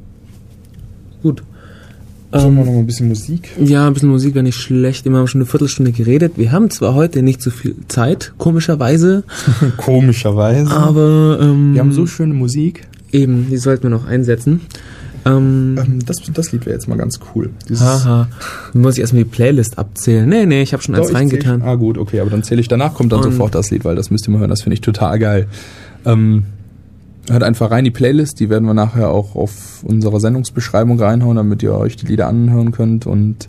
Gut. 1.24 1.42
Sollen 2.30 2.54
wir 2.54 2.60
Ähm, 2.60 2.66
noch 2.66 2.72
mal 2.74 2.78
ein 2.80 2.86
bisschen 2.86 3.08
Musik? 3.08 3.50
ja, 3.58 3.86
ein 3.88 3.94
bisschen 3.94 4.10
Musik 4.10 4.34
wäre 4.34 4.44
nicht 4.44 4.54
schlecht. 4.60 5.06
Immer 5.06 5.16
haben 5.18 5.24
wir 5.24 5.28
schon 5.28 5.40
eine 5.40 5.46
Viertelstunde 5.50 5.90
geredet. 5.92 6.34
Wir 6.36 6.52
haben 6.52 6.70
zwar 6.70 6.94
heute 6.94 7.22
nicht 7.22 7.42
so 7.42 7.50
viel 7.50 7.74
Zeit, 7.88 8.32
komischerweise, 8.38 9.24
Komischerweise. 9.78 10.70
aber 10.70 11.38
ähm, 11.40 11.74
wir 11.74 11.80
haben 11.80 11.92
so 11.92 12.06
schöne 12.06 12.34
Musik. 12.34 12.86
eben, 13.10 13.48
die 13.50 13.56
sollten 13.56 13.84
wir 13.84 13.90
noch 13.90 14.06
einsetzen. 14.06 14.60
Ähm, 15.24 15.76
Ähm, 15.84 15.98
das, 16.06 16.18
das 16.32 16.52
Lied 16.52 16.64
wäre 16.66 16.76
jetzt 16.76 16.86
mal 16.86 16.96
ganz 16.98 17.18
cool. 17.34 17.50
Dieses- 17.68 17.80
haha, 17.82 18.28
muss 18.74 18.94
ich 18.94 19.00
erstmal 19.00 19.24
die 19.24 19.30
Playlist 19.30 19.76
abzählen. 19.78 20.28
Nee, 20.28 20.46
nee, 20.46 20.62
ich 20.62 20.72
habe 20.74 20.82
schon 20.82 20.94
Doch, 20.94 21.02
eins 21.06 21.14
reingetan. 21.14 21.62
Ah 21.62 21.74
gut, 21.74 21.98
okay, 21.98 22.20
aber 22.20 22.30
dann 22.30 22.44
zähle 22.44 22.60
ich 22.60 22.68
danach, 22.68 22.94
kommt 22.94 23.10
dann 23.10 23.20
Und- 23.24 23.32
sofort 23.32 23.54
das 23.56 23.70
Lied, 23.72 23.84
weil 23.84 23.96
das 23.96 24.10
müsst 24.12 24.28
ihr 24.28 24.30
mal 24.32 24.38
hören, 24.38 24.50
das 24.50 24.62
finde 24.62 24.74
ich 24.74 24.80
total 24.82 25.18
geil. 25.18 25.48
Ähm, 26.04 26.44
hört 27.30 27.42
einfach 27.42 27.70
rein 27.70 27.84
die 27.84 27.90
Playlist, 27.90 28.40
die 28.40 28.50
werden 28.50 28.64
wir 28.64 28.74
nachher 28.74 29.10
auch 29.10 29.34
auf 29.34 29.84
unsere 29.84 30.20
Sendungsbeschreibung 30.20 31.00
reinhauen, 31.00 31.36
damit 31.36 31.62
ihr 31.62 31.74
euch 31.74 31.96
die 31.96 32.06
Lieder 32.06 32.28
anhören 32.28 32.72
könnt 32.72 33.06
und 33.06 33.48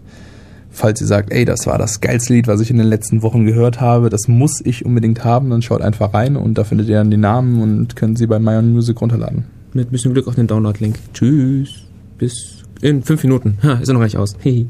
falls 0.72 1.02
ihr 1.02 1.08
sagt, 1.08 1.32
ey, 1.32 1.46
das 1.46 1.68
war 1.68 1.78
das 1.78 2.02
geilste 2.02 2.34
Lied, 2.34 2.48
was 2.48 2.62
ich 2.62 2.70
in 2.70 2.78
den 2.78 2.88
letzten 2.88 3.22
Wochen 3.22 3.46
gehört 3.46 3.82
habe, 3.82 4.10
das 4.10 4.28
muss 4.28 4.62
ich 4.64 4.86
unbedingt 4.86 5.24
haben, 5.24 5.50
dann 5.50 5.62
schaut 5.62 5.82
einfach 5.82 6.14
rein 6.14 6.36
und 6.36 6.58
da 6.58 6.64
findet 6.64 6.88
ihr 6.88 6.98
dann 6.98 7.12
die 7.12 7.18
Namen 7.18 7.62
und 7.62 7.96
könnt 7.96 8.18
sie 8.18 8.28
bei 8.28 8.40
Myon 8.40 8.74
Music 8.74 9.00
runterladen. 9.02 9.46
Mit 9.74 9.90
ein 9.90 9.92
bisschen 9.92 10.14
Glück 10.14 10.28
auf 10.28 10.36
den 10.36 10.48
Download-Link. 10.48 10.96
Tschüss. 11.14 11.84
Bis 12.18 12.64
in 12.82 13.04
fünf 13.04 13.24
Minuten. 13.24 13.58
Ha, 13.62 13.74
ist 13.74 13.88
er 13.88 13.94
noch 13.94 14.08
gar 14.08 14.22
aus. 14.22 14.36
Hihi. 14.42 14.68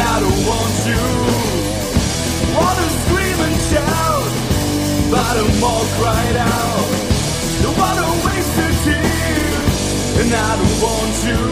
I 0.00 0.20
don't 0.20 0.42
want 0.46 0.74
you. 0.90 1.04
Wanna 2.56 2.86
scream 2.98 3.38
and 3.46 3.58
shout, 3.70 4.30
but 5.10 5.34
I'm 5.42 5.62
all 5.62 5.86
cried 5.98 6.36
out. 6.36 6.88
I 7.60 7.68
wanna 7.78 8.08
waste 8.24 8.58
a 8.58 8.68
tear, 8.84 9.58
and 10.20 10.30
I 10.34 10.36
don't 10.58 10.78
want 10.82 11.16
you. 11.28 11.42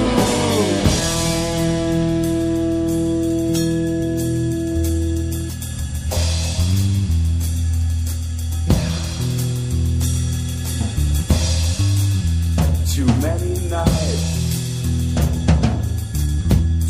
Too 12.95 13.09
many 13.21 13.53
nights, 13.69 14.33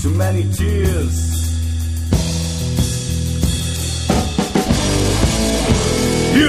too 0.02 0.10
many 0.10 0.44
tears. 0.52 1.25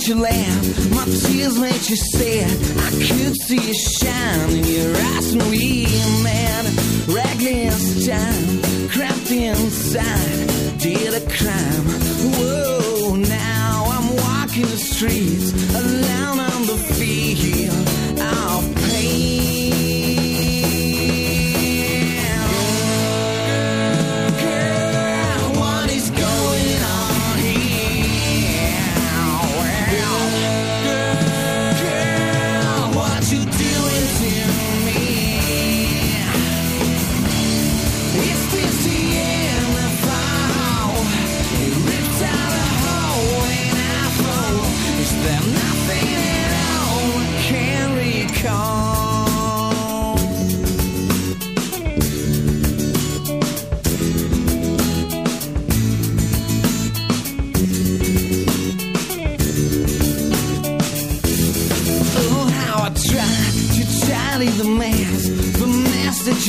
made 0.00 0.08
you 0.08 0.22
laugh. 0.22 0.90
My 0.92 1.04
tears 1.04 1.58
made 1.58 1.88
you 1.88 1.96
sad. 1.96 2.50
I 2.78 2.90
could 2.90 3.36
see 3.36 3.60
you 3.68 3.74
shine 3.74 4.50
in 4.50 4.64
your 4.64 4.96
eyes 4.96 5.36
when 5.36 5.50
we 5.50 5.84
met. 6.22 6.64
Reckless 7.08 8.06
time, 8.06 8.88
crept 8.88 9.30
inside, 9.30 10.78
did 10.78 11.14
a 11.14 11.20
crime. 11.28 11.79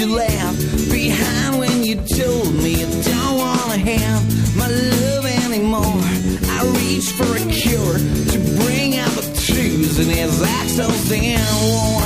You 0.01 0.15
left 0.15 0.89
behind 0.89 1.59
when 1.59 1.83
you 1.83 1.95
told 1.95 2.53
me 2.55 2.71
you 2.81 2.87
don't 3.03 3.37
wanna 3.37 3.77
have 3.77 4.57
my 4.57 4.67
love 4.67 5.25
anymore. 5.45 6.01
I 6.57 6.59
reached 6.79 7.11
for 7.11 7.29
a 7.35 7.45
cure 7.51 7.97
to 8.33 8.37
bring 8.63 8.97
out 8.97 9.11
the 9.11 9.27
truth 9.45 9.99
in 9.99 10.09
his 10.09 10.41
axles 10.41 11.11
and 11.11 11.49
war. 11.69 12.01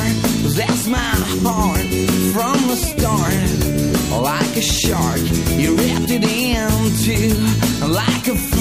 That's 0.59 0.87
my 0.87 1.13
heart 1.45 1.87
from 2.35 2.57
the 2.67 2.75
start, 2.75 3.47
like 4.21 4.57
a 4.57 4.61
shark. 4.61 5.21
You 5.55 5.77
wrapped 5.77 6.11
it 6.11 6.23
into 6.25 7.17
like 7.87 8.27
a 8.27 8.54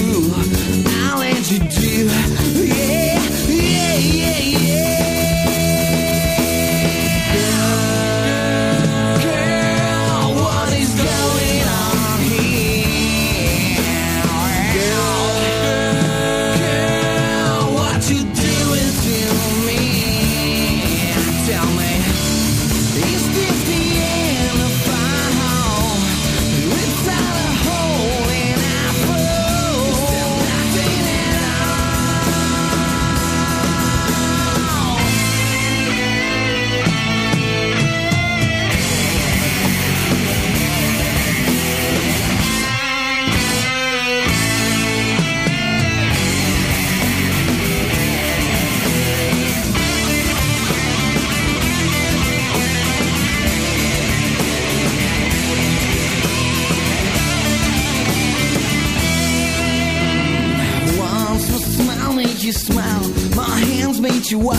you 64.35 64.51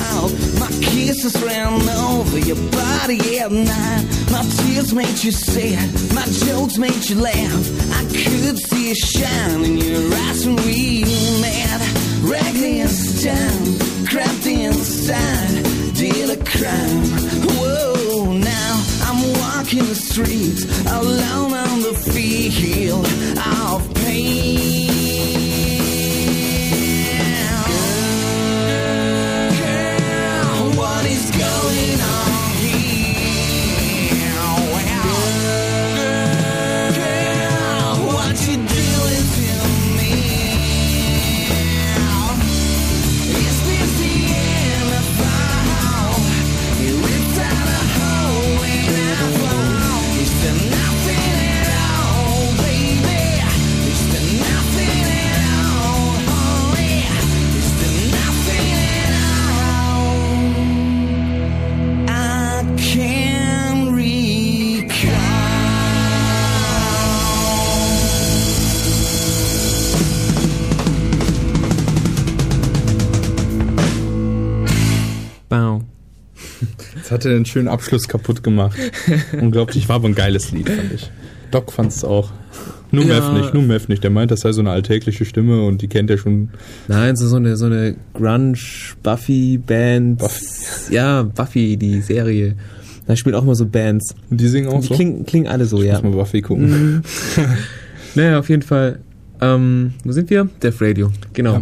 my 0.60 0.72
kisses 0.82 1.36
ran 1.44 1.74
over 1.90 2.40
your 2.40 2.56
body 2.72 3.40
at 3.40 3.52
night. 3.52 4.06
My 4.32 4.44
tears 4.58 4.94
made 4.94 5.22
you 5.24 5.32
sad, 5.32 5.88
my 6.14 6.26
jokes 6.48 6.78
made 6.78 7.04
you 7.10 7.20
laugh. 7.20 7.66
I 8.00 8.04
could 8.04 8.58
see 8.58 8.92
a 8.92 8.96
shine 8.96 9.64
in 9.66 9.78
your 9.78 10.14
eyes 10.14 10.46
when 10.46 10.56
we 10.68 11.04
met. 11.42 11.82
Reckless 12.24 13.24
time, 13.24 14.06
crept 14.08 14.46
inside, 14.46 15.64
did 15.94 16.30
a 16.30 16.44
crime. 16.44 17.04
Whoa, 17.48 18.38
now 18.38 18.74
I'm 19.08 19.20
walking 19.42 19.86
the 19.86 19.96
streets 19.96 20.64
alone 20.88 21.55
Jetzt 77.16 77.24
hat 77.26 77.32
er 77.32 77.38
den 77.38 77.46
schönen 77.46 77.68
Abschluss 77.70 78.08
kaputt 78.10 78.44
gemacht. 78.44 78.78
Unglaublich, 79.40 79.88
war 79.88 79.96
aber 79.98 80.10
ein 80.10 80.16
geiles 80.16 80.52
Lied, 80.52 80.68
fand 80.70 80.92
ich. 80.94 81.10
Doc 81.50 81.72
fand 81.72 81.92
es 81.92 82.04
auch. 82.04 82.32
Nur 82.92 83.06
Ja. 83.06 83.22
Mev 83.22 83.32
nicht, 83.42 83.54
nur 83.54 83.64
Mev 83.64 83.88
nicht. 83.88 84.04
Der 84.04 84.12
meint, 84.12 84.32
das 84.32 84.42
sei 84.42 84.52
so 84.52 84.60
eine 84.60 84.72
alltägliche 84.72 85.24
Stimme 85.24 85.64
und 85.64 85.82
die 85.82 85.88
kennt 85.88 86.10
er 86.10 86.18
schon. 86.18 86.50
Nein, 86.90 87.16
so, 87.16 87.26
so 87.28 87.38
eine, 87.38 87.56
so 87.56 87.68
eine 87.68 87.96
Grunge-Buffy-Band. 88.14 90.18
Buffy. 90.20 90.94
Ja, 90.94 91.24
Buffy, 91.24 91.78
die 91.78 92.02
Serie. 92.02 92.56
Da 93.08 93.16
spielen 93.16 93.36
auch 93.36 93.44
immer 93.44 93.56
so 93.56 93.66
Bands. 93.66 94.14
Und 94.30 94.42
die 94.42 94.50
singen 94.50 94.68
auch 94.68 94.82
Die 94.82 94.88
so. 94.88 94.96
klingen, 94.96 95.26
klingen 95.26 95.48
alle 95.48 95.64
so, 95.66 95.80
ich 95.80 95.86
ja. 95.88 95.94
muss 95.94 96.04
mal 96.04 96.12
Buffy 96.12 96.42
gucken. 96.42 97.02
Naja, 98.16 98.40
auf 98.40 98.48
jeden 98.50 98.62
Fall. 98.62 99.00
Ähm, 99.42 99.94
wo 100.06 100.12
sind 100.14 100.30
wir? 100.30 100.48
Def 100.64 100.82
Radio. 100.82 101.12
Genau. 101.34 101.56
Ja. 101.56 101.62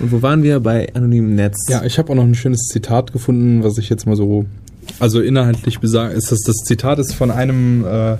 Und 0.00 0.12
wo 0.12 0.22
waren 0.22 0.42
wir? 0.42 0.60
Bei 0.60 0.88
Anonymen 0.94 1.34
Netz. 1.34 1.56
Ja, 1.68 1.84
ich 1.84 1.98
habe 1.98 2.10
auch 2.10 2.16
noch 2.16 2.24
ein 2.24 2.34
schönes 2.34 2.68
Zitat 2.68 3.12
gefunden, 3.12 3.62
was 3.62 3.78
ich 3.78 3.88
jetzt 3.88 4.06
mal 4.06 4.16
so, 4.16 4.46
also 4.98 5.20
inhaltlich 5.20 5.80
besage, 5.80 6.14
ist 6.14 6.30
das, 6.32 6.40
das 6.40 6.56
Zitat 6.64 6.98
ist 6.98 7.14
von 7.14 7.30
einem, 7.30 7.84
äh, 7.84 8.16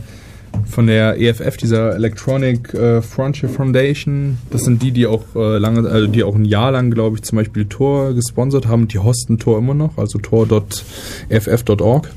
von 0.67 0.87
der 0.87 1.21
EFF, 1.21 1.57
dieser 1.57 1.95
Electronic 1.95 2.73
äh, 2.75 3.03
Frontier 3.03 3.49
Foundation. 3.49 4.39
Das 4.51 4.63
sind 4.63 4.83
die, 4.83 4.93
die 4.93 5.07
auch 5.07 5.25
äh, 5.35 5.59
lange, 5.59 5.89
also 5.89 6.07
die 6.07 6.23
auch 6.23 6.35
ein 6.35 6.45
Jahr 6.45 6.73
lang, 6.73 6.91
glaube 6.91 7.17
ich, 7.17 7.23
zum 7.23 7.37
Beispiel 7.37 7.67
Tor 7.67 8.15
gesponsert 8.15 8.67
haben. 8.67 8.89
Die 8.89 8.99
hosten 8.99 9.39
Tor 9.39 9.59
immer 9.59 9.75
noch, 9.75 9.99
also 9.99 10.19
tor.eff.org. 10.19 12.11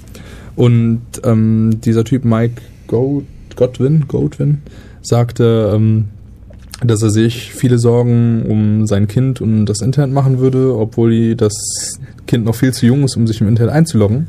Und 0.56 1.02
ähm, 1.24 1.80
dieser 1.84 2.04
Typ 2.04 2.26
Mike 2.26 2.62
Go 2.88 3.24
Godwin, 3.56 4.06
Godwin 4.08 4.60
sagte, 5.02 5.72
ähm, 5.74 6.10
dass 6.84 7.02
er 7.02 7.10
sich 7.10 7.54
viele 7.54 7.80
Sorgen 7.80 8.44
um 8.44 8.86
sein 8.86 9.08
Kind 9.08 9.42
und 9.42 9.66
das 9.66 9.82
Internet 9.82 10.14
machen 10.14 10.40
würde, 10.40 10.78
obwohl 10.78 11.36
das 11.36 12.00
Kind 12.28 12.46
noch 12.46 12.56
viel 12.56 12.74
zu 12.74 12.86
jung 12.86 13.04
ist, 13.04 13.18
um 13.18 13.26
sich 13.26 13.42
im 13.42 13.48
Internet 13.48 13.74
einzuloggen. 13.74 14.28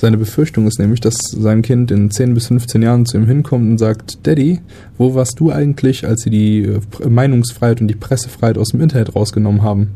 Seine 0.00 0.16
Befürchtung 0.16 0.66
ist 0.66 0.78
nämlich, 0.78 1.00
dass 1.00 1.16
sein 1.16 1.60
Kind 1.60 1.90
in 1.90 2.10
10 2.10 2.32
bis 2.32 2.46
15 2.46 2.80
Jahren 2.80 3.04
zu 3.04 3.18
ihm 3.18 3.26
hinkommt 3.26 3.68
und 3.70 3.76
sagt, 3.76 4.26
Daddy, 4.26 4.60
wo 4.96 5.14
warst 5.14 5.38
du 5.40 5.50
eigentlich, 5.50 6.06
als 6.06 6.22
sie 6.22 6.30
die 6.30 6.62
äh, 6.62 7.08
Meinungsfreiheit 7.08 7.82
und 7.82 7.88
die 7.88 7.96
Pressefreiheit 7.96 8.56
aus 8.56 8.68
dem 8.68 8.80
Internet 8.80 9.14
rausgenommen 9.14 9.62
haben? 9.62 9.90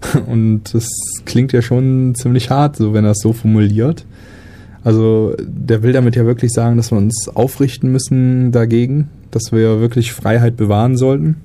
Und 0.26 0.72
das 0.74 0.88
klingt 1.24 1.52
ja 1.52 1.60
schon 1.60 2.14
ziemlich 2.14 2.50
hart, 2.50 2.76
so 2.76 2.94
wenn 2.94 3.04
er 3.04 3.10
es 3.10 3.18
so 3.20 3.32
formuliert. 3.32 4.04
Also 4.88 5.34
der 5.38 5.82
will 5.82 5.92
damit 5.92 6.16
ja 6.16 6.24
wirklich 6.24 6.50
sagen, 6.50 6.78
dass 6.78 6.90
wir 6.90 6.96
uns 6.96 7.28
aufrichten 7.28 7.92
müssen 7.92 8.52
dagegen, 8.52 9.10
dass 9.30 9.52
wir 9.52 9.80
wirklich 9.80 10.14
Freiheit 10.14 10.56
bewahren 10.56 10.96
sollten. 10.96 11.36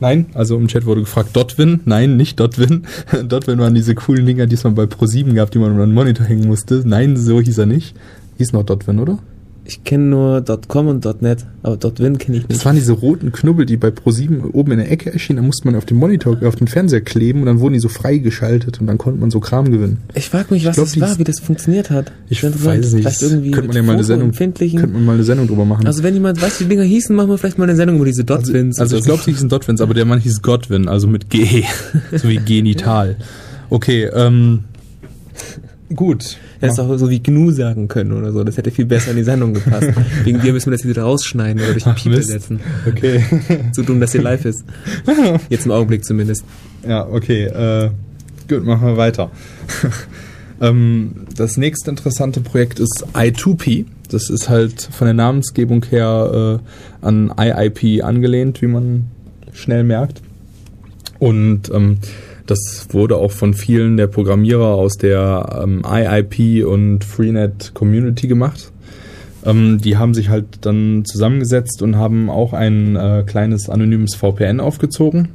Nein, 0.00 0.26
also 0.34 0.56
im 0.56 0.66
Chat 0.66 0.86
wurde 0.86 1.02
gefragt, 1.02 1.36
Dotwin? 1.36 1.82
Nein, 1.84 2.16
nicht 2.16 2.40
Dotwin. 2.40 2.82
Dotwin 3.28 3.60
waren 3.60 3.76
diese 3.76 3.94
coolen 3.94 4.26
Dinger, 4.26 4.48
die 4.48 4.56
es 4.56 4.64
mal 4.64 4.72
bei 4.72 4.86
Pro7 4.86 5.34
gab, 5.34 5.52
die 5.52 5.60
man 5.60 5.72
über 5.72 5.84
einen 5.84 5.94
Monitor 5.94 6.26
hängen 6.26 6.48
musste. 6.48 6.82
Nein, 6.84 7.16
so 7.16 7.40
hieß 7.40 7.58
er 7.58 7.66
nicht. 7.66 7.94
Hieß 8.38 8.52
noch 8.52 8.64
Dotwin, 8.64 8.98
oder? 8.98 9.20
Ich 9.70 9.84
kenne 9.84 10.04
nur 10.04 10.42
.com 10.66 10.86
und 10.86 11.04
.net, 11.20 11.44
aber 11.62 11.78
.win 11.98 12.16
kenne 12.16 12.38
ich 12.38 12.44
Das 12.46 12.56
nicht. 12.56 12.64
waren 12.64 12.76
diese 12.76 12.92
roten 12.92 13.32
Knubbel, 13.32 13.66
die 13.66 13.76
bei 13.76 13.88
Pro7 13.88 14.54
oben 14.54 14.72
in 14.72 14.78
der 14.78 14.90
Ecke 14.90 15.12
erschienen. 15.12 15.36
Da 15.36 15.42
musste 15.42 15.66
man 15.66 15.76
auf 15.76 15.84
den 15.84 15.98
Monitor, 15.98 16.38
auf 16.42 16.56
den 16.56 16.68
Fernseher 16.68 17.02
kleben 17.02 17.40
und 17.40 17.46
dann 17.46 17.60
wurden 17.60 17.74
die 17.74 17.80
so 17.80 17.90
freigeschaltet 17.90 18.80
und 18.80 18.86
dann 18.86 18.96
konnte 18.96 19.20
man 19.20 19.30
so 19.30 19.40
Kram 19.40 19.70
gewinnen. 19.70 19.98
Ich 20.14 20.30
frage 20.30 20.54
mich, 20.54 20.64
was 20.64 20.76
glaub, 20.76 20.86
das 20.86 20.98
war, 20.98 21.18
wie 21.18 21.24
das 21.24 21.40
funktioniert 21.40 21.90
hat. 21.90 22.12
Ich 22.30 22.42
weiß 22.42 22.54
es 22.54 22.92
nicht. 22.94 23.02
Vielleicht 23.06 23.20
irgendwie 23.20 23.50
könnte 23.50 23.68
man 23.68 23.76
ja 23.76 23.82
mal 23.82 23.92
eine 23.92 24.04
Sendung, 24.04 24.32
könnte 24.32 24.86
man 24.86 25.04
mal 25.04 25.12
eine 25.16 25.24
Sendung 25.24 25.46
drüber 25.48 25.66
machen. 25.66 25.86
Also 25.86 26.02
wenn 26.02 26.14
jemand 26.14 26.40
weiß, 26.40 26.60
wie 26.60 26.64
die 26.64 26.70
Dinger 26.70 26.84
hießen, 26.84 27.14
machen 27.14 27.28
wir 27.28 27.36
vielleicht 27.36 27.58
mal 27.58 27.64
eine 27.64 27.76
Sendung 27.76 27.96
über 27.96 28.06
diese 28.06 28.24
Dotwins. 28.24 28.78
Also 28.78 28.96
oder 28.96 29.00
ich 29.00 29.04
glaube, 29.04 29.22
sie 29.22 29.32
hießen 29.32 29.50
Dotwins, 29.50 29.82
aber 29.82 29.92
der 29.92 30.06
Mann 30.06 30.18
hieß 30.18 30.40
Godwin, 30.40 30.88
also 30.88 31.08
mit 31.08 31.28
G, 31.28 31.64
so 32.16 32.26
wie 32.26 32.38
genital. 32.38 33.16
Okay, 33.68 34.08
ähm, 34.14 34.60
gut. 35.94 36.38
Er 36.60 36.70
hätte 36.70 36.82
auch 36.82 36.96
so 36.96 37.10
wie 37.10 37.20
GNU 37.20 37.50
sagen 37.50 37.88
können 37.88 38.12
oder 38.12 38.32
so. 38.32 38.44
Das 38.44 38.56
hätte 38.56 38.70
viel 38.70 38.86
besser 38.86 39.10
in 39.10 39.16
die 39.16 39.22
Sendung 39.22 39.54
gepasst. 39.54 39.90
Wegen 40.24 40.40
dir 40.40 40.52
müssen 40.52 40.70
wir 40.70 40.76
das 40.76 40.86
wieder 40.86 41.02
rausschneiden 41.02 41.62
oder 41.62 41.72
durch 41.72 41.84
den 41.84 42.12
Mist. 42.12 42.28
setzen. 42.28 42.60
Okay. 42.86 43.24
So 43.72 43.82
dumm, 43.82 44.00
dass 44.00 44.12
hier 44.12 44.22
live 44.22 44.44
ist. 44.44 44.64
Jetzt 45.48 45.66
im 45.66 45.72
Augenblick 45.72 46.04
zumindest. 46.04 46.44
Ja, 46.86 47.06
okay. 47.06 47.44
Äh, 47.44 47.90
gut, 48.48 48.64
machen 48.64 48.86
wir 48.86 48.96
weiter. 48.96 49.30
ähm, 50.60 51.26
das 51.36 51.56
nächste 51.56 51.90
interessante 51.90 52.40
Projekt 52.40 52.80
ist 52.80 53.06
I2P. 53.14 53.84
Das 54.10 54.30
ist 54.30 54.48
halt 54.48 54.88
von 54.90 55.06
der 55.06 55.14
Namensgebung 55.14 55.84
her 55.84 56.60
äh, 57.02 57.06
an 57.06 57.32
IIP 57.38 58.02
angelehnt, 58.04 58.62
wie 58.62 58.66
man 58.66 59.06
schnell 59.52 59.84
merkt. 59.84 60.22
Und 61.18 61.70
ähm, 61.72 61.98
das 62.50 62.88
wurde 62.90 63.16
auch 63.16 63.32
von 63.32 63.54
vielen 63.54 63.96
der 63.96 64.06
Programmierer 64.06 64.74
aus 64.74 64.96
der 64.96 65.60
ähm, 65.62 65.82
IIP 65.84 66.66
und 66.66 67.04
Freenet 67.04 67.72
Community 67.74 68.26
gemacht. 68.26 68.72
Ähm, 69.44 69.80
die 69.80 69.96
haben 69.96 70.14
sich 70.14 70.28
halt 70.28 70.46
dann 70.62 71.04
zusammengesetzt 71.04 71.82
und 71.82 71.96
haben 71.96 72.28
auch 72.28 72.52
ein 72.52 72.96
äh, 72.96 73.24
kleines 73.26 73.68
anonymes 73.68 74.14
VPN 74.14 74.60
aufgezogen 74.60 75.28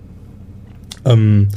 ähm, 1.06 1.48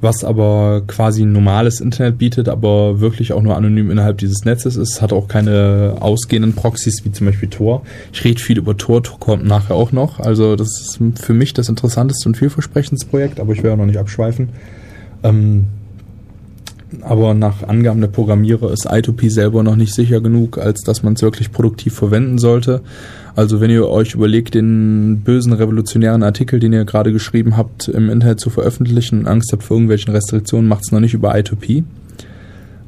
was 0.00 0.24
aber 0.24 0.82
quasi 0.86 1.22
ein 1.22 1.32
normales 1.32 1.80
Internet 1.80 2.18
bietet, 2.18 2.48
aber 2.48 3.00
wirklich 3.00 3.32
auch 3.32 3.42
nur 3.42 3.56
anonym 3.56 3.90
innerhalb 3.90 4.18
dieses 4.18 4.44
Netzes 4.44 4.76
ist, 4.76 5.00
hat 5.00 5.12
auch 5.12 5.26
keine 5.26 5.96
ausgehenden 6.00 6.52
Proxys 6.52 7.02
wie 7.04 7.12
zum 7.12 7.26
Beispiel 7.26 7.48
Tor. 7.48 7.82
Ich 8.12 8.22
rede 8.22 8.40
viel 8.40 8.58
über 8.58 8.76
Tor, 8.76 9.02
Tor 9.02 9.18
kommt 9.18 9.46
nachher 9.46 9.74
auch 9.74 9.92
noch. 9.92 10.20
Also 10.20 10.54
das 10.54 10.68
ist 10.68 11.00
für 11.18 11.32
mich 11.32 11.54
das 11.54 11.70
interessanteste 11.70 12.28
und 12.28 12.36
vielversprechendste 12.36 13.08
Projekt, 13.08 13.40
aber 13.40 13.54
ich 13.54 13.62
werde 13.62 13.72
auch 13.72 13.78
noch 13.78 13.86
nicht 13.86 13.98
abschweifen. 13.98 14.50
Ähm, 15.22 15.66
aber 17.02 17.34
nach 17.34 17.62
Angaben 17.64 18.00
der 18.00 18.08
Programmierer 18.08 18.72
ist 18.72 18.88
I2P 18.88 19.30
selber 19.30 19.62
noch 19.62 19.76
nicht 19.76 19.94
sicher 19.94 20.20
genug, 20.20 20.58
als 20.58 20.82
dass 20.82 21.02
man 21.02 21.14
es 21.14 21.22
wirklich 21.22 21.52
produktiv 21.52 21.94
verwenden 21.94 22.38
sollte. 22.38 22.80
Also 23.34 23.60
wenn 23.60 23.70
ihr 23.70 23.88
euch 23.88 24.14
überlegt, 24.14 24.54
den 24.54 25.20
bösen 25.24 25.52
revolutionären 25.52 26.22
Artikel, 26.22 26.58
den 26.58 26.72
ihr 26.72 26.84
gerade 26.84 27.12
geschrieben 27.12 27.56
habt, 27.56 27.88
im 27.88 28.08
Internet 28.08 28.40
zu 28.40 28.50
veröffentlichen 28.50 29.20
und 29.20 29.26
Angst 29.26 29.52
habt 29.52 29.62
vor 29.62 29.76
irgendwelchen 29.76 30.12
Restriktionen, 30.12 30.68
macht 30.68 30.84
es 30.86 30.92
noch 30.92 31.00
nicht 31.00 31.14
über 31.14 31.34
I2P. 31.34 31.84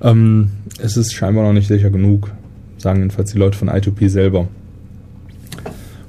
Ähm, 0.00 0.50
es 0.80 0.96
ist 0.96 1.12
scheinbar 1.12 1.44
noch 1.44 1.52
nicht 1.52 1.68
sicher 1.68 1.90
genug, 1.90 2.30
sagen 2.78 3.00
jedenfalls 3.00 3.32
die 3.32 3.38
Leute 3.38 3.58
von 3.58 3.68
I2P 3.68 4.08
selber. 4.08 4.48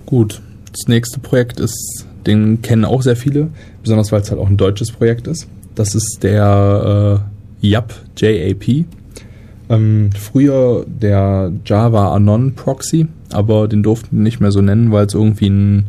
Gut, 0.05 0.41
das 0.71 0.87
nächste 0.87 1.19
Projekt 1.19 1.59
ist, 1.59 2.05
den 2.25 2.61
kennen 2.61 2.85
auch 2.85 3.01
sehr 3.01 3.15
viele, 3.15 3.49
besonders 3.81 4.11
weil 4.11 4.21
es 4.21 4.29
halt 4.29 4.39
auch 4.39 4.49
ein 4.49 4.57
deutsches 4.57 4.91
Projekt 4.91 5.27
ist. 5.27 5.47
Das 5.79 5.95
ist 5.95 6.23
der 6.23 7.21
äh, 7.61 7.65
YAP, 7.65 7.93
JAP. 8.17 8.83
Ähm, 9.69 10.09
früher 10.13 10.85
der 10.85 11.53
Java 11.63 12.13
Anon 12.13 12.53
Proxy, 12.53 13.07
aber 13.31 13.69
den 13.69 13.81
durften 13.81 14.17
die 14.17 14.23
nicht 14.23 14.41
mehr 14.41 14.51
so 14.51 14.59
nennen, 14.59 14.91
weil 14.91 15.05
es 15.05 15.13
irgendwie 15.13 15.45
einen 15.45 15.85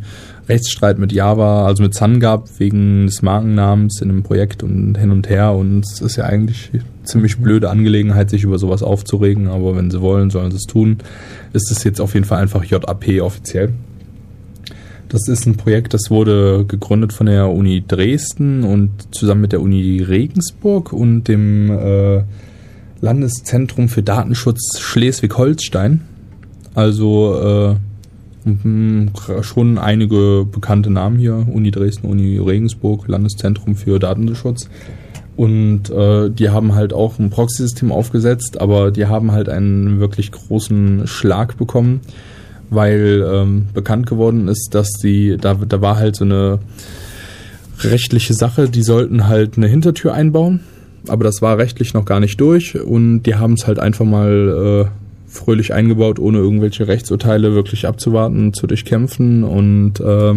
Rechtsstreit 0.48 1.00
mit 1.00 1.10
Java, 1.10 1.66
also 1.66 1.82
mit 1.82 1.94
Sun 1.94 2.20
gab, 2.20 2.60
wegen 2.60 3.06
des 3.06 3.22
Markennamens 3.22 4.00
in 4.00 4.10
einem 4.10 4.22
Projekt 4.22 4.62
und 4.62 4.96
hin 4.96 5.10
und 5.10 5.28
her. 5.28 5.54
Und 5.54 5.84
es 5.84 6.00
ist 6.00 6.14
ja 6.14 6.22
eigentlich 6.22 6.70
eine 6.72 6.84
ziemlich 7.02 7.38
blöde 7.38 7.68
Angelegenheit, 7.68 8.30
sich 8.30 8.44
über 8.44 8.60
sowas 8.60 8.84
aufzuregen, 8.84 9.48
aber 9.48 9.74
wenn 9.74 9.90
sie 9.90 10.00
wollen, 10.00 10.30
sollen 10.30 10.52
sie 10.52 10.58
es 10.58 10.66
tun. 10.66 10.98
Ist 11.52 11.72
es 11.72 11.82
jetzt 11.82 12.00
auf 12.00 12.14
jeden 12.14 12.26
Fall 12.26 12.40
einfach 12.40 12.64
JAP 12.64 13.20
offiziell. 13.22 13.72
Das 15.10 15.26
ist 15.26 15.44
ein 15.44 15.56
Projekt, 15.56 15.92
das 15.92 16.08
wurde 16.08 16.64
gegründet 16.66 17.12
von 17.12 17.26
der 17.26 17.50
Uni 17.50 17.82
Dresden 17.86 18.62
und 18.62 19.12
zusammen 19.12 19.40
mit 19.40 19.50
der 19.50 19.60
Uni 19.60 20.00
Regensburg 20.02 20.92
und 20.92 21.24
dem 21.24 21.68
äh, 21.68 22.22
Landeszentrum 23.00 23.88
für 23.88 24.04
Datenschutz 24.04 24.78
Schleswig-Holstein. 24.78 26.02
Also 26.76 27.74
äh, 28.46 29.42
schon 29.42 29.78
einige 29.78 30.46
bekannte 30.50 30.90
Namen 30.90 31.18
hier. 31.18 31.44
Uni 31.52 31.72
Dresden, 31.72 32.06
Uni 32.06 32.38
Regensburg, 32.38 33.08
Landeszentrum 33.08 33.74
für 33.74 33.98
Datenschutz. 33.98 34.70
Und 35.36 35.90
äh, 35.90 36.30
die 36.30 36.50
haben 36.50 36.76
halt 36.76 36.92
auch 36.92 37.18
ein 37.18 37.30
Proxy-System 37.30 37.90
aufgesetzt, 37.90 38.60
aber 38.60 38.92
die 38.92 39.06
haben 39.06 39.32
halt 39.32 39.48
einen 39.48 39.98
wirklich 39.98 40.30
großen 40.30 41.08
Schlag 41.08 41.56
bekommen, 41.56 42.00
weil 42.70 43.26
ähm, 43.30 43.66
bekannt 43.74 44.06
geworden 44.06 44.48
ist, 44.48 44.70
dass 44.72 44.88
die, 45.02 45.36
da, 45.36 45.54
da 45.54 45.80
war 45.80 45.96
halt 45.96 46.16
so 46.16 46.24
eine 46.24 46.60
rechtliche 47.80 48.34
Sache, 48.34 48.68
die 48.68 48.82
sollten 48.82 49.26
halt 49.26 49.56
eine 49.56 49.66
Hintertür 49.66 50.14
einbauen, 50.14 50.60
aber 51.08 51.24
das 51.24 51.42
war 51.42 51.58
rechtlich 51.58 51.94
noch 51.94 52.04
gar 52.04 52.20
nicht 52.20 52.40
durch 52.40 52.78
und 52.80 53.24
die 53.24 53.34
haben 53.34 53.54
es 53.54 53.66
halt 53.66 53.78
einfach 53.78 54.04
mal 54.04 54.88
äh, 54.88 55.30
fröhlich 55.30 55.72
eingebaut, 55.72 56.18
ohne 56.18 56.38
irgendwelche 56.38 56.88
Rechtsurteile 56.88 57.54
wirklich 57.54 57.86
abzuwarten 57.86 58.52
zu 58.52 58.66
durchkämpfen 58.66 59.44
und 59.44 60.00
äh, 60.00 60.34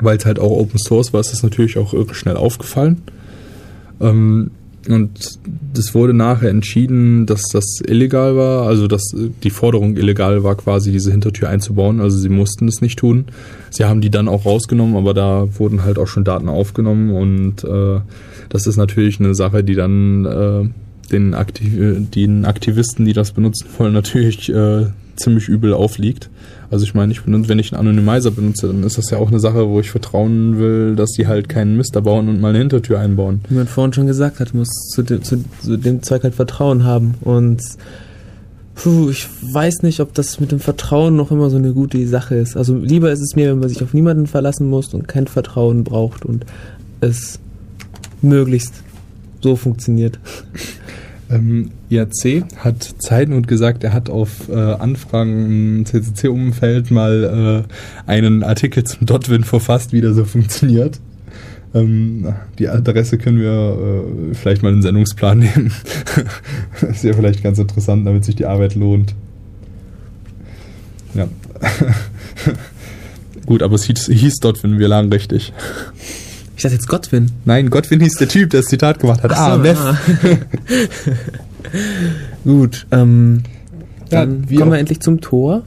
weil 0.00 0.16
es 0.16 0.26
halt 0.26 0.38
auch 0.38 0.50
Open 0.50 0.78
Source 0.78 1.12
war, 1.12 1.20
ist 1.20 1.32
das 1.32 1.42
natürlich 1.42 1.78
auch 1.78 1.94
irre 1.94 2.14
schnell 2.14 2.36
aufgefallen. 2.36 3.02
Ähm, 4.00 4.50
und 4.94 5.38
das 5.72 5.94
wurde 5.94 6.14
nachher 6.14 6.50
entschieden, 6.50 7.26
dass 7.26 7.42
das 7.52 7.80
illegal 7.86 8.36
war, 8.36 8.66
also 8.66 8.86
dass 8.86 9.02
die 9.42 9.50
Forderung 9.50 9.96
illegal 9.96 10.42
war, 10.42 10.54
quasi 10.56 10.92
diese 10.92 11.10
Hintertür 11.10 11.48
einzubauen. 11.48 12.00
Also 12.00 12.18
sie 12.18 12.28
mussten 12.28 12.68
es 12.68 12.80
nicht 12.80 12.98
tun. 12.98 13.26
Sie 13.70 13.84
haben 13.84 14.00
die 14.00 14.10
dann 14.10 14.28
auch 14.28 14.46
rausgenommen, 14.46 14.96
aber 14.96 15.14
da 15.14 15.48
wurden 15.58 15.84
halt 15.84 15.98
auch 15.98 16.06
schon 16.06 16.24
Daten 16.24 16.48
aufgenommen 16.48 17.10
und 17.10 17.64
äh, 17.64 18.00
das 18.48 18.66
ist 18.66 18.76
natürlich 18.76 19.20
eine 19.20 19.34
Sache, 19.34 19.64
die 19.64 19.74
dann 19.74 20.24
äh, 20.24 21.10
den, 21.10 21.34
Aktiv 21.34 21.72
den 22.14 22.44
Aktivisten, 22.44 23.04
die 23.04 23.12
das 23.12 23.32
benutzen 23.32 23.66
wollen, 23.78 23.92
natürlich 23.92 24.48
äh, 24.48 24.86
ziemlich 25.16 25.48
übel 25.48 25.72
aufliegt. 25.72 26.30
Also 26.70 26.84
ich 26.84 26.94
meine, 26.94 27.12
ich 27.12 27.22
benutze, 27.22 27.48
wenn 27.48 27.58
ich 27.58 27.72
einen 27.72 27.88
Anonymizer 27.88 28.30
benutze, 28.30 28.66
dann 28.66 28.82
ist 28.82 28.98
das 28.98 29.10
ja 29.10 29.18
auch 29.18 29.28
eine 29.28 29.40
Sache, 29.40 29.68
wo 29.68 29.80
ich 29.80 29.90
vertrauen 29.90 30.58
will, 30.58 30.96
dass 30.96 31.12
die 31.12 31.26
halt 31.26 31.48
keinen 31.48 31.76
Mister 31.76 32.02
bauen 32.02 32.28
und 32.28 32.40
mal 32.40 32.50
eine 32.50 32.58
Hintertür 32.58 32.98
einbauen. 32.98 33.40
Wie 33.48 33.54
man 33.54 33.66
vorhin 33.66 33.92
schon 33.92 34.06
gesagt 34.06 34.40
hat, 34.40 34.54
muss 34.54 34.68
zu 34.90 35.02
dem, 35.02 35.22
zu, 35.22 35.44
zu 35.62 35.76
dem 35.76 36.02
Zeug 36.02 36.24
halt 36.24 36.34
Vertrauen 36.34 36.84
haben. 36.84 37.14
Und 37.20 37.62
puh, 38.74 39.10
ich 39.10 39.28
weiß 39.52 39.82
nicht, 39.82 40.00
ob 40.00 40.14
das 40.14 40.40
mit 40.40 40.52
dem 40.52 40.60
Vertrauen 40.60 41.16
noch 41.16 41.30
immer 41.30 41.50
so 41.50 41.56
eine 41.56 41.72
gute 41.72 42.06
Sache 42.06 42.34
ist. 42.34 42.56
Also 42.56 42.76
lieber 42.76 43.12
ist 43.12 43.20
es 43.20 43.36
mir, 43.36 43.50
wenn 43.50 43.60
man 43.60 43.68
sich 43.68 43.82
auf 43.82 43.94
niemanden 43.94 44.26
verlassen 44.26 44.68
muss 44.68 44.92
und 44.94 45.08
kein 45.08 45.26
Vertrauen 45.26 45.84
braucht 45.84 46.24
und 46.24 46.44
es 47.00 47.38
möglichst 48.22 48.74
so 49.40 49.56
funktioniert. 49.56 50.18
Ähm, 51.28 51.70
IAC 51.90 52.44
hat 52.56 52.94
Zeitnot 52.98 53.48
gesagt, 53.48 53.82
er 53.82 53.92
hat 53.92 54.08
auf 54.10 54.48
äh, 54.48 54.54
Anfragen 54.54 55.46
im 55.78 55.86
CCC-Umfeld 55.86 56.90
mal 56.90 57.64
äh, 57.66 58.10
einen 58.10 58.44
Artikel 58.44 58.84
zum 58.84 59.06
Dotwin 59.06 59.42
verfasst, 59.42 59.92
wie 59.92 60.00
der 60.00 60.14
so 60.14 60.24
funktioniert. 60.24 61.00
Ähm, 61.74 62.32
die 62.58 62.68
Adresse 62.68 63.18
können 63.18 63.40
wir 63.40 63.50
äh, 63.50 64.34
vielleicht 64.34 64.62
mal 64.62 64.68
in 64.68 64.76
den 64.76 64.82
Sendungsplan 64.82 65.38
nehmen. 65.40 65.72
ist 66.88 67.04
ja 67.04 67.12
vielleicht 67.12 67.42
ganz 67.42 67.58
interessant, 67.58 68.06
damit 68.06 68.24
sich 68.24 68.36
die 68.36 68.46
Arbeit 68.46 68.76
lohnt. 68.76 69.14
Ja. 71.14 71.28
Gut, 73.46 73.62
aber 73.62 73.74
es 73.74 73.84
hieß, 73.84 74.06
hieß 74.06 74.36
Dotwin, 74.36 74.78
wir 74.78 74.88
lagen 74.88 75.12
richtig. 75.12 75.52
Ich 76.56 76.62
dachte 76.62 76.74
jetzt 76.74 76.88
Godwin. 76.88 77.30
Nein, 77.44 77.68
Godwin 77.68 78.00
hieß 78.00 78.14
der 78.14 78.28
Typ, 78.28 78.50
der 78.50 78.60
das 78.60 78.70
Zitat 78.70 78.98
gemacht 78.98 79.22
hat. 79.22 79.30
Ah, 79.32 79.56
so, 79.56 79.62
Meth. 79.62 79.76
ah. 79.76 79.98
Gut, 82.44 82.86
ähm, 82.90 83.42
Ja, 84.10 84.20
dann 84.24 84.48
wir 84.48 84.58
kommen 84.58 84.72
wir 84.72 84.78
endlich 84.78 85.00
zum 85.00 85.20
Tor. 85.20 85.62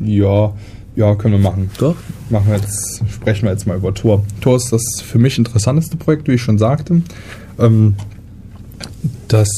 Ja, 0.00 0.52
ja, 0.96 1.14
können 1.14 1.34
wir 1.34 1.40
machen. 1.40 1.70
Doch. 1.78 1.94
Machen 2.28 2.48
wir 2.48 2.56
jetzt, 2.56 3.02
sprechen 3.08 3.44
wir 3.44 3.52
jetzt 3.52 3.66
mal 3.66 3.76
über 3.76 3.94
Tor. 3.94 4.24
Tor 4.40 4.56
ist 4.56 4.72
das 4.72 4.82
für 5.04 5.18
mich 5.18 5.38
interessanteste 5.38 5.96
Projekt, 5.96 6.26
wie 6.26 6.32
ich 6.32 6.42
schon 6.42 6.58
sagte. 6.58 7.02
Ähm, 7.58 7.94
das 9.28 9.48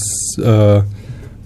äh, 0.43 0.83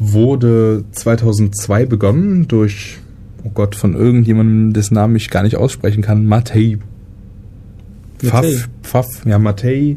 wurde 0.01 0.85
2002 0.93 1.87
begonnen 1.87 2.49
durch, 2.49 2.99
oh 3.45 3.51
Gott, 3.55 3.77
von 3.77 3.95
irgendjemandem, 3.95 4.73
dessen 4.73 4.95
Namen 4.95 5.15
ich 5.15 5.31
gar 5.31 5.45
nicht 5.45 5.57
aussprechen 5.57 6.03
kann, 6.03 6.27
Matej. 6.27 6.79
Pfaff, 8.19 8.69
Pfaff, 8.83 9.07
ja, 9.25 9.39
Matej, 9.39 9.97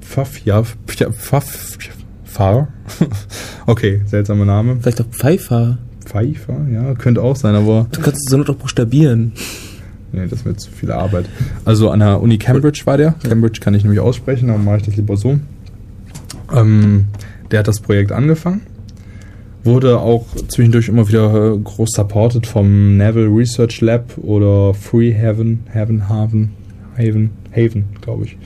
Pfaff, 0.00 0.38
ja, 0.44 0.62
Pfaff, 0.62 1.78
Pfarr. 2.24 2.68
okay, 3.66 4.02
seltsamer 4.06 4.44
Name. 4.44 4.78
Vielleicht 4.80 5.00
auch 5.00 5.06
Pfeiffer. 5.10 5.78
Pfeiffer, 6.04 6.66
ja, 6.72 6.94
könnte 6.94 7.22
auch 7.22 7.36
sein, 7.36 7.54
aber 7.54 7.86
Du 7.92 8.00
kannst 8.00 8.26
es 8.26 8.30
so 8.30 8.42
auch 8.42 8.56
buchstabieren. 8.56 9.32
Nee, 10.12 10.26
das 10.28 10.44
wird 10.44 10.60
zu 10.60 10.70
viel 10.70 10.92
Arbeit. 10.92 11.26
Also 11.64 11.90
an 11.90 12.00
der 12.00 12.20
Uni 12.20 12.36
Cambridge 12.38 12.82
war 12.84 12.98
der. 12.98 13.14
Cambridge 13.26 13.60
kann 13.60 13.74
ich 13.74 13.82
nämlich 13.82 14.00
aussprechen, 14.00 14.48
dann 14.48 14.64
mache 14.64 14.78
ich 14.78 14.82
das 14.82 14.96
lieber 14.96 15.16
so. 15.16 15.38
Ähm, 16.54 17.06
der 17.50 17.60
hat 17.60 17.68
das 17.68 17.80
Projekt 17.80 18.12
angefangen. 18.12 18.62
Wurde 19.64 20.00
auch 20.00 20.26
zwischendurch 20.48 20.88
immer 20.88 21.08
wieder 21.08 21.54
äh, 21.54 21.58
groß 21.58 21.90
supported 21.92 22.46
vom 22.46 22.96
Naval 22.96 23.26
Research 23.26 23.80
Lab 23.80 24.18
oder 24.18 24.74
Free 24.74 25.14
Haven, 25.14 25.60
Haven, 25.72 26.08
Haven, 26.08 26.50
Haven, 27.02 27.30
Haven, 27.50 27.84
glaube 28.00 28.24
ich. 28.24 28.36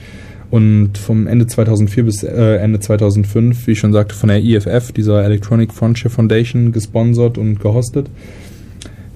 Und 0.49 0.97
vom 0.97 1.27
Ende 1.27 1.45
2004 1.45 2.03
bis 2.05 2.23
äh, 2.23 2.55
Ende 2.57 2.79
2005, 2.79 3.67
wie 3.67 3.71
ich 3.71 3.79
schon 3.79 3.91
sagte, 3.91 4.15
von 4.15 4.29
der 4.29 4.43
EFF, 4.43 4.93
dieser 4.93 5.23
Electronic 5.23 5.73
Frontier 5.73 6.09
Foundation, 6.09 6.71
gesponsert 6.71 7.37
und 7.37 7.59
gehostet. 7.59 8.09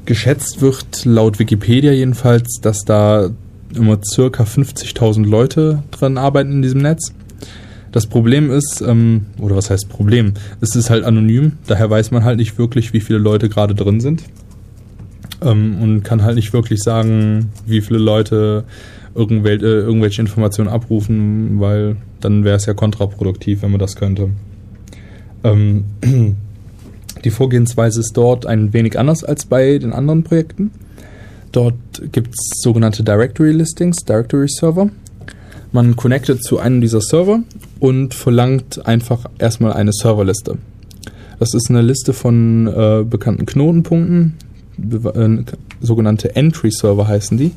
Geschätzt 0.06 0.62
wird 0.62 1.06
laut 1.06 1.40
Wikipedia 1.40 1.94
jedenfalls, 1.94 2.60
dass 2.62 2.84
da 2.84 3.30
immer 3.76 4.00
circa 4.04 4.44
50.000 4.44 5.26
Leute 5.26 5.84
dran 5.92 6.18
arbeiten 6.18 6.52
in 6.52 6.62
diesem 6.62 6.82
Netz. 6.82 7.14
Das 7.92 8.08
Problem 8.08 8.52
ist, 8.52 8.82
ähm, 8.82 9.26
oder 9.38 9.56
was 9.56 9.70
heißt 9.70 9.90
Problem? 9.90 10.34
Es 10.62 10.76
ist 10.76 10.90
halt 10.90 11.04
anonym, 11.04 11.54
daher 11.68 11.90
weiß 11.90 12.12
man 12.12 12.24
halt 12.24 12.38
nicht 12.38 12.58
wirklich, 12.58 12.94
wie 12.94 13.02
viele 13.02 13.20
Leute 13.20 13.50
gerade 13.50 13.76
drin 13.76 14.00
sind. 14.00 14.24
Ähm, 15.42 15.82
und 15.82 16.04
kann 16.04 16.24
halt 16.24 16.36
nicht 16.36 16.54
wirklich 16.54 16.82
sagen, 16.82 17.52
wie 17.66 17.82
viele 17.82 18.00
Leute 18.00 18.64
irgendwel 19.16 19.64
äh, 19.64 19.82
irgendwelche 19.82 20.22
Informationen 20.22 20.70
abrufen, 20.70 21.60
weil 21.60 21.98
dann 22.20 22.44
wäre 22.44 22.56
es 22.56 22.66
ja 22.66 22.74
kontraproduktiv, 22.74 23.62
wenn 23.62 23.72
man 23.72 23.80
das 23.80 23.96
könnte. 23.96 24.30
Ähm, 25.44 25.86
die 27.24 27.30
Vorgehensweise 27.30 28.00
ist 28.00 28.16
dort 28.16 28.46
ein 28.46 28.74
wenig 28.74 28.98
anders 28.98 29.24
als 29.24 29.46
bei 29.46 29.78
den 29.78 29.94
anderen 29.94 30.24
Projekten. 30.24 30.72
Dort 31.52 31.76
gibt 32.12 32.30
es 32.30 32.62
sogenannte 32.62 33.04
Directory 33.04 33.52
Listings, 33.52 33.98
Directory 34.06 34.48
Server. 34.48 34.90
Man 35.74 35.96
connectet 35.96 36.44
zu 36.44 36.60
einem 36.60 36.82
dieser 36.82 37.02
Server 37.02 37.42
und 37.80 38.14
verlangt 38.14 38.86
einfach 38.86 39.26
erstmal 39.40 39.74
eine 39.74 39.92
Serverliste. 39.94 40.58
Das 41.40 41.54
ist 41.54 41.70
eine 41.70 41.82
Liste 41.82 42.14
von 42.14 42.68
äh, 42.68 43.04
bekannten 43.04 43.46
Knotenpunkten, 43.46 44.38
äh, 44.78 45.44
sogenannte 45.82 46.36
Entry-Server 46.36 47.08
heißen 47.08 47.38
die, 47.38 47.52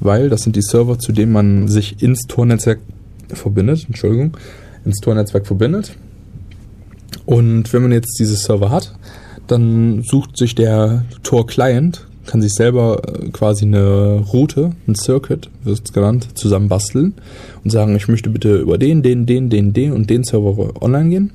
weil 0.00 0.28
das 0.28 0.42
sind 0.42 0.56
die 0.56 0.62
Server, 0.62 0.98
zu 0.98 1.12
denen 1.12 1.32
man 1.32 1.68
sich 1.68 2.02
ins 2.02 2.26
Tor-Netzwerk 2.26 2.80
verbindet, 3.28 3.84
Entschuldigung, 3.86 4.36
ins 4.84 4.98
Tor-Netzwerk 4.98 5.46
verbindet. 5.46 5.92
Und 7.26 7.72
wenn 7.72 7.82
man 7.82 7.92
jetzt 7.92 8.18
diese 8.18 8.36
Server 8.36 8.70
hat, 8.70 8.94
dann 9.46 10.02
sucht 10.02 10.36
sich 10.36 10.54
der 10.54 11.04
Tor-Client, 11.22 12.06
kann 12.26 12.40
sich 12.40 12.52
selber 12.52 13.02
äh, 13.06 13.28
quasi 13.30 13.64
eine 13.64 14.24
Route, 14.32 14.72
ein 14.86 14.94
Circuit, 14.94 15.50
wird 15.64 15.80
es 15.84 15.92
genannt, 15.92 16.28
zusammenbasteln 16.34 17.14
und 17.64 17.70
sagen, 17.70 17.96
ich 17.96 18.08
möchte 18.08 18.30
bitte 18.30 18.56
über 18.56 18.78
den, 18.78 19.02
den, 19.02 19.26
den, 19.26 19.50
den, 19.50 19.72
den 19.72 19.92
und 19.92 20.08
den 20.10 20.24
Server 20.24 20.80
online 20.82 21.08
gehen. 21.08 21.30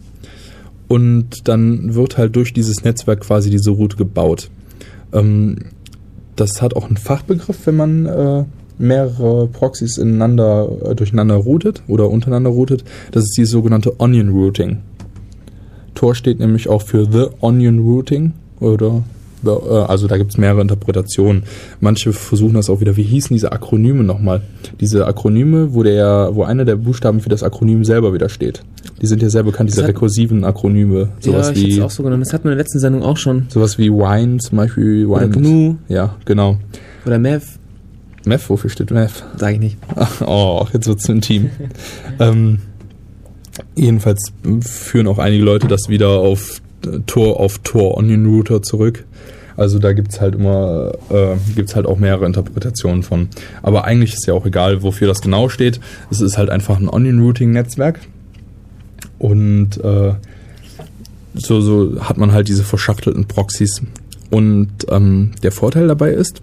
Und 0.87 1.47
dann 1.47 1.95
wird 1.95 2.17
halt 2.17 2.35
durch 2.35 2.53
dieses 2.53 2.83
Netzwerk 2.83 3.21
quasi 3.21 3.49
diese 3.49 3.71
Route 3.71 3.97
gebaut. 3.97 4.49
Ähm, 5.11 5.57
das 6.35 6.61
hat 6.61 6.75
auch 6.75 6.85
einen 6.85 6.97
Fachbegriff, 6.97 7.65
wenn 7.65 7.75
man 7.75 8.05
äh, 8.05 8.43
mehrere 8.77 9.47
Proxys 9.47 9.97
ineinander, 9.97 10.69
äh, 10.83 10.95
durcheinander 10.95 11.35
routet 11.35 11.83
oder 11.87 12.09
untereinander 12.09 12.49
routet. 12.49 12.83
Das 13.11 13.23
ist 13.23 13.37
die 13.37 13.45
sogenannte 13.45 13.99
Onion 13.99 14.29
Routing. 14.29 14.79
Tor 15.93 16.13
steht 16.13 16.39
nämlich 16.39 16.67
auch 16.67 16.81
für 16.81 17.05
The 17.09 17.27
Onion 17.39 17.79
Routing 17.79 18.33
oder 18.59 19.03
also 19.53 20.07
da 20.07 20.17
gibt 20.17 20.31
es 20.31 20.37
mehrere 20.37 20.61
Interpretationen. 20.61 21.43
Manche 21.79 22.13
versuchen 22.13 22.55
das 22.55 22.69
auch 22.69 22.79
wieder. 22.81 22.95
Wie 22.97 23.03
hießen 23.03 23.33
diese 23.35 23.51
Akronyme 23.51 24.03
nochmal? 24.03 24.41
Diese 24.79 25.05
Akronyme, 25.07 25.73
wo 25.73 25.83
der, 25.83 26.29
wo 26.33 26.43
einer 26.43 26.65
der 26.65 26.75
Buchstaben 26.75 27.19
für 27.19 27.29
das 27.29 27.43
Akronym 27.43 27.83
selber 27.85 28.13
wieder 28.13 28.29
steht. 28.29 28.61
Die 29.01 29.07
sind 29.07 29.21
ja 29.21 29.29
sehr 29.29 29.43
bekannt, 29.43 29.69
diese 29.69 29.81
Das 29.81 29.89
hat- 29.89 29.95
rekursiven 29.95 30.43
Akronyme. 30.43 31.09
Sowas 31.19 31.47
ja, 31.49 31.53
ich 31.55 31.75
wie 31.77 31.81
auch 31.81 31.89
so 31.91 32.03
genannt. 32.03 32.25
Das 32.25 32.33
hatten 32.33 32.45
wir 32.45 32.51
in 32.51 32.57
der 32.57 32.63
letzten 32.63 32.79
Sendung 32.79 33.03
auch 33.03 33.17
schon. 33.17 33.45
sowas 33.49 33.77
wie 33.77 33.89
Wine 33.91 34.37
zum 34.37 34.57
Beispiel. 34.57 35.05
Oder 35.05 35.21
Wine 35.21 35.27
mit- 35.27 35.43
GNU 35.43 35.75
Ja, 35.87 36.15
genau. 36.25 36.57
oder 37.05 37.19
Mev. 37.19 37.43
Meth, 38.25 38.49
wofür 38.49 38.69
steht 38.71 38.89
Meth? 38.89 39.23
Sag 39.37 39.53
ich 39.53 39.59
nicht. 39.59 39.77
Oh, 40.25 40.65
jetzt 40.73 40.87
wird's 40.87 41.07
intim. 41.07 41.49
ähm, 42.19 42.57
jedenfalls 43.75 44.31
führen 44.61 45.07
auch 45.07 45.19
einige 45.19 45.43
Leute 45.43 45.67
das 45.67 45.89
wieder 45.89 46.09
auf 46.09 46.61
äh, 46.85 46.99
Tor 47.05 47.39
auf 47.39 47.59
Tor 47.59 47.97
Onion 47.97 48.25
Router 48.25 48.61
zurück. 48.61 49.05
Also 49.57 49.79
da 49.79 49.93
gibt's 49.93 50.19
halt 50.19 50.35
immer, 50.35 50.91
äh, 51.09 51.35
gibt's 51.55 51.75
halt 51.75 51.85
auch 51.85 51.97
mehrere 51.97 52.25
Interpretationen 52.25 53.03
von. 53.03 53.29
Aber 53.61 53.85
eigentlich 53.85 54.13
ist 54.13 54.27
ja 54.27 54.33
auch 54.33 54.45
egal, 54.45 54.83
wofür 54.83 55.07
das 55.07 55.21
genau 55.21 55.49
steht. 55.49 55.79
Es 56.11 56.21
ist 56.21 56.37
halt 56.37 56.49
einfach 56.49 56.77
ein 56.77 56.89
Onion 56.89 57.21
Routing 57.21 57.51
Netzwerk. 57.51 57.99
Und 59.17 59.77
äh, 59.83 60.13
so, 61.33 61.61
so 61.61 62.01
hat 62.01 62.17
man 62.17 62.31
halt 62.31 62.47
diese 62.47 62.63
verschachtelten 62.63 63.25
Proxys. 63.25 63.81
Und 64.29 64.69
ähm, 64.89 65.31
der 65.43 65.51
Vorteil 65.51 65.87
dabei 65.87 66.11
ist, 66.11 66.41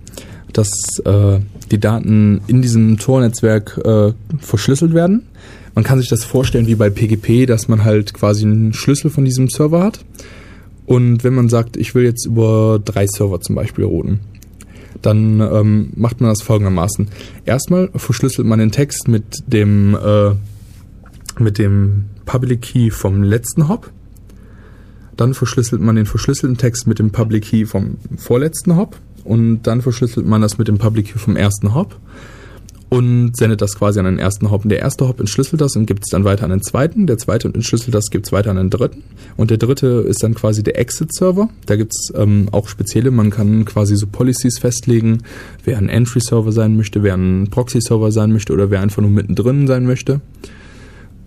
dass 0.52 0.70
äh, 1.04 1.40
die 1.70 1.80
Daten 1.80 2.42
in 2.46 2.62
diesem 2.62 2.98
Tor-Netzwerk 2.98 3.80
äh, 3.84 4.12
verschlüsselt 4.40 4.94
werden. 4.94 5.26
Man 5.74 5.84
kann 5.84 5.98
sich 5.98 6.08
das 6.08 6.24
vorstellen 6.24 6.66
wie 6.66 6.74
bei 6.74 6.90
PGP, 6.90 7.46
dass 7.46 7.68
man 7.68 7.84
halt 7.84 8.12
quasi 8.12 8.44
einen 8.44 8.74
Schlüssel 8.74 9.10
von 9.10 9.24
diesem 9.24 9.48
Server 9.48 9.82
hat. 9.82 10.04
Und 10.86 11.24
wenn 11.24 11.34
man 11.34 11.48
sagt, 11.48 11.76
ich 11.76 11.94
will 11.94 12.04
jetzt 12.04 12.26
über 12.26 12.80
drei 12.84 13.06
Server 13.06 13.40
zum 13.40 13.54
Beispiel 13.54 13.84
routen, 13.84 14.20
dann 15.00 15.40
ähm, 15.40 15.90
macht 15.96 16.20
man 16.20 16.30
das 16.30 16.42
folgendermaßen. 16.42 17.08
Erstmal 17.44 17.90
verschlüsselt 17.94 18.46
man 18.46 18.58
den 18.58 18.72
Text 18.72 19.08
mit 19.08 19.24
dem, 19.46 19.96
äh, 19.96 20.32
mit 21.40 21.58
dem 21.58 22.06
Public 22.24 22.62
Key 22.62 22.90
vom 22.90 23.22
letzten 23.22 23.68
Hop. 23.68 23.90
Dann 25.16 25.34
verschlüsselt 25.34 25.80
man 25.80 25.96
den 25.96 26.06
verschlüsselten 26.06 26.56
Text 26.56 26.86
mit 26.86 26.98
dem 26.98 27.10
Public 27.10 27.44
Key 27.44 27.66
vom 27.66 27.98
vorletzten 28.16 28.76
Hop. 28.76 28.96
Und 29.24 29.62
dann 29.62 29.82
verschlüsselt 29.82 30.26
man 30.26 30.42
das 30.42 30.58
mit 30.58 30.68
dem 30.68 30.78
Public 30.78 31.06
Key 31.06 31.18
vom 31.18 31.36
ersten 31.36 31.74
Hop. 31.74 31.98
Und 32.92 33.38
sendet 33.38 33.62
das 33.62 33.78
quasi 33.78 33.98
an 34.00 34.04
den 34.04 34.18
ersten 34.18 34.50
Hop. 34.50 34.64
Und 34.64 34.68
der 34.68 34.80
erste 34.80 35.08
Hop 35.08 35.18
entschlüsselt 35.18 35.62
das 35.62 35.74
und 35.76 35.86
gibt 35.86 36.04
es 36.04 36.10
dann 36.10 36.24
weiter 36.24 36.44
an 36.44 36.50
den 36.50 36.62
zweiten. 36.62 37.06
Der 37.06 37.16
zweite 37.16 37.48
entschlüsselt 37.48 37.94
das, 37.94 38.10
gibt 38.10 38.26
es 38.26 38.32
weiter 38.32 38.50
an 38.50 38.58
den 38.58 38.68
dritten. 38.68 39.02
Und 39.38 39.50
der 39.50 39.56
dritte 39.56 40.04
ist 40.06 40.22
dann 40.22 40.34
quasi 40.34 40.62
der 40.62 40.78
Exit-Server. 40.78 41.48
Da 41.64 41.76
gibt 41.76 41.94
es 41.94 42.12
ähm, 42.14 42.48
auch 42.52 42.68
spezielle, 42.68 43.10
man 43.10 43.30
kann 43.30 43.64
quasi 43.64 43.96
so 43.96 44.06
Policies 44.06 44.58
festlegen, 44.58 45.22
wer 45.64 45.78
ein 45.78 45.88
Entry-Server 45.88 46.52
sein 46.52 46.76
möchte, 46.76 47.02
wer 47.02 47.14
ein 47.14 47.48
Proxy-Server 47.48 48.12
sein 48.12 48.30
möchte 48.30 48.52
oder 48.52 48.70
wer 48.70 48.82
einfach 48.82 49.00
nur 49.00 49.10
mittendrin 49.10 49.66
sein 49.66 49.86
möchte. 49.86 50.20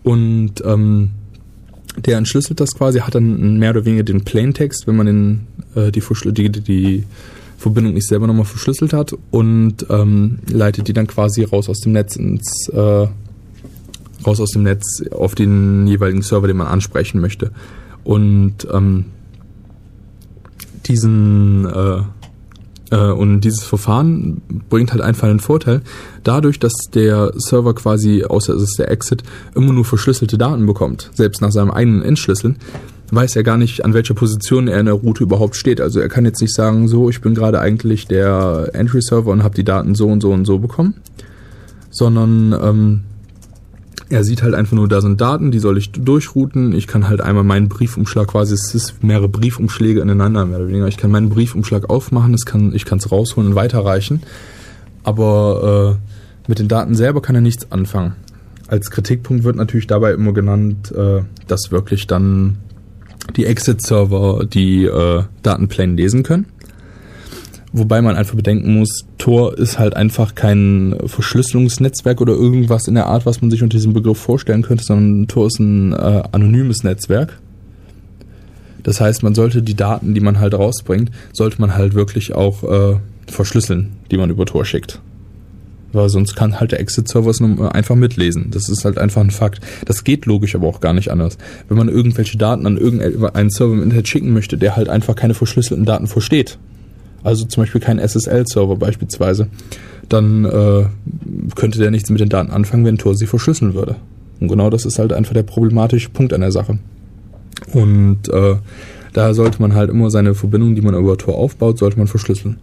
Und 0.04 0.64
ähm, 0.64 1.10
der 1.98 2.20
entschlüsselt 2.20 2.60
das 2.60 2.76
quasi, 2.76 3.00
hat 3.00 3.16
dann 3.16 3.58
mehr 3.58 3.72
oder 3.72 3.86
weniger 3.86 4.04
den 4.04 4.24
Plaintext, 4.24 4.86
wenn 4.86 4.98
man 4.98 5.08
den, 5.08 5.48
äh, 5.74 5.92
die, 5.92 6.04
die, 6.32 6.50
die 6.62 7.04
Verbindung 7.58 7.94
nicht 7.94 8.08
selber 8.08 8.28
nochmal 8.28 8.46
verschlüsselt 8.46 8.94
hat 8.94 9.16
und 9.32 9.86
ähm, 9.90 10.40
leitet 10.48 10.88
die 10.88 10.94
dann 10.94 11.08
quasi 11.08 11.44
raus 11.44 11.70
aus 11.70 11.80
dem 11.80 11.94
Netz 11.94 12.16
ins 12.16 12.70
äh, 12.70 13.08
raus 14.26 14.40
aus 14.40 14.52
dem 14.52 14.64
Netz 14.64 15.04
auf 15.12 15.36
den 15.36 15.88
jeweiligen 15.88 16.22
Server, 16.22 16.48
den 16.48 16.58
man 16.58 16.68
ansprechen 16.68 17.22
möchte. 17.22 17.52
Und 18.04 18.68
ähm, 18.72 19.06
diesen 20.86 21.66
äh, 21.66 22.02
äh, 22.92 23.12
und 23.12 23.42
dieses 23.42 23.64
Verfahren 23.64 24.42
bringt 24.70 24.92
halt 24.92 25.02
einfach 25.02 25.28
einen 25.28 25.40
Vorteil, 25.40 25.82
dadurch, 26.24 26.60
dass 26.60 26.74
der 26.94 27.34
Server 27.36 27.74
quasi, 27.74 28.24
außer 28.24 28.54
es 28.54 28.64
ist 28.64 28.80
der 28.80 28.92
Exit, 28.92 29.24
immer 29.56 29.74
nur 29.74 29.86
verschlüsselte 29.86 30.38
Daten 30.38 30.66
bekommt, 30.66 31.12
selbst 31.14 31.42
nach 31.42 31.52
seinem 31.52 31.72
eigenen 31.72 32.02
Entschlüsseln, 32.02 32.58
weiß 33.12 33.36
er 33.36 33.44
gar 33.44 33.58
nicht, 33.58 33.86
an 33.86 33.94
welcher 33.94 34.14
Position 34.14 34.68
er 34.68 34.80
in 34.80 34.86
der 34.86 34.96
Route 34.96 35.24
überhaupt 35.24 35.56
steht. 35.56 35.80
Also 35.80 36.00
er 36.00 36.10
kann 36.10 36.26
jetzt 36.26 36.42
nicht 36.42 36.54
sagen, 36.54 36.88
so, 36.88 37.10
ich 37.10 37.22
bin 37.22 37.36
gerade 37.36 37.60
eigentlich 37.60 38.08
der 38.08 38.70
Entry-Server 38.74 39.32
und 39.32 39.44
habe 39.44 39.56
die 39.56 39.64
Daten 39.64 39.96
so 39.96 40.08
und 40.08 40.22
so 40.22 40.32
und 40.32 40.46
so 40.46 40.60
bekommen, 40.60 40.96
sondern 41.92 42.54
ähm, 42.54 43.02
er 44.10 44.24
sieht 44.24 44.44
halt 44.44 44.54
einfach 44.54 44.74
nur, 44.74 44.88
da 44.88 45.02
sind 45.02 45.20
Daten, 45.20 45.52
die 45.52 45.60
soll 45.60 45.78
ich 45.78 45.92
durchrouten. 45.92 46.74
Ich 46.74 46.88
kann 46.88 47.08
halt 47.08 47.22
einmal 47.22 47.44
meinen 47.44 47.70
Briefumschlag 47.70 48.28
quasi, 48.28 48.54
es 48.54 48.74
ist 48.76 49.04
mehrere 49.04 49.30
Briefumschläge 49.30 50.00
ineinander, 50.02 50.46
mehr 50.46 50.60
oder 50.60 50.68
weniger. 50.68 50.88
Ich 50.88 50.98
kann 50.98 51.12
meinen 51.12 51.30
Briefumschlag 51.30 51.90
aufmachen, 51.90 52.32
das 52.32 52.46
kann, 52.46 52.74
ich 52.74 52.86
kann 52.86 53.00
es 53.00 53.12
rausholen 53.12 53.52
und 53.52 53.56
weiterreichen. 53.56 54.22
Aber 55.04 55.98
äh, 55.98 56.50
mit 56.50 56.60
den 56.60 56.68
Daten 56.68 56.96
selber 56.96 57.22
kann 57.22 57.36
er 57.36 57.42
nichts 57.42 57.72
anfangen. 57.72 58.16
Als 58.68 58.90
Kritikpunkt 58.90 59.44
wird 59.44 59.56
natürlich 59.56 59.88
dabei 59.88 60.14
immer 60.14 60.34
genannt, 60.34 60.92
äh, 60.92 61.22
dass 61.48 61.72
wirklich 61.72 62.08
dann 62.08 62.58
die 63.36 63.46
Exit-Server 63.46 64.46
die 64.46 64.86
äh, 64.86 65.24
Datenpläne 65.44 65.96
lesen 65.96 66.24
können. 66.24 66.46
Wobei 67.78 68.02
man 68.02 68.16
einfach 68.16 68.36
bedenken 68.36 68.74
muss, 68.74 69.06
Tor 69.18 69.58
ist 69.58 69.80
halt 69.80 69.98
einfach 69.98 70.34
kein 70.34 70.96
Verschlüsselungsnetzwerk 71.06 72.22
oder 72.22 72.32
irgendwas 72.32 72.88
in 72.88 72.96
der 72.96 73.08
Art, 73.08 73.26
was 73.26 73.42
man 73.42 73.52
sich 73.52 73.64
unter 73.64 73.76
diesem 73.76 73.92
Begriff 73.92 74.18
vorstellen 74.18 74.62
könnte, 74.62 74.86
sondern 74.86 75.28
Tor 75.28 75.48
ist 75.48 75.60
ein 75.60 75.92
äh, 75.92 76.24
anonymes 76.32 76.84
Netzwerk. 76.84 77.38
Das 78.84 79.02
heißt, 79.02 79.24
man 79.24 79.36
sollte 79.36 79.62
die 79.62 79.74
Daten, 79.74 80.14
die 80.14 80.22
man 80.22 80.40
halt 80.40 80.54
rausbringt, 80.54 81.12
sollte 81.34 81.60
man 81.60 81.76
halt 81.76 81.96
wirklich 81.96 82.34
auch 82.34 82.64
äh, 82.64 82.98
verschlüsseln, 83.28 83.94
die 84.10 84.18
man 84.18 84.30
über 84.30 84.46
Tor 84.46 84.64
schickt. 84.64 85.02
Weil 85.96 86.10
sonst 86.10 86.36
kann 86.36 86.60
halt 86.60 86.74
der 86.74 86.82
Exit-Server 86.82 87.30
es 87.30 87.40
nur 87.40 87.74
einfach 87.74 87.96
mitlesen. 87.96 88.52
Das 88.52 88.68
ist 88.68 88.84
halt 88.84 88.98
einfach 88.98 89.22
ein 89.22 89.32
Fakt. 89.32 89.62
Das 89.86 90.04
geht 90.04 90.26
logisch 90.26 90.54
aber 90.54 90.68
auch 90.68 90.82
gar 90.82 90.94
nicht 90.94 91.10
anders. 91.10 91.38
Wenn 91.70 91.78
man 91.78 91.88
irgendwelche 91.88 92.38
Daten 92.38 92.66
an 92.68 92.78
irgendeinen 92.78 93.50
Server 93.50 93.74
im 93.74 93.82
Internet 93.82 94.08
schicken 94.10 94.34
möchte, 94.34 94.58
der 94.58 94.76
halt 94.76 94.90
einfach 94.90 95.16
keine 95.16 95.34
verschlüsselten 95.34 95.86
Daten 95.86 96.08
versteht, 96.08 96.58
also 97.24 97.46
zum 97.46 97.64
Beispiel 97.64 97.80
kein 97.80 97.98
SSL-Server 97.98 98.76
beispielsweise, 98.76 99.48
dann 100.10 100.44
äh, 100.44 100.86
könnte 101.56 101.80
der 101.80 101.92
nichts 101.92 102.10
mit 102.10 102.20
den 102.20 102.30
Daten 102.30 102.52
anfangen, 102.52 102.84
wenn 102.84 102.98
Tor 102.98 103.16
sie 103.16 103.26
verschlüsseln 103.26 103.74
würde. 103.74 103.96
Und 104.42 104.50
genau 104.50 104.70
das 104.70 104.86
ist 104.86 105.00
halt 105.00 105.14
einfach 105.14 105.34
der 105.34 105.44
problematische 105.44 106.10
Punkt 106.10 106.34
an 106.34 106.42
der 106.42 106.52
Sache. 106.52 106.78
Und 107.72 108.28
äh, 108.28 108.56
da 109.14 109.34
sollte 109.34 109.62
man 109.62 109.76
halt 109.76 109.90
immer 109.90 110.12
seine 110.12 110.36
Verbindung, 110.36 110.76
die 110.76 110.82
man 110.82 110.94
über 110.94 111.18
Tor 111.18 111.36
aufbaut, 111.36 111.78
sollte 111.78 111.98
man 111.98 112.08
verschlüsseln. 112.08 112.58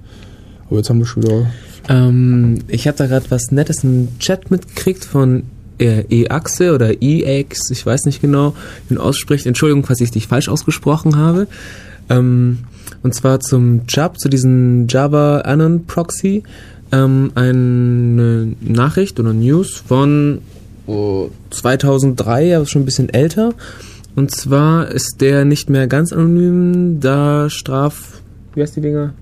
Aber 0.73 0.79
jetzt 0.79 0.89
haben 0.89 1.01
wir 1.01 1.07
schon 1.07 1.23
wieder. 1.23 1.51
Ähm, 1.91 2.61
ich 2.67 2.87
habe 2.89 2.97
da 2.97 3.07
gerade 3.07 3.27
was 3.29 3.51
Nettes 3.51 3.85
im 3.85 4.09
Chat 4.19 4.51
mitgekriegt 4.51 5.05
von 5.05 5.43
äh, 5.79 6.01
E-Achse 6.09 6.75
oder 6.75 7.03
E-Ax, 7.03 7.71
ich 7.71 7.85
weiß 7.85 8.07
nicht 8.07 8.23
genau, 8.23 8.55
wie 8.89 8.95
man 8.95 9.05
ausspricht. 9.05 9.45
Entschuldigung, 9.45 9.85
falls 9.85 10.01
ich 10.01 10.13
dich 10.13 10.29
falsch 10.29 10.49
ausgesprochen 10.49 11.17
habe. 11.17 11.47
Ähm, 12.09 12.61
und 13.03 13.15
zwar 13.15 13.41
zum 13.41 13.83
Job, 13.87 14.19
zu 14.19 14.31
diesem 14.31 14.87
Java 14.89 15.41
Anon 15.41 15.85
Proxy, 15.85 16.43
ähm, 16.91 17.33
eine 17.35 18.55
Nachricht 18.63 19.21
oder 19.21 19.35
News 19.35 19.83
von 19.87 20.39
oh, 20.87 21.29
2003, 21.51 22.57
aber 22.57 22.65
schon 22.65 22.81
ein 22.81 22.87
bisschen 22.87 23.11
älter. 23.11 23.53
Und 24.17 24.31
zwar 24.31 24.89
ist 24.91 25.17
der 25.21 25.45
nicht 25.45 25.69
mehr 25.69 25.87
ganz 25.87 26.15
anonym, 26.15 26.99
da 27.01 27.51
Straf, 27.51 28.23
wie 28.55 28.63
heißt 28.63 28.77
die 28.77 28.81
Dinger? 28.81 29.13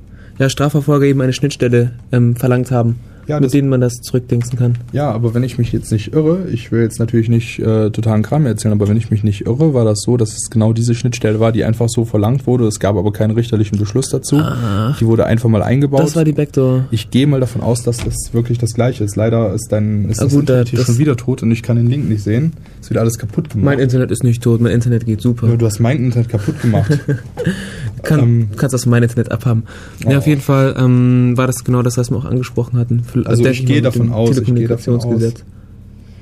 Ja, 0.40 0.48
Strafverfolger 0.48 1.06
eben 1.06 1.20
eine 1.20 1.32
Schnittstelle 1.32 1.92
ähm, 2.10 2.34
verlangt 2.34 2.70
haben, 2.72 2.96
Ja, 3.28 3.38
mit 3.38 3.52
denen 3.52 3.68
man 3.68 3.80
das 3.82 3.92
zurückdingsen 4.00 4.58
kann. 4.58 4.76
Ja, 4.92 5.10
aber 5.12 5.34
wenn 5.34 5.42
ich 5.44 5.58
mich 5.58 5.70
jetzt 5.70 5.92
nicht 5.92 6.12
irre, 6.14 6.46
ich 6.50 6.72
will 6.72 6.80
jetzt 6.82 6.98
natürlich 6.98 7.28
nicht 7.28 7.58
äh, 7.60 7.90
totalen 7.90 8.22
Kram 8.22 8.46
erzählen, 8.46 8.72
aber 8.72 8.88
wenn 8.88 8.96
ich 8.96 9.10
mich 9.10 9.22
nicht 9.22 9.46
irre, 9.46 9.74
war 9.74 9.84
das 9.84 10.00
so, 10.00 10.16
dass 10.16 10.30
es 10.32 10.48
genau 10.50 10.72
diese 10.72 10.94
Schnittstelle 10.94 11.38
war, 11.40 11.52
die 11.52 11.62
einfach 11.64 11.88
so 11.90 12.04
verlangt 12.06 12.46
wurde. 12.46 12.66
Es 12.66 12.80
gab 12.80 12.96
aber 12.96 13.12
keinen 13.12 13.32
richterlichen 13.32 13.78
Beschluss 13.78 14.08
dazu. 14.08 14.38
Ach. 14.40 14.98
Die 14.98 15.06
wurde 15.06 15.26
einfach 15.26 15.50
mal 15.50 15.62
eingebaut. 15.62 16.00
Das 16.00 16.16
war 16.16 16.24
die 16.24 16.32
Backdoor. 16.32 16.86
ich 16.90 17.10
gehe 17.10 17.26
mal 17.26 17.38
davon 17.40 17.60
aus, 17.60 17.82
dass 17.82 17.98
das 17.98 18.32
wirklich 18.32 18.56
das 18.56 18.72
gleiche 18.72 19.04
ist. 19.04 19.16
Leider 19.16 19.52
ist 19.52 19.68
dein 19.70 20.08
ist 20.08 20.20
Ah, 20.20 20.24
das 20.24 20.32
gut, 20.32 20.40
Internet 20.40 20.70
hier 20.70 20.78
schon 20.80 20.96
wieder 20.98 21.16
tot 21.18 21.42
und 21.42 21.50
ich 21.52 21.62
kann 21.62 21.76
den 21.76 21.88
Link 21.90 22.08
nicht 22.08 22.24
sehen. 22.24 22.54
Ist 22.80 22.88
wieder 22.90 23.00
alles 23.02 23.18
kaputt 23.18 23.50
gemacht. 23.50 23.64
Mein 23.64 23.78
Internet 23.78 24.10
ist 24.10 24.24
nicht 24.24 24.42
tot, 24.42 24.60
mein 24.60 24.72
Internet 24.72 25.04
geht 25.06 25.20
super. 25.20 25.48
Ja, 25.48 25.56
du 25.56 25.66
hast 25.66 25.80
mein 25.80 25.98
Internet 26.04 26.28
kaputt 26.30 26.60
gemacht. 26.62 26.98
Kann, 28.02 28.20
Ähm, 28.20 28.48
kannst 28.56 28.72
das 28.72 28.86
mein 28.86 29.02
Internet 29.02 29.30
abhaben. 29.30 29.64
Ja, 30.04 30.12
Oh. 30.16 30.18
auf 30.18 30.26
jeden 30.26 30.40
Fall 30.40 30.74
ähm, 30.78 31.36
war 31.36 31.46
das 31.46 31.62
genau 31.64 31.82
das, 31.82 31.98
was 31.98 32.10
wir 32.10 32.16
auch 32.16 32.24
angesprochen 32.24 32.78
hatten. 32.78 33.02
Für- 33.04 33.26
Also 33.26 33.42
denke 33.42 33.58
ich 33.58 33.66
gehe 33.66 33.82
davon 33.82 34.10
aus, 34.10 34.30
ich 34.38 34.44
gehe 34.44 34.66
davon 34.66 34.78
Telekommunikationsgesetz. 34.78 35.44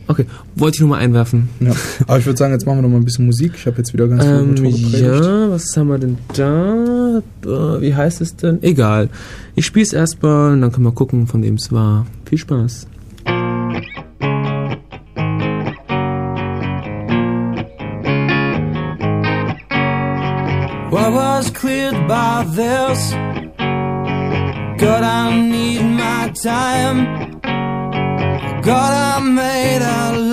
Okay, 0.09 0.25
wollte 0.57 0.77
ich 0.77 0.81
nur 0.81 0.89
mal 0.89 0.99
einwerfen. 0.99 1.51
ja. 1.61 1.71
Aber 2.07 2.19
ich 2.19 2.25
würde 2.27 2.39
sagen, 2.39 2.53
jetzt 2.55 2.65
machen 2.67 2.79
wir 2.79 2.83
noch 2.83 2.89
mal 2.89 2.97
ein 2.97 3.05
bisschen 3.05 3.27
Musik. 3.27 3.53
Ich 3.57 3.67
habe 3.67 3.77
jetzt 3.77 3.93
wieder 3.93 4.09
ganz 4.09 4.25
viel 4.25 4.33
Ähm, 4.33 4.57
Tor 4.57 4.65
gepredigt. 4.73 5.01
ja, 5.03 5.51
was 5.51 5.77
haben 5.77 5.89
wir 5.89 5.99
denn 5.99 6.17
da? 6.35 7.19
Äh, 7.45 7.81
Wie 7.83 7.95
heißt 7.95 8.23
es 8.23 8.35
denn? 8.35 8.61
Egal. 8.63 9.11
Ich 9.55 9.67
spiel's 9.67 9.93
erstmal 9.93 10.55
und 10.55 10.63
dann 10.63 10.73
können 10.73 10.87
wir 10.87 10.93
gucken, 10.93 11.27
von 11.27 11.43
wem 11.43 11.55
es 11.55 11.71
war. 11.71 12.07
Viel 12.25 12.39
Spaß. 12.39 12.87
Was 21.39 21.51
cleared 21.51 22.09
by 22.09 22.45
this? 22.49 23.13
God, 24.83 25.03
I 25.05 25.41
need 25.41 25.83
my 25.83 26.33
time. 26.43 26.99
God, 28.61 28.93
I 29.13 29.21
made 29.21 29.83
a 30.01 30.28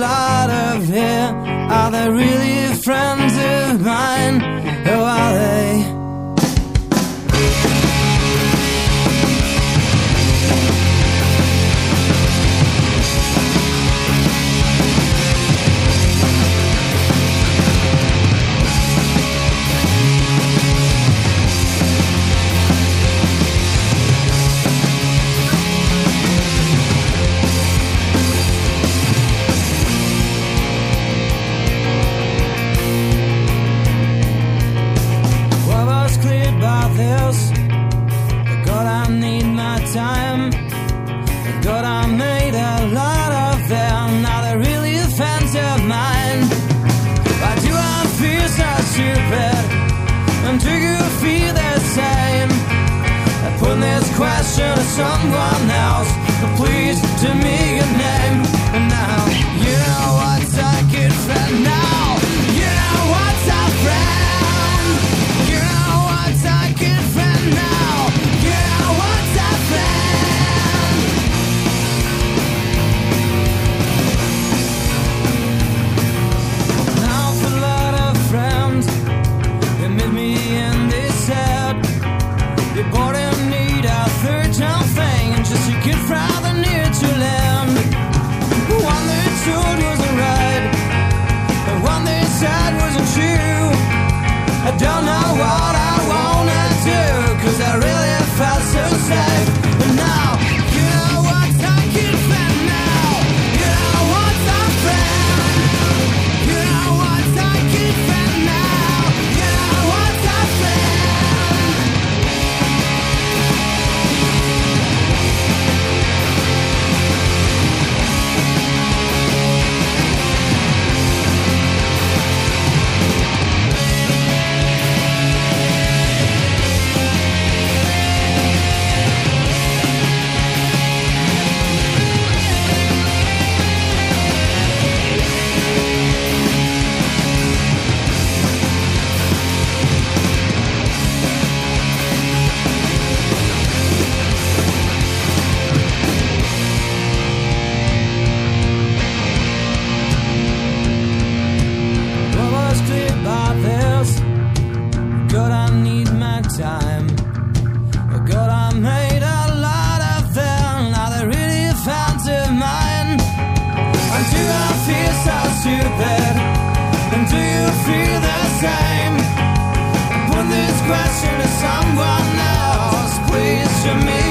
to 173.86 173.94
me 174.04 174.25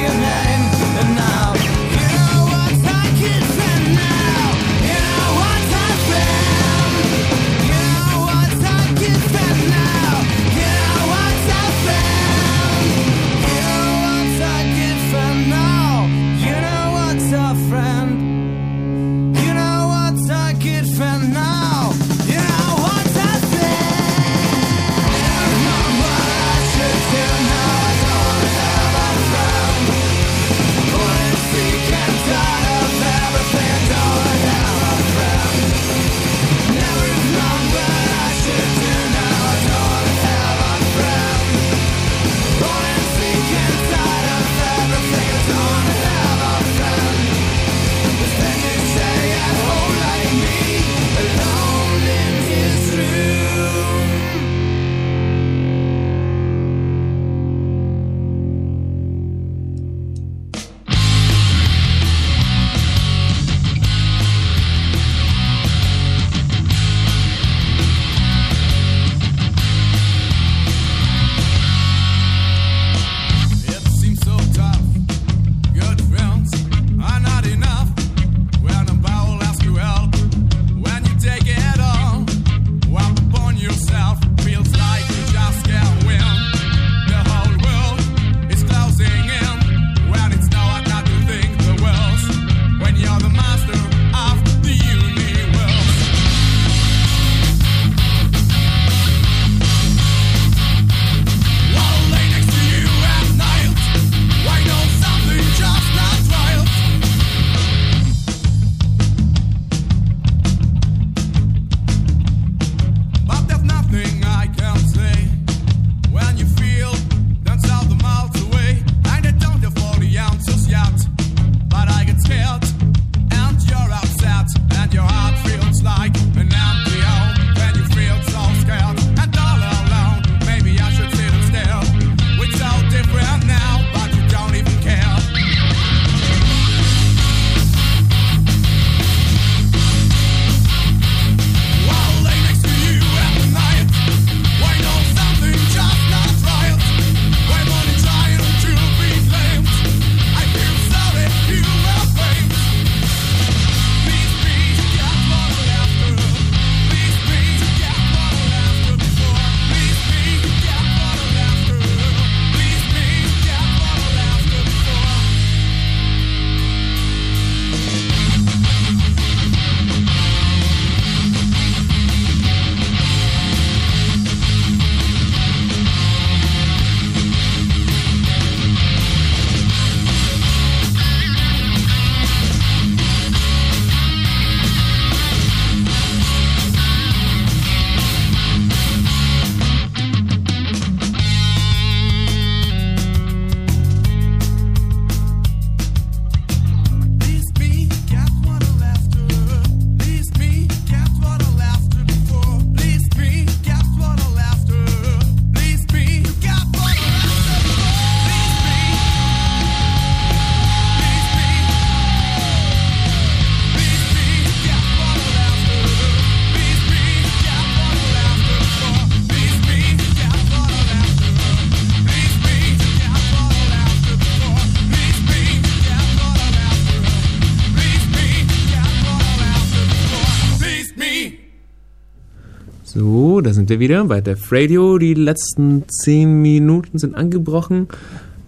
da 233.45 233.53
sind 233.53 233.69
wir 233.69 233.79
wieder 233.79 234.03
bei 234.05 234.21
Def 234.21 234.51
Radio. 234.51 234.97
Die 234.97 235.13
letzten 235.13 235.83
zehn 235.87 236.41
Minuten 236.41 236.97
sind 236.97 237.13
angebrochen. 237.13 237.87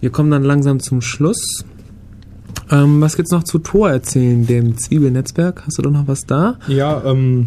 Wir 0.00 0.10
kommen 0.10 0.30
dann 0.30 0.42
langsam 0.42 0.80
zum 0.80 1.02
Schluss. 1.02 1.64
Ähm, 2.70 3.00
was 3.00 3.16
gibt's 3.16 3.30
noch 3.30 3.44
zu 3.44 3.60
Tor 3.60 3.90
erzählen, 3.90 4.44
dem 4.44 4.76
Zwiebelnetzwerk? 4.76 5.62
Hast 5.64 5.78
du 5.78 5.82
da 5.82 5.90
noch 5.90 6.08
was 6.08 6.26
da? 6.26 6.58
Ja, 6.66 7.00
ähm, 7.04 7.46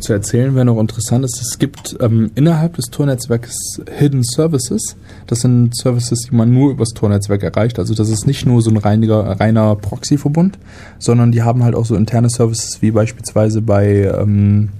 zu 0.00 0.12
erzählen 0.12 0.56
wäre 0.56 0.64
noch 0.64 0.80
interessant 0.80 1.24
ist, 1.24 1.40
es 1.40 1.60
gibt 1.60 1.96
ähm, 2.00 2.32
innerhalb 2.34 2.74
des 2.74 2.86
Tornetzwerks 2.86 3.80
Hidden 3.96 4.24
Services. 4.24 4.96
Das 5.28 5.40
sind 5.40 5.76
Services, 5.76 6.26
die 6.28 6.34
man 6.34 6.52
nur 6.52 6.72
übers 6.72 6.90
Tornetzwerk 6.90 7.44
erreicht. 7.44 7.78
Also 7.78 7.94
das 7.94 8.08
ist 8.08 8.26
nicht 8.26 8.44
nur 8.44 8.60
so 8.60 8.70
ein 8.70 8.76
reiniger, 8.76 9.38
reiner 9.38 9.76
Proxy-Verbund, 9.76 10.58
sondern 10.98 11.30
die 11.30 11.44
haben 11.44 11.62
halt 11.62 11.76
auch 11.76 11.86
so 11.86 11.94
interne 11.94 12.28
Services 12.28 12.82
wie 12.82 12.90
beispielsweise 12.90 13.62
bei 13.62 14.12
ähm, 14.12 14.70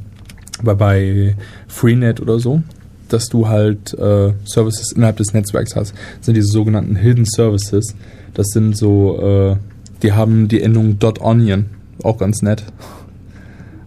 bei 0.62 1.36
Freenet 1.68 2.20
oder 2.20 2.38
so, 2.38 2.62
dass 3.08 3.28
du 3.28 3.48
halt 3.48 3.94
äh, 3.94 4.32
Services 4.44 4.92
innerhalb 4.92 5.16
des 5.16 5.32
Netzwerks 5.32 5.76
hast. 5.76 5.94
Das 6.18 6.26
sind 6.26 6.34
diese 6.34 6.48
sogenannten 6.48 6.96
Hidden 6.96 7.24
Services. 7.24 7.94
Das 8.34 8.46
sind 8.48 8.76
so, 8.76 9.18
äh, 9.20 9.56
die 10.02 10.12
haben 10.12 10.48
die 10.48 10.62
Endung 10.62 10.98
.onion, 11.20 11.66
auch 12.02 12.18
ganz 12.18 12.42
nett. 12.42 12.64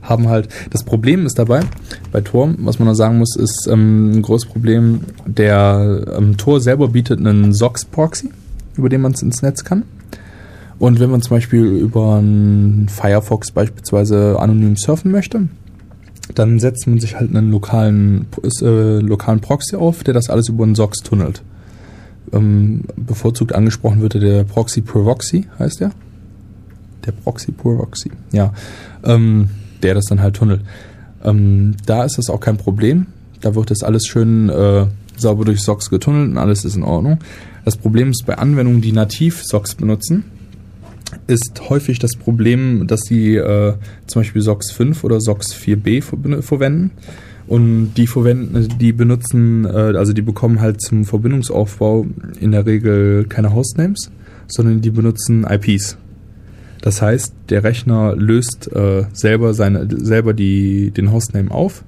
Haben 0.01 0.27
halt, 0.27 0.49
das 0.71 0.83
Problem 0.83 1.27
ist 1.27 1.37
dabei, 1.37 1.59
bei 2.11 2.21
Tor, 2.21 2.55
was 2.57 2.79
man 2.79 2.87
da 2.87 2.95
sagen 2.95 3.19
muss, 3.19 3.35
ist 3.35 3.67
ähm, 3.69 4.13
ein 4.13 4.21
großes 4.23 4.49
Problem, 4.49 5.01
der 5.27 6.03
ähm, 6.17 6.35
Tor 6.35 6.61
selber 6.61 6.87
bietet 6.87 7.19
einen 7.19 7.53
SOX-Proxy, 7.53 8.31
über 8.75 8.89
den 8.89 9.01
man 9.01 9.11
es 9.11 9.21
ins 9.21 9.43
Netz 9.43 9.63
kann. 9.63 9.83
Und 10.79 10.99
wenn 10.99 11.11
man 11.11 11.21
zum 11.21 11.35
Beispiel 11.35 11.63
über 11.63 12.15
einen 12.15 12.87
Firefox 12.89 13.51
beispielsweise 13.51 14.39
anonym 14.39 14.77
surfen 14.77 15.11
möchte, 15.11 15.49
dann 16.35 16.59
setzt 16.59 16.87
man 16.87 16.99
sich 16.99 17.15
halt 17.15 17.35
einen 17.35 17.51
lokalen, 17.51 18.27
äh, 18.61 18.99
lokalen 18.99 19.39
Proxy 19.39 19.75
auf, 19.75 20.03
der 20.03 20.13
das 20.13 20.29
alles 20.29 20.49
über 20.49 20.63
einen 20.63 20.75
SOX 20.75 20.99
tunnelt. 20.99 21.41
Ähm, 22.31 22.83
bevorzugt 22.95 23.53
angesprochen 23.53 24.01
wird 24.01 24.13
der 24.13 24.43
Proxy 24.43 24.81
Provoxy, 24.81 25.47
heißt 25.57 25.79
der? 25.79 25.91
Der 27.05 27.11
Proxy 27.11 27.51
Provoxy, 27.51 28.11
ja. 28.31 28.53
Ähm, 29.03 29.49
der 29.81 29.95
das 29.95 30.05
dann 30.05 30.21
halt 30.21 30.35
tunnelt. 30.35 30.61
Ähm, 31.23 31.75
da 31.85 32.03
ist 32.03 32.17
das 32.17 32.29
auch 32.29 32.39
kein 32.39 32.57
Problem. 32.57 33.07
Da 33.41 33.55
wird 33.55 33.71
das 33.71 33.83
alles 33.83 34.05
schön 34.05 34.49
äh, 34.49 34.85
sauber 35.17 35.45
durch 35.45 35.61
SOX 35.61 35.89
getunnelt 35.89 36.31
und 36.31 36.37
alles 36.37 36.65
ist 36.65 36.75
in 36.75 36.83
Ordnung. 36.83 37.19
Das 37.65 37.77
Problem 37.77 38.11
ist 38.11 38.25
bei 38.25 38.37
Anwendungen, 38.37 38.81
die 38.81 38.91
nativ 38.91 39.43
SOX 39.43 39.75
benutzen, 39.75 40.25
ist 41.27 41.69
häufig 41.69 41.99
das 41.99 42.11
Problem, 42.17 42.87
dass 42.87 43.01
sie 43.01 43.35
äh, 43.35 43.73
zum 44.07 44.21
Beispiel 44.21 44.41
SOX 44.41 44.71
5 44.71 45.03
oder 45.03 45.19
SOX 45.19 45.53
4b 45.53 46.01
ver 46.01 46.41
verwenden. 46.41 46.91
Und 47.47 47.93
die 47.95 48.05
verwenden, 48.05 48.67
die 48.79 48.93
benutzen, 48.93 49.65
äh, 49.65 49.69
also 49.69 50.13
die 50.13 50.21
bekommen 50.21 50.61
halt 50.61 50.81
zum 50.81 51.05
Verbindungsaufbau 51.05 52.05
in 52.39 52.51
der 52.51 52.65
Regel 52.65 53.25
keine 53.27 53.53
Hostnames, 53.53 54.11
sondern 54.47 54.81
die 54.81 54.91
benutzen 54.91 55.45
IPs. 55.49 55.97
Das 56.81 57.01
heißt, 57.01 57.33
der 57.49 57.63
Rechner 57.63 58.15
löst 58.15 58.71
äh, 58.71 59.05
selber 59.13 59.53
seine, 59.53 59.87
selber 59.89 60.33
die, 60.33 60.91
den 60.91 61.11
Hostname 61.11 61.51
auf 61.51 61.83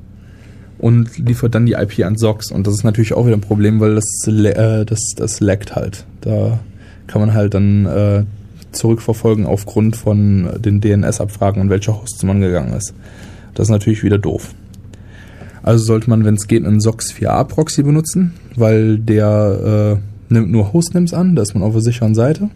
und 0.79 1.17
liefert 1.17 1.53
dann 1.53 1.65
die 1.65 1.73
IP 1.73 2.03
an 2.03 2.17
SOX. 2.17 2.51
Und 2.51 2.65
das 2.65 2.73
ist 2.73 2.83
natürlich 2.83 3.13
auch 3.13 3.25
wieder 3.25 3.37
ein 3.37 3.41
Problem, 3.41 3.79
weil 3.79 3.95
das, 3.95 4.27
äh, 4.27 4.83
das, 4.83 4.99
das 5.15 5.39
laggt 5.39 5.75
halt. 5.75 6.05
Da 6.21 6.59
kann 7.07 7.21
man 7.21 7.33
halt 7.33 7.53
dann 7.53 7.85
äh, 7.85 8.23
zurückverfolgen 8.71 9.45
aufgrund 9.45 9.95
von 9.95 10.49
den 10.59 10.81
DNS-Abfragen 10.81 11.61
und 11.61 11.69
welcher 11.69 12.01
Host 12.01 12.23
man 12.23 12.41
gegangen 12.41 12.73
ist. 12.73 12.93
Das 13.53 13.67
ist 13.67 13.71
natürlich 13.71 14.03
wieder 14.03 14.17
doof. 14.17 14.53
Also 15.63 15.83
sollte 15.83 16.09
man, 16.09 16.25
wenn 16.25 16.35
es 16.35 16.47
geht, 16.47 16.65
einen 16.65 16.81
SOX 16.81 17.13
4a 17.13 17.43
Proxy 17.43 17.83
benutzen, 17.83 18.33
weil 18.55 18.97
der 18.97 19.99
äh, 19.99 20.33
nimmt 20.33 20.51
nur 20.51 20.73
Hostnames 20.73 21.13
an, 21.13 21.35
da 21.35 21.41
ist 21.41 21.53
man 21.53 21.63
auf 21.63 21.73
der 21.73 21.81
sicheren 21.81 22.15
Seite. 22.15 22.49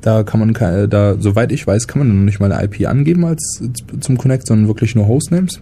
Da 0.00 0.22
kann 0.22 0.40
man, 0.40 0.52
da, 0.90 1.16
soweit 1.18 1.50
ich 1.50 1.66
weiß, 1.66 1.88
kann 1.88 2.00
man 2.00 2.08
noch 2.08 2.24
nicht 2.24 2.38
mal 2.38 2.52
eine 2.52 2.62
IP 2.64 2.86
angeben 2.86 3.24
als 3.24 3.62
zum 4.00 4.18
Connect, 4.18 4.46
sondern 4.46 4.68
wirklich 4.68 4.94
nur 4.94 5.08
Hostnames. 5.08 5.60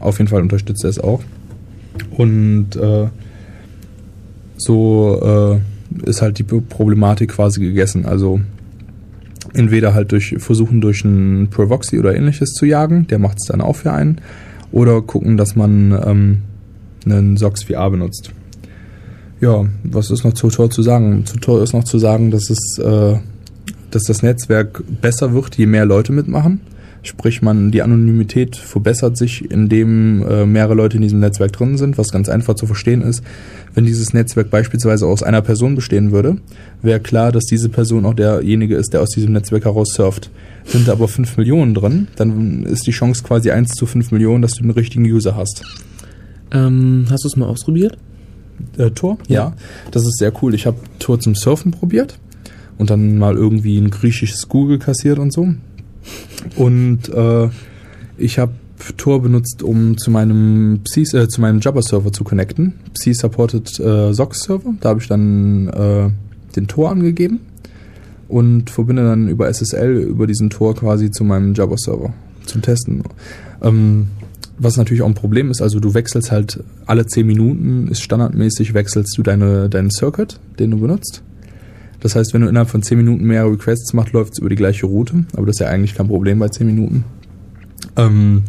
Auf 0.00 0.18
jeden 0.18 0.28
Fall 0.28 0.40
unterstützt 0.40 0.84
er 0.84 0.90
es 0.90 0.98
auch. 0.98 1.20
Und 2.16 2.74
äh, 2.76 3.08
so 4.56 5.60
äh, 6.02 6.08
ist 6.08 6.22
halt 6.22 6.38
die 6.38 6.42
Problematik 6.42 7.32
quasi 7.32 7.60
gegessen. 7.60 8.06
Also 8.06 8.40
entweder 9.54 9.94
halt 9.94 10.12
durch 10.12 10.34
versuchen 10.38 10.80
durch 10.80 11.04
einen 11.04 11.48
Provoxy 11.48 11.98
oder 11.98 12.14
ähnliches 12.14 12.50
zu 12.52 12.66
jagen, 12.66 13.06
der 13.06 13.18
macht 13.18 13.38
es 13.40 13.48
dann 13.48 13.60
auch 13.60 13.76
für 13.76 13.92
einen, 13.92 14.20
oder 14.70 15.02
gucken, 15.02 15.36
dass 15.36 15.54
man 15.54 15.98
ähm, 16.04 16.38
einen 17.04 17.36
SOX 17.36 17.64
VR 17.64 17.90
benutzt. 17.90 18.32
Ja, 19.40 19.64
was 19.82 20.10
ist 20.10 20.24
noch 20.24 20.34
zu 20.34 20.48
Tor 20.48 20.70
zu 20.70 20.82
sagen? 20.82 21.26
Zu 21.26 21.38
Tor 21.38 21.62
ist 21.62 21.72
noch 21.72 21.84
zu 21.84 21.98
sagen, 21.98 22.30
dass 22.30 22.48
es, 22.48 22.78
äh, 22.78 23.16
dass 23.90 24.04
das 24.04 24.22
Netzwerk 24.22 24.82
besser 25.00 25.34
wird, 25.34 25.56
je 25.56 25.66
mehr 25.66 25.84
Leute 25.84 26.12
mitmachen. 26.12 26.60
Sprich, 27.04 27.42
man 27.42 27.72
die 27.72 27.82
Anonymität 27.82 28.54
verbessert 28.54 29.16
sich, 29.16 29.50
indem 29.50 30.22
äh, 30.22 30.46
mehrere 30.46 30.74
Leute 30.74 30.96
in 30.96 31.02
diesem 31.02 31.18
Netzwerk 31.18 31.52
drin 31.52 31.76
sind, 31.76 31.98
was 31.98 32.12
ganz 32.12 32.28
einfach 32.28 32.54
zu 32.54 32.66
verstehen 32.66 33.02
ist. 33.02 33.24
Wenn 33.74 33.84
dieses 33.84 34.12
Netzwerk 34.12 34.50
beispielsweise 34.50 35.06
aus 35.06 35.24
einer 35.24 35.42
Person 35.42 35.74
bestehen 35.74 36.12
würde, 36.12 36.36
wäre 36.80 37.00
klar, 37.00 37.32
dass 37.32 37.44
diese 37.44 37.68
Person 37.68 38.06
auch 38.06 38.14
derjenige 38.14 38.76
ist, 38.76 38.92
der 38.92 39.00
aus 39.00 39.10
diesem 39.10 39.32
Netzwerk 39.32 39.64
heraus 39.64 39.94
surft. 39.94 40.30
Sind 40.64 40.86
da 40.86 40.92
aber 40.92 41.08
5 41.08 41.36
Millionen 41.38 41.74
drin, 41.74 42.06
dann 42.14 42.62
ist 42.62 42.86
die 42.86 42.92
Chance 42.92 43.24
quasi 43.24 43.50
1 43.50 43.72
zu 43.72 43.86
5 43.86 44.12
Millionen, 44.12 44.42
dass 44.42 44.52
du 44.52 44.62
den 44.62 44.70
richtigen 44.70 45.04
User 45.04 45.34
hast. 45.34 45.64
Ähm, 46.52 47.06
hast 47.10 47.24
du 47.24 47.28
es 47.28 47.36
mal 47.36 47.46
ausprobiert? 47.46 47.98
Äh, 48.78 48.90
Tor? 48.90 49.18
Ja. 49.26 49.54
Das 49.90 50.04
ist 50.04 50.18
sehr 50.18 50.32
cool. 50.42 50.54
Ich 50.54 50.66
habe 50.66 50.76
Tor 51.00 51.18
zum 51.18 51.34
Surfen 51.34 51.72
probiert 51.72 52.18
und 52.78 52.90
dann 52.90 53.18
mal 53.18 53.34
irgendwie 53.34 53.78
ein 53.78 53.90
griechisches 53.90 54.48
Google 54.48 54.78
kassiert 54.78 55.18
und 55.18 55.32
so. 55.32 55.54
Und 56.56 57.08
äh, 57.08 57.48
ich 58.16 58.38
habe 58.38 58.52
Tor 58.96 59.22
benutzt, 59.22 59.62
um 59.62 59.96
zu 59.96 60.10
meinem 60.10 60.80
Psi, 60.84 61.16
äh, 61.16 61.28
zu 61.28 61.40
meinem 61.40 61.60
Jabber-Server 61.60 62.12
zu 62.12 62.24
connecten. 62.24 62.74
Psi 62.94 63.14
supported 63.14 63.78
äh, 63.78 64.12
SOX-Server. 64.12 64.74
Da 64.80 64.90
habe 64.90 65.00
ich 65.00 65.08
dann 65.08 65.68
äh, 65.68 66.10
den 66.56 66.66
Tor 66.66 66.90
angegeben 66.90 67.40
und 68.28 68.70
verbinde 68.70 69.04
dann 69.04 69.28
über 69.28 69.48
SSL 69.52 69.94
über 69.96 70.26
diesen 70.26 70.50
Tor 70.50 70.74
quasi 70.74 71.10
zu 71.10 71.24
meinem 71.24 71.54
Jabber-Server 71.54 72.12
zum 72.46 72.62
Testen. 72.62 73.02
Ähm, 73.62 74.08
was 74.58 74.76
natürlich 74.76 75.02
auch 75.02 75.08
ein 75.08 75.14
Problem 75.14 75.50
ist, 75.50 75.62
also 75.62 75.80
du 75.80 75.94
wechselst 75.94 76.30
halt 76.30 76.62
alle 76.86 77.06
10 77.06 77.26
Minuten, 77.26 77.88
ist 77.88 78.02
standardmäßig, 78.02 78.74
wechselst 78.74 79.16
du 79.16 79.22
deine, 79.22 79.68
deinen 79.68 79.90
Circuit, 79.90 80.38
den 80.58 80.70
du 80.72 80.78
benutzt. 80.78 81.22
Das 82.02 82.16
heißt, 82.16 82.34
wenn 82.34 82.42
du 82.42 82.48
innerhalb 82.48 82.68
von 82.68 82.82
10 82.82 82.98
Minuten 82.98 83.24
mehr 83.24 83.46
Requests 83.46 83.92
machst, 83.92 84.12
läuft 84.12 84.32
es 84.32 84.40
über 84.40 84.48
die 84.48 84.56
gleiche 84.56 84.86
Route. 84.86 85.24
Aber 85.36 85.46
das 85.46 85.56
ist 85.56 85.60
ja 85.60 85.68
eigentlich 85.68 85.94
kein 85.94 86.08
Problem 86.08 86.40
bei 86.40 86.48
10 86.48 86.66
Minuten. 86.66 87.04
Ähm, 87.96 88.42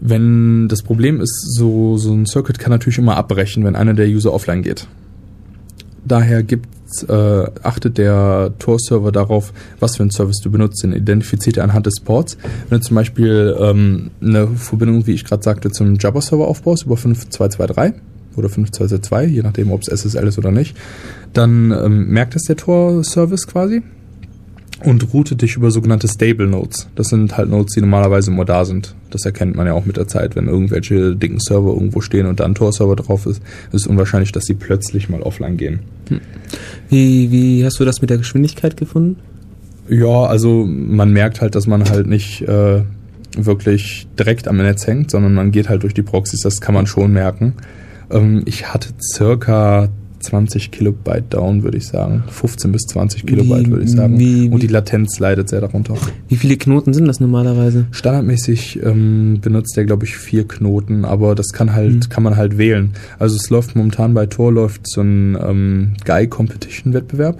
wenn 0.00 0.68
das 0.68 0.82
Problem 0.82 1.20
ist, 1.20 1.56
so, 1.56 1.96
so 1.96 2.12
ein 2.12 2.26
Circuit 2.26 2.58
kann 2.58 2.70
natürlich 2.70 2.98
immer 2.98 3.16
abbrechen, 3.16 3.64
wenn 3.64 3.74
einer 3.74 3.94
der 3.94 4.06
User 4.06 4.34
offline 4.34 4.62
geht. 4.62 4.86
Daher 6.04 6.42
gibt's, 6.42 7.04
äh, 7.04 7.46
achtet 7.62 7.96
der 7.96 8.52
Tor-Server 8.58 9.12
darauf, 9.12 9.54
was 9.80 9.96
für 9.96 10.02
einen 10.02 10.10
Service 10.10 10.40
du 10.42 10.50
benutzt. 10.50 10.82
Den 10.82 10.92
identifiziert 10.92 11.56
er 11.56 11.64
anhand 11.64 11.86
des 11.86 12.00
Ports. 12.00 12.36
Wenn 12.68 12.80
du 12.80 12.84
zum 12.84 12.96
Beispiel 12.96 13.56
ähm, 13.58 14.10
eine 14.20 14.48
Verbindung, 14.48 15.06
wie 15.06 15.12
ich 15.12 15.24
gerade 15.24 15.42
sagte, 15.42 15.70
zum 15.70 15.94
Jabber-Server 15.94 16.46
aufbaust 16.46 16.84
über 16.84 16.98
5223 16.98 18.11
oder 18.36 18.48
5222, 18.48 19.34
je 19.34 19.42
nachdem, 19.42 19.72
ob 19.72 19.82
es 19.82 19.88
SSL 19.88 20.26
ist 20.26 20.38
oder 20.38 20.50
nicht, 20.50 20.76
dann 21.32 21.70
ähm, 21.72 22.08
merkt 22.08 22.36
es 22.36 22.42
der 22.42 22.56
Tor-Service 22.56 23.46
quasi 23.46 23.82
und 24.84 25.12
routet 25.12 25.42
dich 25.42 25.56
über 25.56 25.70
sogenannte 25.70 26.08
Stable 26.08 26.46
Nodes. 26.46 26.88
Das 26.94 27.08
sind 27.08 27.36
halt 27.36 27.48
Nodes, 27.48 27.74
die 27.74 27.80
normalerweise 27.80 28.30
immer 28.30 28.44
da 28.44 28.64
sind. 28.64 28.94
Das 29.10 29.24
erkennt 29.24 29.54
man 29.54 29.66
ja 29.66 29.74
auch 29.74 29.84
mit 29.84 29.96
der 29.96 30.08
Zeit, 30.08 30.36
wenn 30.36 30.48
irgendwelche 30.48 31.14
dicken 31.16 31.38
Server 31.40 31.72
irgendwo 31.72 32.00
stehen 32.00 32.26
und 32.26 32.40
da 32.40 32.44
ein 32.44 32.54
Tor-Server 32.54 32.96
drauf 32.96 33.26
ist, 33.26 33.42
ist 33.72 33.82
es 33.82 33.86
unwahrscheinlich, 33.86 34.32
dass 34.32 34.44
sie 34.44 34.54
plötzlich 34.54 35.08
mal 35.08 35.22
offline 35.22 35.56
gehen. 35.56 35.80
Wie, 36.88 37.30
wie 37.30 37.64
hast 37.64 37.78
du 37.80 37.84
das 37.84 38.00
mit 38.00 38.10
der 38.10 38.18
Geschwindigkeit 38.18 38.76
gefunden? 38.76 39.16
Ja, 39.88 40.24
also 40.24 40.64
man 40.66 41.12
merkt 41.12 41.40
halt, 41.40 41.54
dass 41.54 41.66
man 41.66 41.88
halt 41.88 42.06
nicht 42.06 42.42
äh, 42.42 42.82
wirklich 43.36 44.06
direkt 44.18 44.48
am 44.48 44.56
Netz 44.56 44.86
hängt, 44.86 45.10
sondern 45.10 45.34
man 45.34 45.50
geht 45.50 45.68
halt 45.68 45.82
durch 45.82 45.94
die 45.94 46.02
Proxys, 46.02 46.40
das 46.40 46.60
kann 46.60 46.74
man 46.74 46.86
schon 46.86 47.12
merken. 47.12 47.54
Ähm, 48.12 48.42
ich 48.46 48.72
hatte 48.72 48.90
circa 49.14 49.88
20 50.20 50.70
Kilobyte 50.70 51.24
down, 51.34 51.64
würde 51.64 51.78
ich 51.78 51.86
sagen. 51.88 52.22
15 52.28 52.70
bis 52.70 52.82
20 52.82 53.26
Kilobyte, 53.26 53.66
Wie- 53.66 53.70
würde 53.70 53.82
ich 53.84 53.90
sagen. 53.90 54.20
wie- 54.20 54.48
Und 54.50 54.62
die 54.62 54.68
wie- 54.68 54.72
Latenz 54.72 55.18
leidet 55.18 55.48
sehr 55.48 55.60
darunter. 55.60 55.94
Wie 56.28 56.36
viele 56.36 56.56
Knoten 56.56 56.94
sind 56.94 57.06
das 57.08 57.18
normalerweise? 57.18 57.86
Standardmäßig 57.90 58.80
ähm, 58.84 59.40
benutzt 59.40 59.76
er, 59.76 59.84
glaube 59.84 60.04
ich, 60.04 60.16
vier 60.16 60.46
Knoten, 60.46 61.04
aber 61.04 61.34
das 61.34 61.48
kann 61.52 61.72
halt, 61.72 61.94
Mhm. 61.94 62.08
kann 62.08 62.22
man 62.22 62.36
halt 62.36 62.56
wählen. 62.56 62.90
Also 63.18 63.34
es 63.34 63.50
läuft 63.50 63.74
momentan 63.74 64.14
bei 64.14 64.26
Tor 64.26 64.52
läuft 64.52 64.82
so 64.88 65.00
ein 65.00 65.36
ähm, 65.44 65.92
Guy 66.04 66.28
Competition 66.28 66.92
Wettbewerb. 66.94 67.38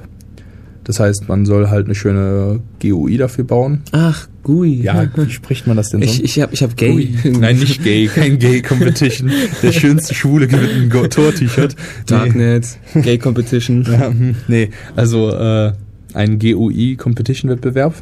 Das 0.85 0.99
heißt, 0.99 1.29
man 1.29 1.47
soll 1.47 1.69
halt 1.69 1.85
eine 1.87 1.95
schöne 1.95 2.61
GUI 2.81 3.17
dafür 3.17 3.45
bauen. 3.45 3.83
Ach, 3.93 4.27
GUI. 4.43 4.83
Ja, 4.83 5.07
wie 5.15 5.31
spricht 5.31 5.67
man 5.69 5.77
das 5.77 5.91
denn 5.91 6.03
so? 6.03 6.07
ich, 6.09 6.25
ich 6.25 6.41
habe 6.41 6.53
ich 6.53 6.63
hab 6.63 6.77
Gay. 6.77 6.93
Ui. 6.93 7.15
Nein, 7.39 7.59
nicht 7.59 7.85
gay, 7.85 8.09
kein 8.13 8.39
Gay 8.39 8.63
Competition. 8.63 9.31
Der 9.63 9.71
schönste 9.73 10.13
Schwule 10.15 10.49
einem 10.49 10.91
Go- 10.91 11.07
Tor-T-Shirt. 11.07 11.77
Nee. 11.77 12.05
Darknet, 12.07 12.67
Gay 12.95 13.19
Competition. 13.19 13.85
Ja, 13.85 14.09
hm, 14.09 14.35
nee, 14.49 14.71
also 14.97 15.31
äh, 15.31 15.73
ein 16.15 16.39
GUI-Competition-Wettbewerb. 16.41 17.95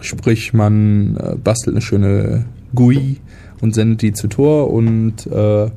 Sprich, 0.00 0.52
man 0.52 1.16
äh, 1.16 1.36
bastelt 1.36 1.76
eine 1.76 1.82
schöne 1.82 2.44
GUI 2.74 3.16
und 3.60 3.74
sendet 3.74 4.02
die 4.02 4.12
zu 4.12 4.28
Tor 4.28 4.70
und 4.72 5.26
äh, 5.26 5.70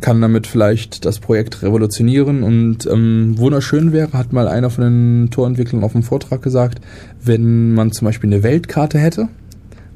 kann 0.00 0.20
damit 0.20 0.46
vielleicht 0.46 1.04
das 1.04 1.18
Projekt 1.18 1.62
revolutionieren. 1.62 2.42
Und 2.42 2.86
ähm, 2.86 3.34
wunderschön 3.36 3.92
wäre, 3.92 4.12
hat 4.12 4.32
mal 4.32 4.48
einer 4.48 4.70
von 4.70 4.84
den 4.84 5.30
Torentwicklern 5.30 5.84
auf 5.84 5.92
dem 5.92 6.02
Vortrag 6.02 6.42
gesagt, 6.42 6.80
wenn 7.22 7.74
man 7.74 7.92
zum 7.92 8.06
Beispiel 8.06 8.32
eine 8.32 8.42
Weltkarte 8.42 8.98
hätte, 8.98 9.28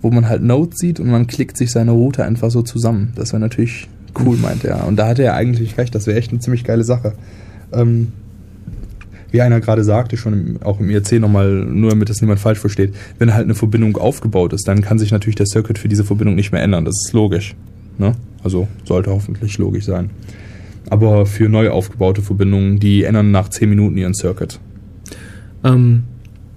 wo 0.02 0.10
man 0.10 0.28
halt 0.28 0.42
Nodes 0.42 0.78
sieht 0.78 1.00
und 1.00 1.08
man 1.08 1.26
klickt 1.26 1.56
sich 1.56 1.70
seine 1.70 1.92
Route 1.92 2.24
einfach 2.24 2.50
so 2.50 2.62
zusammen. 2.62 3.12
Das 3.16 3.32
wäre 3.32 3.40
natürlich 3.40 3.88
cool, 4.18 4.36
meint 4.36 4.64
er. 4.64 4.86
Und 4.86 4.96
da 4.96 5.08
hat 5.08 5.18
er 5.18 5.34
eigentlich 5.34 5.78
recht, 5.78 5.94
das 5.94 6.06
wäre 6.06 6.18
echt 6.18 6.30
eine 6.30 6.40
ziemlich 6.40 6.64
geile 6.64 6.84
Sache. 6.84 7.14
Ähm, 7.72 8.08
wie 9.30 9.40
einer 9.42 9.60
gerade 9.60 9.84
sagte, 9.84 10.16
schon 10.16 10.32
im, 10.32 10.62
auch 10.62 10.80
im 10.80 10.90
IRC 10.90 11.12
nochmal, 11.20 11.50
nur 11.50 11.90
damit 11.90 12.08
das 12.08 12.20
niemand 12.20 12.40
falsch 12.40 12.58
versteht, 12.58 12.94
wenn 13.18 13.32
halt 13.32 13.44
eine 13.44 13.54
Verbindung 13.54 13.96
aufgebaut 13.96 14.52
ist, 14.52 14.66
dann 14.66 14.82
kann 14.82 14.98
sich 14.98 15.12
natürlich 15.12 15.36
der 15.36 15.46
Circuit 15.46 15.78
für 15.78 15.88
diese 15.88 16.04
Verbindung 16.04 16.34
nicht 16.34 16.52
mehr 16.52 16.62
ändern. 16.62 16.84
Das 16.84 16.94
ist 17.04 17.12
logisch. 17.12 17.54
Ne? 17.98 18.14
Also 18.42 18.68
sollte 18.84 19.10
hoffentlich 19.10 19.58
logisch 19.58 19.84
sein. 19.84 20.10
Aber 20.88 21.26
für 21.26 21.48
neu 21.48 21.70
aufgebaute 21.70 22.22
Verbindungen, 22.22 22.78
die 22.78 23.04
ändern 23.04 23.30
nach 23.30 23.48
10 23.48 23.68
Minuten 23.68 23.96
ihren 23.96 24.14
Circuit. 24.14 24.58
Ähm, 25.62 26.04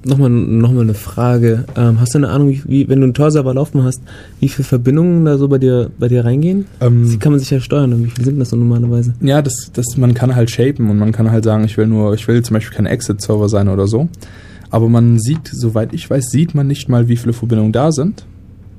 nochmal 0.05 0.29
noch 0.29 0.71
mal 0.71 0.81
eine 0.81 0.93
Frage. 0.93 1.65
Ähm, 1.75 1.99
hast 1.99 2.13
du 2.13 2.19
eine 2.19 2.29
Ahnung, 2.29 2.57
wie, 2.65 2.87
wenn 2.89 2.99
du 2.99 3.05
einen 3.05 3.13
Tor-Server 3.13 3.53
laufen 3.53 3.83
hast, 3.83 4.01
wie 4.39 4.49
viele 4.49 4.65
Verbindungen 4.65 5.25
da 5.25 5.37
so 5.37 5.47
bei 5.47 5.57
dir, 5.57 5.91
bei 5.97 6.07
dir 6.07 6.25
reingehen? 6.25 6.65
Ähm, 6.81 7.09
Die 7.09 7.17
kann 7.17 7.31
man 7.31 7.39
sich 7.39 7.49
ja 7.49 7.59
steuern 7.59 7.93
und 7.93 8.05
wie 8.05 8.09
viele 8.09 8.25
sind 8.25 8.39
das 8.39 8.49
so 8.49 8.55
normalerweise? 8.55 9.13
Ja, 9.21 9.41
das, 9.41 9.71
das, 9.73 9.97
man 9.97 10.13
kann 10.13 10.35
halt 10.35 10.49
shapen 10.49 10.89
und 10.89 10.97
man 10.97 11.11
kann 11.11 11.31
halt 11.31 11.43
sagen, 11.43 11.63
ich 11.65 11.77
will 11.77 11.87
nur, 11.87 12.13
ich 12.13 12.27
will 12.27 12.41
zum 12.43 12.55
Beispiel 12.55 12.75
kein 12.75 12.85
Exit-Server 12.85 13.49
sein 13.49 13.67
oder 13.67 13.87
so. 13.87 14.09
Aber 14.69 14.89
man 14.89 15.19
sieht, 15.19 15.47
soweit 15.51 15.93
ich 15.93 16.09
weiß, 16.09 16.31
sieht 16.31 16.55
man 16.55 16.65
nicht 16.67 16.89
mal, 16.89 17.07
wie 17.07 17.17
viele 17.17 17.33
Verbindungen 17.33 17.71
da 17.71 17.91
sind. 17.91 18.25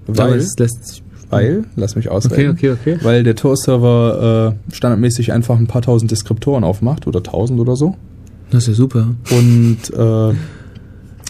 Aber 0.08 0.18
Weil, 0.18 0.38
das 0.38 0.56
lässt 0.58 0.88
sich 0.88 1.03
weil, 1.34 1.64
lass 1.76 1.96
mich 1.96 2.10
ausreden. 2.10 2.52
Okay, 2.52 2.70
okay, 2.70 2.92
okay. 2.94 3.04
Weil 3.04 3.22
der 3.22 3.34
Tor-Server 3.34 4.54
äh, 4.68 4.74
standardmäßig 4.74 5.32
einfach 5.32 5.58
ein 5.58 5.66
paar 5.66 5.82
tausend 5.82 6.10
Deskriptoren 6.10 6.64
aufmacht 6.64 7.06
oder 7.06 7.22
tausend 7.22 7.60
oder 7.60 7.76
so. 7.76 7.96
Das 8.50 8.62
ist 8.64 8.68
ja 8.68 8.74
super. 8.74 9.08
Und 9.30 9.78
äh, 9.92 10.34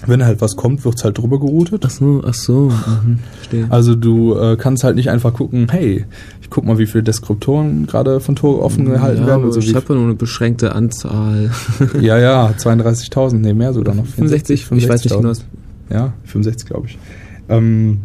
wenn 0.06 0.24
halt 0.24 0.40
was 0.40 0.56
kommt, 0.56 0.85
wird's 0.85 1.05
halt 1.05 1.18
drüber 1.18 1.40
geroutet. 1.40 1.82
Ach 1.86 1.90
so, 1.90 2.22
ach 2.26 2.35
so. 2.35 2.70
Mhm, 2.70 3.18
verstehe. 3.36 3.66
Also 3.70 3.94
du 3.94 4.36
äh, 4.36 4.56
kannst 4.56 4.85
halt 4.85 4.97
nicht 4.97 5.10
einfach 5.10 5.32
gucken, 5.32 5.68
hey, 5.70 6.05
ich 6.43 6.51
guck 6.51 6.64
mal, 6.64 6.78
wie 6.78 6.86
viele 6.86 7.05
Deskriptoren 7.05 7.86
gerade 7.86 8.20
von 8.20 8.36
Tor 8.36 8.62
offen 8.62 8.85
gehalten 8.85 9.22
ja, 9.22 9.28
werden. 9.28 9.44
Also 9.44 9.60
ich 9.60 9.74
habe 9.74 9.86
ja 9.89 9.94
nur 9.94 10.05
eine 10.05 10.14
beschränkte 10.14 10.74
Anzahl. 10.74 11.51
ja, 12.01 12.18
ja, 12.18 12.48
32.000, 12.59 13.36
nee, 13.36 13.55
mehr 13.55 13.72
sogar 13.72 13.94
noch. 13.94 14.06
65, 14.06 14.70
ich 14.72 14.89
weiß 14.89 15.05
nicht 15.05 15.16
genau. 15.16 15.31
65.000. 15.31 15.43
Ja, 15.90 16.12
65 16.24 16.68
glaube 16.68 16.86
ich. 16.89 16.98
Ähm, 17.48 17.98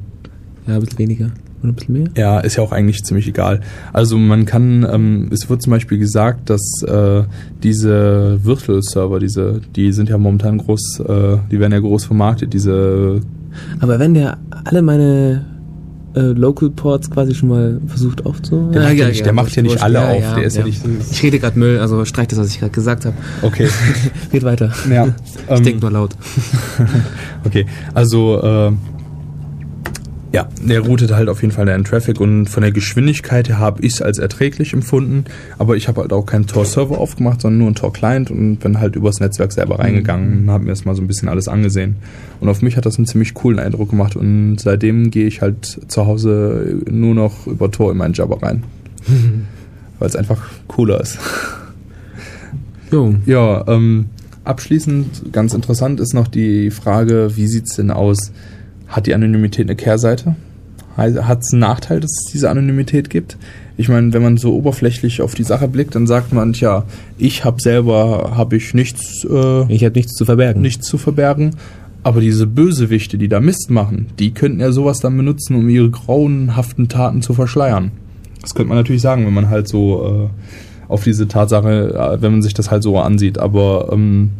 Ja, 0.67 0.75
ein 0.75 0.79
bisschen 0.81 0.99
weniger. 0.99 1.31
Oder 1.61 1.71
ein 1.71 1.75
bisschen 1.75 1.93
mehr? 1.93 2.07
ja, 2.15 2.39
ist 2.39 2.55
ja 2.55 2.63
auch 2.63 2.71
eigentlich 2.71 3.03
ziemlich 3.03 3.27
egal. 3.27 3.61
Also 3.93 4.17
man 4.17 4.45
kann, 4.45 4.85
ähm, 4.89 5.29
es 5.31 5.49
wird 5.49 5.61
zum 5.61 5.71
Beispiel 5.71 5.97
gesagt, 5.97 6.49
dass 6.49 6.61
äh, 6.87 7.23
diese 7.63 8.39
Virtual-Server, 8.43 9.19
diese, 9.19 9.61
die 9.75 9.91
sind 9.91 10.09
ja 10.09 10.17
momentan 10.17 10.57
groß, 10.57 11.01
äh, 11.07 11.37
die 11.51 11.59
werden 11.59 11.73
ja 11.73 11.79
groß 11.79 12.05
vermarktet, 12.05 12.53
diese 12.53 13.19
Aber 13.79 13.99
wenn 13.99 14.13
der 14.13 14.37
alle 14.63 14.81
meine 14.81 15.45
äh, 16.15 16.21
Local 16.21 16.69
Ports 16.71 17.11
quasi 17.11 17.35
schon 17.35 17.49
mal 17.49 17.79
versucht 17.87 18.25
aufzu... 18.25 18.71
Der 18.73 18.81
macht 18.81 18.93
ja 18.95 19.07
nicht- 19.09 19.25
der 19.25 19.33
macht 19.33 19.55
ja 19.55 19.61
nicht 19.61 19.81
alle 19.83 20.07
auf, 20.09 20.35
der 20.35 20.43
ist 20.43 20.57
ja 20.57 20.63
nicht- 20.63 20.81
Ich 21.11 21.21
rede 21.21 21.37
gerade 21.39 21.59
Müll, 21.59 21.77
also 21.79 22.03
streich 22.05 22.27
das, 22.29 22.39
was 22.39 22.47
ich 22.49 22.59
gerade 22.59 22.71
gesagt 22.71 23.05
habe. 23.05 23.15
Okay. 23.43 23.67
Red 24.33 24.43
weiter. 24.43 24.71
ja. 24.89 25.07
Ich 25.07 25.57
ähm, 25.57 25.63
denke 25.63 25.81
nur 25.81 25.91
laut. 25.91 26.15
Okay, 27.45 27.65
also 27.93 28.41
äh, 28.41 28.71
ja, 30.31 30.47
der 30.61 30.81
routet 30.81 31.11
halt 31.11 31.27
auf 31.27 31.41
jeden 31.41 31.53
Fall 31.53 31.65
den 31.65 31.83
Traffic 31.83 32.21
und 32.21 32.47
von 32.47 32.61
der 32.61 32.71
Geschwindigkeit 32.71 33.49
her 33.49 33.57
habe 33.57 33.81
ich 33.83 33.93
es 33.93 34.01
als 34.01 34.19
erträglich 34.19 34.73
empfunden, 34.73 35.25
aber 35.57 35.75
ich 35.75 35.87
habe 35.87 36.01
halt 36.01 36.13
auch 36.13 36.25
keinen 36.25 36.45
Tor-Server 36.45 36.99
aufgemacht, 36.99 37.41
sondern 37.41 37.57
nur 37.57 37.67
einen 37.67 37.75
Tor-Client 37.75 38.29
und 38.29 38.57
bin 38.57 38.79
halt 38.79 38.95
übers 38.95 39.19
Netzwerk 39.19 39.51
selber 39.51 39.79
reingegangen 39.79 40.43
und 40.43 40.51
habe 40.51 40.65
mir 40.65 40.69
erstmal 40.69 40.95
so 40.95 41.01
ein 41.01 41.07
bisschen 41.07 41.29
alles 41.29 41.47
angesehen. 41.47 41.95
Und 42.39 42.49
auf 42.49 42.61
mich 42.61 42.77
hat 42.77 42.85
das 42.85 42.97
einen 42.97 43.07
ziemlich 43.07 43.33
coolen 43.33 43.57
Eindruck 43.57 43.89
gemacht 43.89 44.15
und 44.15 44.57
seitdem 44.59 45.09
gehe 45.09 45.25
ich 45.25 45.41
halt 45.41 45.79
zu 45.87 46.05
Hause 46.05 46.77
nur 46.89 47.15
noch 47.15 47.47
über 47.47 47.71
Tor 47.71 47.91
in 47.91 47.97
meinen 47.97 48.13
Java 48.13 48.37
rein. 48.37 48.63
Weil 49.99 50.07
es 50.07 50.15
einfach 50.15 50.47
cooler 50.67 51.01
ist. 51.01 51.17
Jo. 52.91 53.15
Ja, 53.25 53.67
ähm, 53.67 54.05
abschließend 54.43 55.33
ganz 55.33 55.53
interessant 55.53 55.99
ist 55.99 56.13
noch 56.13 56.27
die 56.27 56.71
Frage, 56.71 57.31
wie 57.35 57.47
sieht's 57.47 57.75
denn 57.75 57.91
aus? 57.91 58.31
Hat 58.89 59.07
die 59.07 59.13
Anonymität 59.13 59.67
eine 59.67 59.75
Kehrseite? 59.75 60.35
Hat 60.97 61.39
es 61.41 61.53
einen 61.53 61.61
Nachteil, 61.61 62.01
dass 62.01 62.11
es 62.11 62.31
diese 62.31 62.49
Anonymität 62.49 63.09
gibt? 63.09 63.37
Ich 63.77 63.87
meine, 63.87 64.11
wenn 64.11 64.21
man 64.21 64.35
so 64.35 64.53
oberflächlich 64.55 65.21
auf 65.21 65.33
die 65.33 65.43
Sache 65.43 65.69
blickt, 65.69 65.95
dann 65.95 66.07
sagt 66.07 66.33
man, 66.33 66.51
tja, 66.51 66.83
ich 67.17 67.45
habe 67.45 67.61
selber 67.61 68.33
habe 68.35 68.57
ich 68.57 68.73
nichts, 68.73 69.23
äh, 69.23 69.73
Ich 69.73 69.85
habe 69.85 69.95
nichts 69.95 70.13
zu 70.15 70.25
verbergen. 70.25 70.61
nichts 70.61 70.85
zu 70.87 70.97
verbergen. 70.97 71.55
Aber 72.03 72.19
diese 72.19 72.47
Bösewichte, 72.47 73.17
die 73.17 73.29
da 73.29 73.39
Mist 73.39 73.69
machen, 73.69 74.07
die 74.19 74.31
könnten 74.31 74.59
ja 74.59 74.71
sowas 74.71 74.99
dann 74.99 75.15
benutzen, 75.15 75.55
um 75.55 75.69
ihre 75.69 75.89
grauenhaften 75.89 76.89
Taten 76.89 77.21
zu 77.21 77.33
verschleiern. 77.33 77.91
Das 78.41 78.55
könnte 78.55 78.69
man 78.69 78.77
natürlich 78.77 79.01
sagen, 79.01 79.25
wenn 79.25 79.33
man 79.33 79.49
halt 79.49 79.67
so 79.67 80.29
äh, 80.29 80.91
auf 80.91 81.03
diese 81.03 81.27
Tatsache, 81.27 81.93
äh, 81.93 82.21
wenn 82.21 82.31
man 82.33 82.41
sich 82.41 82.53
das 82.53 82.71
halt 82.71 82.83
so 82.83 82.97
ansieht. 82.97 83.37
Aber 83.37 83.89
ähm, 83.93 84.31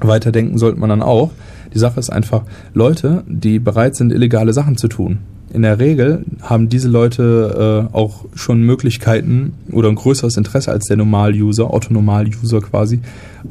weiterdenken 0.00 0.58
sollte 0.58 0.78
man 0.80 0.90
dann 0.90 1.02
auch. 1.02 1.30
Die 1.74 1.78
Sache 1.78 2.00
ist 2.00 2.10
einfach, 2.10 2.42
Leute, 2.74 3.24
die 3.26 3.58
bereit 3.58 3.96
sind, 3.96 4.12
illegale 4.12 4.52
Sachen 4.52 4.76
zu 4.76 4.88
tun. 4.88 5.18
In 5.52 5.62
der 5.62 5.78
Regel 5.78 6.24
haben 6.42 6.68
diese 6.68 6.88
Leute 6.88 7.88
äh, 7.92 7.96
auch 7.96 8.24
schon 8.34 8.62
Möglichkeiten 8.62 9.54
oder 9.70 9.88
ein 9.88 9.94
größeres 9.94 10.36
Interesse 10.36 10.72
als 10.72 10.86
der 10.86 10.96
Normal-User, 10.96 11.72
Otto-Normal-User 11.72 12.60
quasi, 12.60 13.00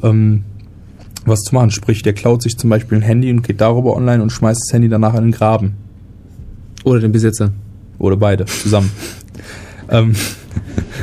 ähm, 0.02 0.44
was 1.24 1.40
zu 1.40 1.54
machen. 1.54 1.70
Sprich, 1.70 2.02
der 2.02 2.12
klaut 2.12 2.42
sich 2.42 2.58
zum 2.58 2.70
Beispiel 2.70 2.98
ein 2.98 3.02
Handy 3.02 3.30
und 3.30 3.42
geht 3.42 3.60
darüber 3.60 3.96
online 3.96 4.22
und 4.22 4.30
schmeißt 4.30 4.60
das 4.66 4.72
Handy 4.72 4.88
danach 4.88 5.14
in 5.14 5.24
den 5.24 5.32
Graben. 5.32 5.74
Oder 6.84 7.00
den 7.00 7.12
Besitzer. 7.12 7.50
Oder 7.98 8.16
beide 8.16 8.44
zusammen. 8.44 8.92
ähm, 9.90 10.14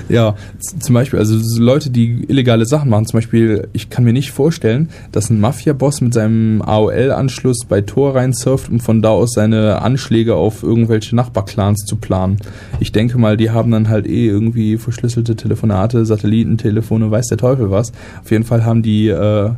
ja, 0.09 0.35
zum 0.79 0.93
Beispiel, 0.93 1.19
also 1.19 1.37
so 1.39 1.61
Leute, 1.61 1.89
die 1.89 2.25
illegale 2.27 2.65
Sachen 2.65 2.89
machen, 2.89 3.05
zum 3.05 3.17
Beispiel, 3.17 3.67
ich 3.73 3.89
kann 3.89 4.03
mir 4.03 4.13
nicht 4.13 4.31
vorstellen, 4.31 4.89
dass 5.11 5.29
ein 5.29 5.39
Mafia-Boss 5.39 6.01
mit 6.01 6.13
seinem 6.13 6.61
AOL-Anschluss 6.61 7.65
bei 7.67 7.81
Tor 7.81 8.15
rein 8.15 8.33
surft, 8.33 8.69
um 8.69 8.79
von 8.79 9.01
da 9.01 9.09
aus 9.09 9.33
seine 9.33 9.81
Anschläge 9.81 10.35
auf 10.35 10.63
irgendwelche 10.63 11.15
Nachbarclans 11.15 11.85
zu 11.85 11.95
planen. 11.95 12.37
Ich 12.79 12.91
denke 12.91 13.17
mal, 13.17 13.37
die 13.37 13.51
haben 13.51 13.71
dann 13.71 13.89
halt 13.89 14.07
eh 14.07 14.27
irgendwie 14.27 14.77
verschlüsselte 14.77 15.35
Telefonate, 15.35 16.05
Satellitentelefone, 16.05 17.09
weiß 17.11 17.27
der 17.27 17.37
Teufel 17.37 17.71
was. 17.71 17.91
Auf 18.21 18.31
jeden 18.31 18.43
Fall 18.43 18.65
haben 18.65 18.83
die, 18.83 19.07
äh, 19.07 19.51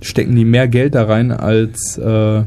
stecken 0.00 0.34
die 0.36 0.44
mehr 0.44 0.68
Geld 0.68 0.94
da 0.94 1.04
rein 1.04 1.32
als, 1.32 1.98
äh, 1.98 2.42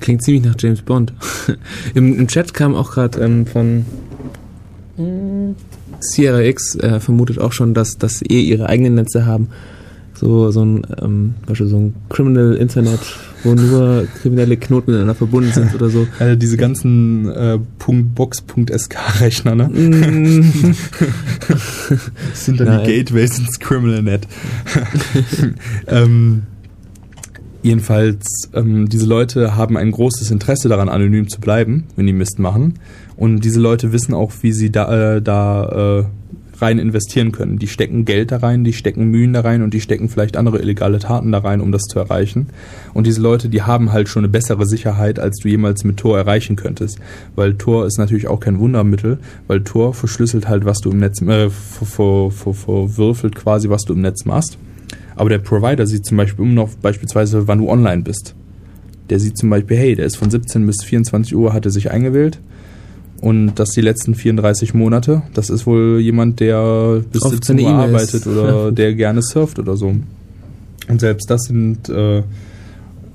Klingt 0.00 0.22
ziemlich 0.22 0.44
nach 0.44 0.54
James 0.58 0.82
Bond. 0.82 1.12
Im, 1.94 2.18
Im 2.18 2.28
Chat 2.28 2.54
kam 2.54 2.74
auch 2.74 2.92
gerade 2.92 3.20
ähm, 3.20 3.46
von 3.46 3.84
mm, 4.96 5.56
Sierra 6.00 6.40
X 6.42 6.74
äh, 6.76 7.00
vermutet 7.00 7.38
auch 7.40 7.52
schon, 7.52 7.74
dass, 7.74 7.98
dass 7.98 8.22
eh 8.22 8.40
ihre 8.40 8.68
eigenen 8.68 8.94
Netze 8.94 9.26
haben. 9.26 9.48
So, 10.14 10.50
so 10.50 10.64
ein, 10.64 10.84
ähm, 11.00 11.34
Beispiel 11.46 11.68
so 11.68 11.76
ein 11.76 11.94
Criminal 12.08 12.54
Internet, 12.56 12.98
wo 13.44 13.54
nur 13.54 14.04
kriminelle 14.20 14.56
Knoten 14.56 14.90
miteinander 14.90 15.14
verbunden 15.14 15.52
sind 15.52 15.72
oder 15.76 15.90
so. 15.90 16.08
äh, 16.18 16.36
diese 16.40 16.56
ganzen 16.56 17.28
äh, 17.30 17.58
.box.sk-Rechner, 17.78 19.54
ne? 19.54 19.68
Mm, 19.68 20.74
Das 21.48 22.44
sind 22.44 22.58
dann 22.58 22.66
Nein. 22.66 22.84
die 22.84 22.96
Gateways 22.98 23.38
ins 23.38 23.60
CriminalNet. 23.60 24.26
ähm, 25.86 26.42
jedenfalls, 27.62 28.48
ähm, 28.54 28.88
diese 28.88 29.06
Leute 29.06 29.54
haben 29.54 29.76
ein 29.76 29.92
großes 29.92 30.32
Interesse 30.32 30.68
daran, 30.68 30.88
anonym 30.88 31.28
zu 31.28 31.40
bleiben, 31.40 31.84
wenn 31.94 32.06
die 32.06 32.12
Mist 32.12 32.40
machen. 32.40 32.74
Und 33.18 33.44
diese 33.44 33.60
Leute 33.60 33.92
wissen 33.92 34.14
auch, 34.14 34.32
wie 34.42 34.52
sie 34.52 34.70
da, 34.70 35.16
äh, 35.16 35.20
da 35.22 36.00
äh, 36.00 36.04
rein 36.60 36.78
investieren 36.78 37.30
können. 37.32 37.58
Die 37.58 37.66
stecken 37.68 38.04
Geld 38.04 38.30
da 38.32 38.38
rein, 38.38 38.64
die 38.64 38.72
stecken 38.72 39.06
Mühen 39.10 39.32
da 39.32 39.40
rein 39.40 39.62
und 39.62 39.74
die 39.74 39.80
stecken 39.80 40.08
vielleicht 40.08 40.36
andere 40.36 40.60
illegale 40.60 40.98
Taten 40.98 41.30
da 41.32 41.38
rein, 41.38 41.60
um 41.60 41.70
das 41.72 41.82
zu 41.82 41.98
erreichen. 41.98 42.46
Und 42.94 43.06
diese 43.06 43.20
Leute, 43.20 43.48
die 43.48 43.62
haben 43.62 43.92
halt 43.92 44.08
schon 44.08 44.22
eine 44.24 44.28
bessere 44.30 44.66
Sicherheit, 44.66 45.18
als 45.18 45.38
du 45.38 45.48
jemals 45.48 45.84
mit 45.84 45.96
Tor 45.98 46.16
erreichen 46.18 46.56
könntest. 46.56 46.98
Weil 47.36 47.54
Tor 47.54 47.86
ist 47.86 47.98
natürlich 47.98 48.28
auch 48.28 48.40
kein 48.40 48.58
Wundermittel, 48.60 49.18
weil 49.48 49.62
Tor 49.62 49.94
verschlüsselt 49.94 50.48
halt, 50.48 50.64
was 50.64 50.78
du 50.78 50.90
im 50.90 50.98
Netz, 50.98 51.20
äh, 51.22 51.50
ver- 51.50 51.50
ver- 51.86 52.30
ver- 52.30 52.54
verwürfelt 52.54 53.34
quasi, 53.34 53.68
was 53.68 53.82
du 53.82 53.94
im 53.94 54.00
Netz 54.00 54.24
machst. 54.24 54.58
Aber 55.16 55.28
der 55.28 55.38
Provider 55.38 55.86
sieht 55.86 56.06
zum 56.06 56.16
Beispiel 56.16 56.44
immer 56.44 56.54
noch 56.54 56.70
beispielsweise, 56.76 57.48
wann 57.48 57.58
du 57.58 57.68
online 57.68 58.02
bist. 58.02 58.34
Der 59.10 59.18
sieht 59.18 59.36
zum 59.36 59.50
Beispiel, 59.50 59.76
hey, 59.76 59.94
der 59.96 60.06
ist 60.06 60.16
von 60.16 60.30
17 60.30 60.64
bis 60.66 60.84
24 60.84 61.34
Uhr, 61.34 61.52
hat 61.52 61.64
er 61.66 61.72
sich 61.72 61.90
eingewählt. 61.90 62.40
Und 63.20 63.56
das 63.56 63.70
die 63.70 63.80
letzten 63.80 64.14
34 64.14 64.74
Monate. 64.74 65.22
Das 65.34 65.50
ist 65.50 65.66
wohl 65.66 65.98
jemand, 66.00 66.40
der 66.40 67.02
bis 67.10 67.22
Oft 67.22 67.34
17 67.34 67.58
seine 67.58 67.68
Uhr 67.68 67.74
arbeitet 67.74 68.26
oder 68.26 68.72
der 68.72 68.94
gerne 68.94 69.22
surft 69.22 69.58
oder 69.58 69.76
so. 69.76 69.94
Und 70.88 71.00
selbst 71.00 71.28
das 71.28 71.42
sind, 71.42 71.88
äh, 71.88 72.22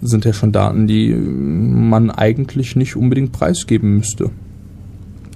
sind 0.02 0.26
ja 0.26 0.34
schon 0.34 0.52
Daten, 0.52 0.88
die 0.88 1.14
man 1.14 2.12
eigentlich 2.12 2.76
nicht 2.76 2.96
unbedingt 2.96 3.32
preisgeben 3.32 3.96
müsste. 3.96 4.30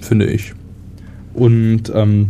Finde 0.01 0.25
ich. 0.27 0.53
Und 1.33 1.91
ähm, 1.93 2.29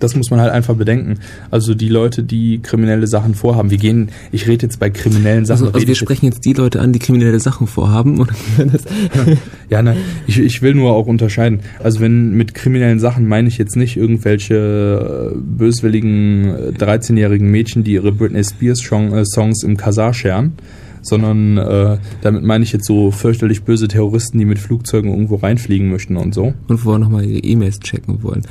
das 0.00 0.16
muss 0.16 0.30
man 0.30 0.40
halt 0.40 0.52
einfach 0.52 0.74
bedenken. 0.74 1.20
Also 1.50 1.74
die 1.74 1.88
Leute, 1.88 2.22
die 2.22 2.60
kriminelle 2.60 3.06
Sachen 3.06 3.34
vorhaben, 3.34 3.70
wir 3.70 3.78
gehen, 3.78 4.10
ich 4.32 4.48
rede 4.48 4.66
jetzt 4.66 4.80
bei 4.80 4.90
kriminellen 4.90 5.44
Sachen. 5.44 5.66
also, 5.66 5.74
also 5.74 5.86
wir 5.86 5.94
sprechen 5.94 6.26
jetzt 6.26 6.44
die 6.44 6.52
Leute 6.52 6.80
an, 6.80 6.92
die 6.92 6.98
kriminelle 6.98 7.40
Sachen 7.40 7.66
vorhaben. 7.66 8.20
Oder 8.20 8.32
Ja, 9.70 9.82
ne, 9.82 9.96
ich, 10.26 10.38
ich 10.38 10.62
will 10.62 10.74
nur 10.74 10.92
auch 10.92 11.06
unterscheiden. 11.06 11.60
Also 11.82 12.00
wenn 12.00 12.32
mit 12.32 12.54
kriminellen 12.54 12.98
Sachen 12.98 13.28
meine 13.28 13.48
ich 13.48 13.58
jetzt 13.58 13.76
nicht 13.76 13.96
irgendwelche 13.96 15.32
äh, 15.32 15.36
böswilligen 15.38 16.44
äh, 16.46 16.72
13-jährigen 16.76 17.48
Mädchen, 17.50 17.84
die 17.84 17.92
ihre 17.92 18.12
Britney 18.12 18.42
Spears 18.42 18.80
äh, 18.90 19.24
Songs 19.24 19.62
im 19.62 19.76
Kasar 19.76 20.12
scheren, 20.12 20.54
sondern 21.02 21.56
äh, 21.56 21.98
damit 22.22 22.42
meine 22.42 22.64
ich 22.64 22.72
jetzt 22.72 22.86
so 22.86 23.10
fürchterlich 23.10 23.62
böse 23.62 23.88
Terroristen, 23.88 24.38
die 24.38 24.44
mit 24.44 24.58
Flugzeugen 24.58 25.10
irgendwo 25.10 25.36
reinfliegen 25.36 25.88
möchten 25.88 26.16
und 26.16 26.34
so, 26.34 26.54
und 26.68 26.78
vorher 26.78 26.98
nochmal 26.98 27.24
ihre 27.24 27.38
E-Mails 27.40 27.80
checken 27.80 28.22
wollen. 28.22 28.42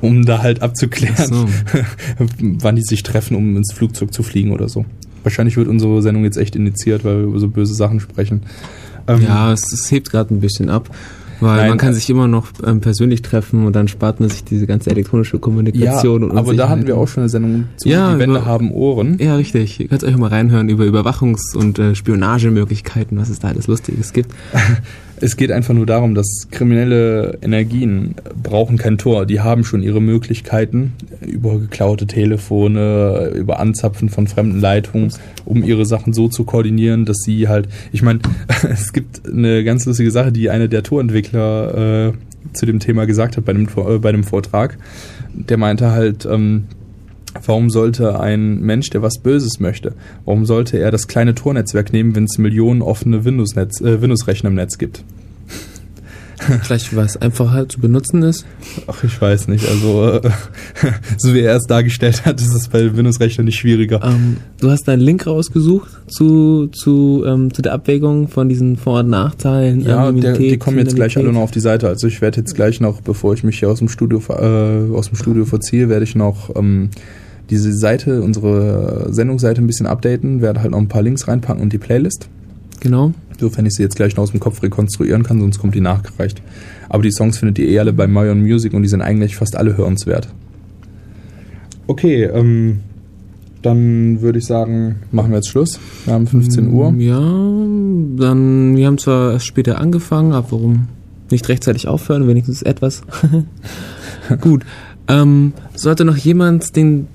Um 0.00 0.24
da 0.24 0.42
halt 0.42 0.62
abzuklären, 0.62 1.26
so. 1.26 1.48
wann 2.38 2.76
die 2.76 2.82
sich 2.82 3.02
treffen, 3.02 3.36
um 3.36 3.56
ins 3.56 3.72
Flugzeug 3.72 4.12
zu 4.12 4.22
fliegen 4.22 4.52
oder 4.52 4.68
so. 4.68 4.84
Wahrscheinlich 5.22 5.56
wird 5.56 5.68
unsere 5.68 6.00
Sendung 6.02 6.24
jetzt 6.24 6.36
echt 6.36 6.56
initiiert, 6.56 7.04
weil 7.04 7.18
wir 7.18 7.24
über 7.24 7.38
so 7.40 7.48
böse 7.48 7.74
Sachen 7.74 8.00
sprechen. 8.00 8.42
Ähm, 9.06 9.22
Ja, 9.22 9.52
es, 9.52 9.72
es 9.72 9.90
hebt 9.90 10.10
gerade 10.10 10.34
ein 10.34 10.40
bisschen 10.40 10.70
ab. 10.70 10.88
Weil 11.40 11.56
Nein, 11.56 11.68
man 11.68 11.78
kann 11.78 11.90
äh, 11.90 11.94
sich 11.94 12.10
immer 12.10 12.26
noch 12.26 12.48
ähm, 12.66 12.80
persönlich 12.80 13.22
treffen 13.22 13.64
und 13.64 13.76
dann 13.76 13.86
spart 13.86 14.18
man 14.18 14.28
sich 14.28 14.42
diese 14.42 14.66
ganze 14.66 14.90
elektronische 14.90 15.36
ja, 15.36 15.40
Kommunikation. 15.40 16.24
und 16.24 16.36
aber 16.36 16.52
da 16.54 16.68
hatten 16.68 16.84
wir 16.88 16.96
auch 16.96 17.06
schon 17.06 17.22
eine 17.22 17.28
Sendung 17.28 17.64
zu 17.76 17.88
Ja, 17.88 18.14
Die 18.14 18.18
Wände 18.18 18.38
über- 18.38 18.44
haben 18.46 18.72
Ohren. 18.72 19.18
Ja, 19.20 19.36
richtig. 19.36 19.78
Ihr 19.78 19.86
könnt 19.86 20.02
euch 20.02 20.16
mal 20.16 20.30
reinhören 20.30 20.68
über 20.68 20.82
Überwachungs- 20.84 21.56
und 21.56 21.78
äh, 21.78 21.94
Spionagemöglichkeiten, 21.94 23.16
was 23.18 23.28
es 23.28 23.38
da 23.38 23.48
alles 23.48 23.68
Lustiges 23.68 24.12
gibt. 24.12 24.32
Es 25.20 25.36
geht 25.36 25.50
einfach 25.50 25.74
nur 25.74 25.86
darum, 25.86 26.14
dass 26.14 26.48
kriminelle 26.50 27.38
Energien 27.42 28.14
brauchen 28.42 28.76
kein 28.78 28.98
Tor. 28.98 29.26
Die 29.26 29.40
haben 29.40 29.64
schon 29.64 29.82
ihre 29.82 30.00
Möglichkeiten 30.00 30.92
über 31.26 31.58
geklaute 31.58 32.06
Telefone, 32.06 33.32
über 33.34 33.58
Anzapfen 33.58 34.08
von 34.08 34.26
fremden 34.26 34.60
Leitungen, 34.60 35.12
um 35.44 35.64
ihre 35.64 35.86
Sachen 35.86 36.12
so 36.12 36.28
zu 36.28 36.44
koordinieren, 36.44 37.04
dass 37.04 37.18
sie 37.18 37.48
halt. 37.48 37.68
Ich 37.92 38.02
meine, 38.02 38.20
es 38.70 38.92
gibt 38.92 39.26
eine 39.28 39.64
ganz 39.64 39.86
lustige 39.86 40.10
Sache, 40.10 40.32
die 40.32 40.50
eine 40.50 40.68
der 40.68 40.82
Torentwickler 40.82 42.08
äh, 42.08 42.12
zu 42.52 42.66
dem 42.66 42.78
Thema 42.78 43.06
gesagt 43.06 43.36
hat 43.36 43.44
bei 43.44 43.52
dem, 43.52 43.68
äh, 43.76 43.98
bei 43.98 44.12
dem 44.12 44.24
Vortrag. 44.24 44.78
Der 45.32 45.56
meinte 45.56 45.90
halt, 45.90 46.26
ähm, 46.26 46.64
Warum 47.44 47.70
sollte 47.70 48.20
ein 48.20 48.60
Mensch, 48.60 48.90
der 48.90 49.02
was 49.02 49.20
Böses 49.20 49.60
möchte, 49.60 49.94
warum 50.24 50.46
sollte 50.46 50.78
er 50.78 50.90
das 50.90 51.08
kleine 51.08 51.34
Tornetzwerk 51.34 51.92
nehmen, 51.92 52.14
wenn 52.14 52.24
es 52.24 52.38
Millionen 52.38 52.82
offene 52.82 53.18
äh, 53.18 53.24
Windows-Rechner 53.24 54.50
im 54.50 54.56
Netz 54.56 54.78
gibt? 54.78 55.04
Vielleicht, 56.62 56.94
was 56.94 57.16
einfacher 57.16 57.68
zu 57.68 57.80
benutzen 57.80 58.22
ist. 58.22 58.46
Ach, 58.86 59.02
ich 59.04 59.20
weiß 59.20 59.48
nicht. 59.48 59.68
Also, 59.68 60.12
äh, 60.12 60.30
so 61.18 61.34
wie 61.34 61.40
er 61.40 61.56
es 61.56 61.64
dargestellt 61.64 62.24
hat, 62.24 62.40
ist 62.40 62.54
es 62.54 62.68
bei 62.68 62.96
Windows-Rechnern 62.96 63.44
nicht 63.44 63.58
schwieriger. 63.58 64.00
Ähm, 64.02 64.38
du 64.60 64.70
hast 64.70 64.88
einen 64.88 65.02
Link 65.02 65.26
rausgesucht 65.26 65.90
zu, 66.08 66.68
zu, 66.68 67.24
ähm, 67.26 67.52
zu 67.52 67.62
der 67.62 67.72
Abwägung 67.72 68.28
von 68.28 68.48
diesen 68.48 68.76
Vor- 68.76 69.00
und 69.00 69.10
Nachteilen. 69.10 69.80
Ja, 69.80 70.10
der, 70.12 70.34
die 70.34 70.56
kommen 70.58 70.78
jetzt 70.78 70.94
gleich 70.94 71.16
alle 71.16 71.32
noch 71.32 71.42
auf 71.42 71.50
die 71.50 71.60
Seite. 71.60 71.88
Also 71.88 72.06
ich 72.06 72.20
werde 72.20 72.38
jetzt 72.40 72.54
gleich 72.54 72.80
noch, 72.80 73.00
bevor 73.00 73.34
ich 73.34 73.44
mich 73.44 73.58
hier 73.58 73.68
aus 73.68 73.78
dem 73.78 73.88
Studio 73.88 74.22
äh, 74.28 74.94
aus 74.94 75.08
dem 75.08 75.16
Studio 75.16 75.44
verziehe, 75.44 75.88
werde 75.88 76.04
ich 76.04 76.14
noch 76.14 76.54
ähm, 76.56 76.90
diese 77.50 77.72
Seite, 77.72 78.22
unsere 78.22 79.08
Sendungsseite 79.10 79.60
ein 79.62 79.66
bisschen 79.66 79.86
updaten, 79.86 80.40
werde 80.40 80.60
halt 80.60 80.72
noch 80.72 80.78
ein 80.78 80.88
paar 80.88 81.02
Links 81.02 81.28
reinpacken 81.28 81.62
und 81.62 81.72
die 81.72 81.78
Playlist. 81.78 82.28
Genau. 82.80 83.12
Sofern 83.38 83.66
ich 83.66 83.74
sie 83.74 83.82
jetzt 83.82 83.96
gleich 83.96 84.16
noch 84.16 84.24
aus 84.24 84.32
dem 84.32 84.40
Kopf 84.40 84.62
rekonstruieren 84.62 85.22
kann, 85.22 85.40
sonst 85.40 85.58
kommt 85.58 85.74
die 85.74 85.80
nachgereicht. 85.80 86.42
Aber 86.88 87.02
die 87.02 87.12
Songs 87.12 87.38
findet 87.38 87.58
ihr 87.58 87.68
eh 87.68 87.78
alle 87.78 87.92
bei 87.92 88.06
Marion 88.06 88.40
Music 88.40 88.74
und 88.74 88.82
die 88.82 88.88
sind 88.88 89.02
eigentlich 89.02 89.36
fast 89.36 89.56
alle 89.56 89.76
hörenswert. 89.76 90.28
Okay, 91.86 92.24
ähm, 92.24 92.80
dann 93.62 94.20
würde 94.20 94.38
ich 94.38 94.46
sagen, 94.46 94.96
machen 95.10 95.30
wir 95.30 95.36
jetzt 95.36 95.48
Schluss. 95.48 95.78
Wir 96.04 96.14
haben 96.14 96.26
15 96.26 96.72
Uhr. 96.72 96.92
Ja, 96.98 97.18
dann, 97.18 98.76
wir 98.76 98.86
haben 98.86 98.98
zwar 98.98 99.32
erst 99.32 99.46
später 99.46 99.80
angefangen, 99.80 100.32
aber 100.32 100.52
warum 100.52 100.88
nicht 101.30 101.48
rechtzeitig 101.48 101.88
aufhören, 101.88 102.26
wenigstens 102.26 102.62
etwas. 102.62 103.02
Gut. 104.40 104.64
Ähm, 105.08 105.52
sollte 105.74 106.04
noch 106.04 106.16
jemand 106.16 106.76
den 106.76 107.08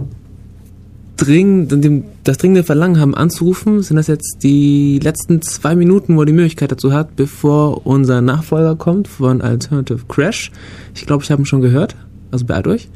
dringend, 1.18 2.04
das 2.24 2.38
dringende 2.38 2.64
Verlangen 2.64 3.00
haben 3.00 3.16
anzurufen, 3.16 3.82
sind 3.82 3.98
das 3.98 4.08
jetzt 4.08 4.40
die 4.44 5.00
letzten 5.00 5.42
zwei 5.42 5.76
Minuten, 5.76 6.16
wo 6.16 6.22
er 6.22 6.26
die 6.26 6.34
Möglichkeit 6.34 6.72
dazu 6.72 6.94
hat, 6.94 7.16
bevor 7.16 7.86
unser 7.86 8.22
Nachfolger 8.22 8.76
kommt 8.76 9.08
von 9.08 9.42
Alternative 9.42 10.06
Crash. 10.08 10.52
Ich 10.96 11.06
glaube, 11.06 11.24
ich 11.24 11.32
habe 11.32 11.42
ihn 11.42 11.46
schon 11.46 11.62
gehört. 11.62 11.96
Also 12.32 12.46
beeilt 12.46 12.68
euch. 12.68 12.90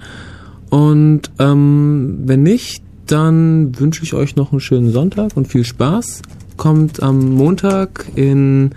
Und 0.69 1.31
ähm, 1.39 2.23
wenn 2.25 2.43
nicht, 2.43 2.83
dann 3.05 3.79
wünsche 3.79 4.03
ich 4.03 4.13
euch 4.13 4.35
noch 4.35 4.51
einen 4.51 4.59
schönen 4.59 4.91
Sonntag 4.91 5.35
und 5.35 5.47
viel 5.47 5.63
Spaß. 5.63 6.21
Kommt 6.57 7.03
am 7.03 7.35
Montag 7.35 8.05
in 8.15 8.71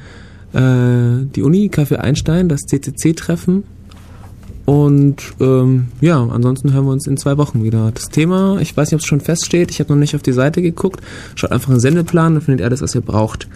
äh, 0.53 1.25
die 1.35 1.43
Uni, 1.43 1.71
Café 1.73 1.97
Einstein, 1.97 2.49
das 2.49 2.61
CCC-Treffen. 2.61 3.65
Und 4.71 5.17
ähm, 5.41 5.89
ja, 6.01 6.25
ansonsten 6.25 6.73
hören 6.73 6.85
wir 6.85 6.93
uns 6.93 7.09
in 7.09 7.17
zwei 7.17 7.37
Wochen 7.39 7.65
wieder. 7.65 7.91
Das 7.93 8.09
Thema, 8.09 8.59
ich 8.61 8.77
weiß 8.77 8.87
nicht, 8.89 8.95
ob 8.95 9.01
es 9.01 9.07
schon 9.07 9.21
feststeht, 9.21 9.73
ich 9.73 9.81
habe 9.81 9.93
noch 9.93 9.99
nicht 9.99 10.15
auf 10.15 10.23
die 10.23 10.31
Seite 10.31 10.63
geguckt. 10.63 11.01
Schaut 11.35 11.51
einfach 11.51 11.71
einen 11.71 11.81
Sendeplan, 11.81 12.35
dann 12.35 12.43
findet 12.43 12.61
ihr 12.61 12.67
alles, 12.67 12.81
was 12.81 12.95
ihr 12.95 13.01
braucht. 13.01 13.49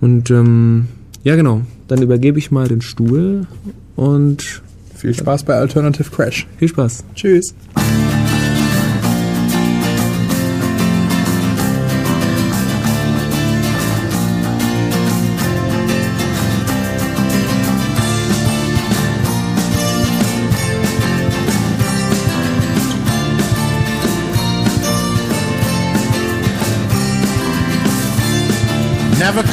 Und 0.00 0.32
ähm, 0.32 0.88
ja, 1.22 1.36
genau, 1.36 1.60
dann 1.86 2.02
übergebe 2.02 2.40
ich 2.40 2.50
mal 2.50 2.66
den 2.66 2.80
Stuhl 2.80 3.46
und 3.94 4.60
Viel 4.96 5.14
Spaß 5.14 5.44
bei 5.44 5.54
Alternative 5.54 6.10
Crash. 6.10 6.48
viel 6.58 6.66
Spaß. 6.66 7.04
Tschüss. 7.14 7.54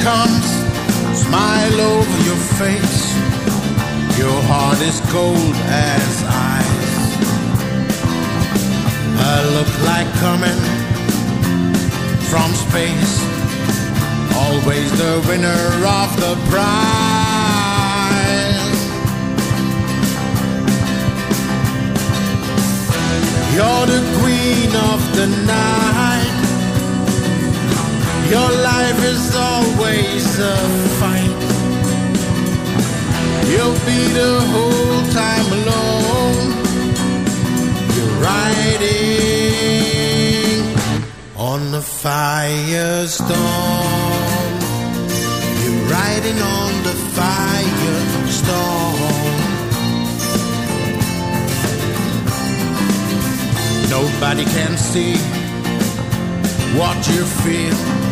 Comes. 0.06 0.48
Smile 1.18 1.80
over 1.82 2.18
your 2.30 2.41
face. 2.61 3.02
Your 4.22 4.40
heart 4.49 4.80
is 4.90 5.02
cold 5.10 5.56
as 5.65 6.14
ice. 6.61 6.95
A 9.30 9.36
look 9.56 9.72
like 9.90 10.10
coming 10.26 10.61
from 12.30 12.49
space. 12.65 13.14
Always 14.44 14.90
the 15.02 15.15
winner 15.27 15.64
of 16.02 16.10
the 16.23 16.34
prize. 16.52 17.56
You're 23.56 23.88
the 23.95 24.03
queen 24.19 24.72
of 24.91 24.99
the 25.18 25.27
night. 25.48 25.84
Your 28.35 28.51
life 28.51 29.01
is 29.13 29.25
always 29.33 30.27
a 30.39 30.57
fight. 30.99 31.41
You'll 33.51 33.79
be 33.91 34.01
the 34.21 34.33
whole 34.51 35.01
time 35.23 35.47
alone. 35.59 36.47
You're 37.95 38.17
riding 38.31 39.05
on 41.37 41.59
the 41.71 41.83
firestorm. 42.03 43.31
You're 45.61 45.83
riding 45.97 46.39
on 46.59 46.71
the 46.87 46.95
firestorm. 47.17 47.93
Nobody 53.89 54.43
can 54.43 54.77
see 54.77 55.15
what 56.77 56.97
you 57.07 57.23
feel. 57.23 58.05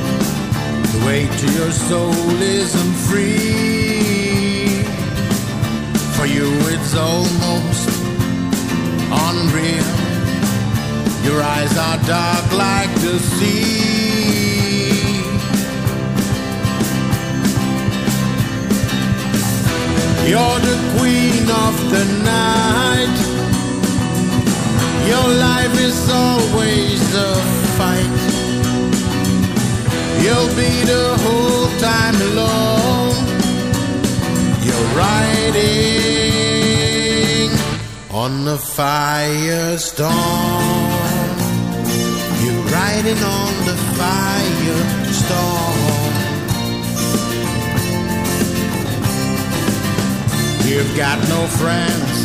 Way 1.06 1.28
to 1.28 1.52
your 1.52 1.72
soul 1.72 2.42
isn't 2.42 2.94
free. 3.08 4.84
For 6.16 6.26
you, 6.26 6.50
it's 6.74 6.96
almost 6.96 7.90
unreal. 9.12 9.84
Your 11.26 11.42
eyes 11.42 11.78
are 11.78 11.98
dark 12.08 12.52
like 12.54 12.94
the 13.02 13.20
sea. 13.20 13.84
You're 20.30 20.60
the 20.70 20.78
queen 20.98 21.50
of 21.68 21.76
the 21.92 22.06
night. 22.24 23.18
Your 25.08 25.28
life 25.48 25.76
is 25.82 26.10
always 26.10 27.14
a 27.14 27.36
fight. 27.78 28.43
You'll 30.24 30.56
be 30.56 30.74
the 30.86 31.08
whole 31.24 31.68
time 31.80 32.16
alone. 32.16 33.16
You're 34.64 34.90
riding 34.96 36.64
on 38.10 38.46
the 38.46 38.56
firestorm. 38.56 40.08
You're 42.42 42.66
riding 42.72 43.22
on 43.22 43.54
the 43.68 43.76
firestorm. 44.00 44.94
You've 50.66 50.94
got 50.96 51.20
no 51.28 51.48
friends 51.48 52.16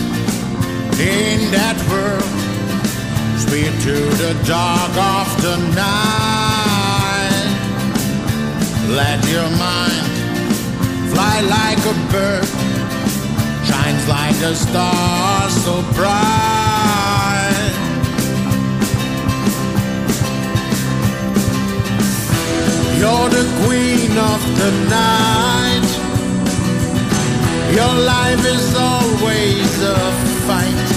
in 1.01 1.51
that 1.51 1.77
world. 1.91 2.23
Speed 3.41 3.73
to 3.87 3.97
the 4.23 4.35
dark 4.47 4.97
of 4.97 5.43
the 5.43 5.57
night. 5.75 6.38
Let 8.89 9.23
your 9.29 9.51
mind 9.59 10.09
fly 11.13 11.41
like 11.43 11.79
a 11.79 11.95
bird, 12.11 12.49
shines 13.63 14.09
like 14.09 14.41
a 14.41 14.55
star 14.55 15.51
so 15.51 15.83
bright. 15.93 16.89
You're 22.99 23.29
the 23.29 23.45
queen 23.67 24.17
of 24.17 24.41
the 24.57 24.71
night. 24.89 25.89
Your 27.77 27.95
life 28.15 28.45
is 28.47 28.75
always 28.75 29.83
a 29.83 29.99
fight. 30.49 30.89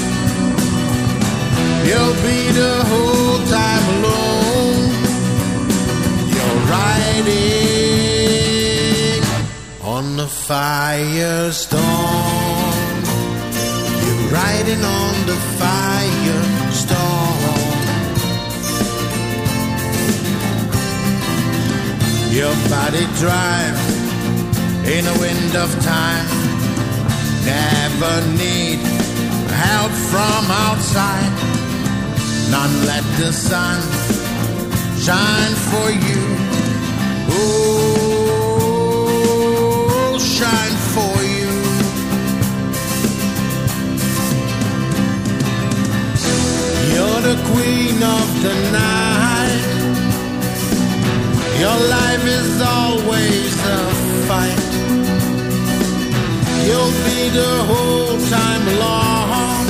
You'll 1.85 2.15
be 2.23 2.51
the 2.53 2.85
whole 2.89 3.45
time 3.47 3.85
alone. 3.97 4.91
You're 6.33 6.57
riding 6.71 7.70
on 10.01 10.17
the 10.17 10.25
firestorm. 10.25 11.79
You're 14.03 14.25
riding 14.39 14.83
on 15.01 15.13
the 15.29 15.37
firestorm. 15.59 17.01
Your 22.39 22.55
body 22.75 23.05
drives 23.21 23.87
in 24.95 25.03
a 25.13 25.15
wind 25.23 25.53
of 25.63 25.69
time. 25.83 26.29
Never 27.45 28.15
need 28.43 28.79
help 29.65 29.93
from 30.11 30.43
outside. 30.65 31.33
None 32.49 32.75
let 32.91 33.05
the 33.19 33.31
sun 33.31 33.79
shine 35.05 35.55
for 35.69 35.87
you. 36.07 36.30
The 47.31 47.39
queen 47.53 47.97
of 48.03 48.27
the 48.43 48.55
night. 48.71 49.67
Your 51.63 51.79
life 51.97 52.25
is 52.39 52.61
always 52.61 53.53
a 53.77 53.79
fight. 54.27 54.71
You'll 56.67 56.95
be 57.09 57.21
the 57.41 57.53
whole 57.69 58.15
time 58.35 58.65
long. 58.83 59.65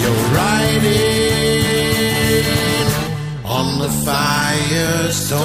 You're 0.00 0.24
riding 0.42 1.66
on 3.44 3.66
the 3.84 3.90
firestorm. 4.06 5.36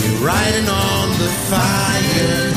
You're 0.00 0.20
riding 0.30 0.68
on 0.88 1.06
the 1.22 1.30
fire 1.50 2.49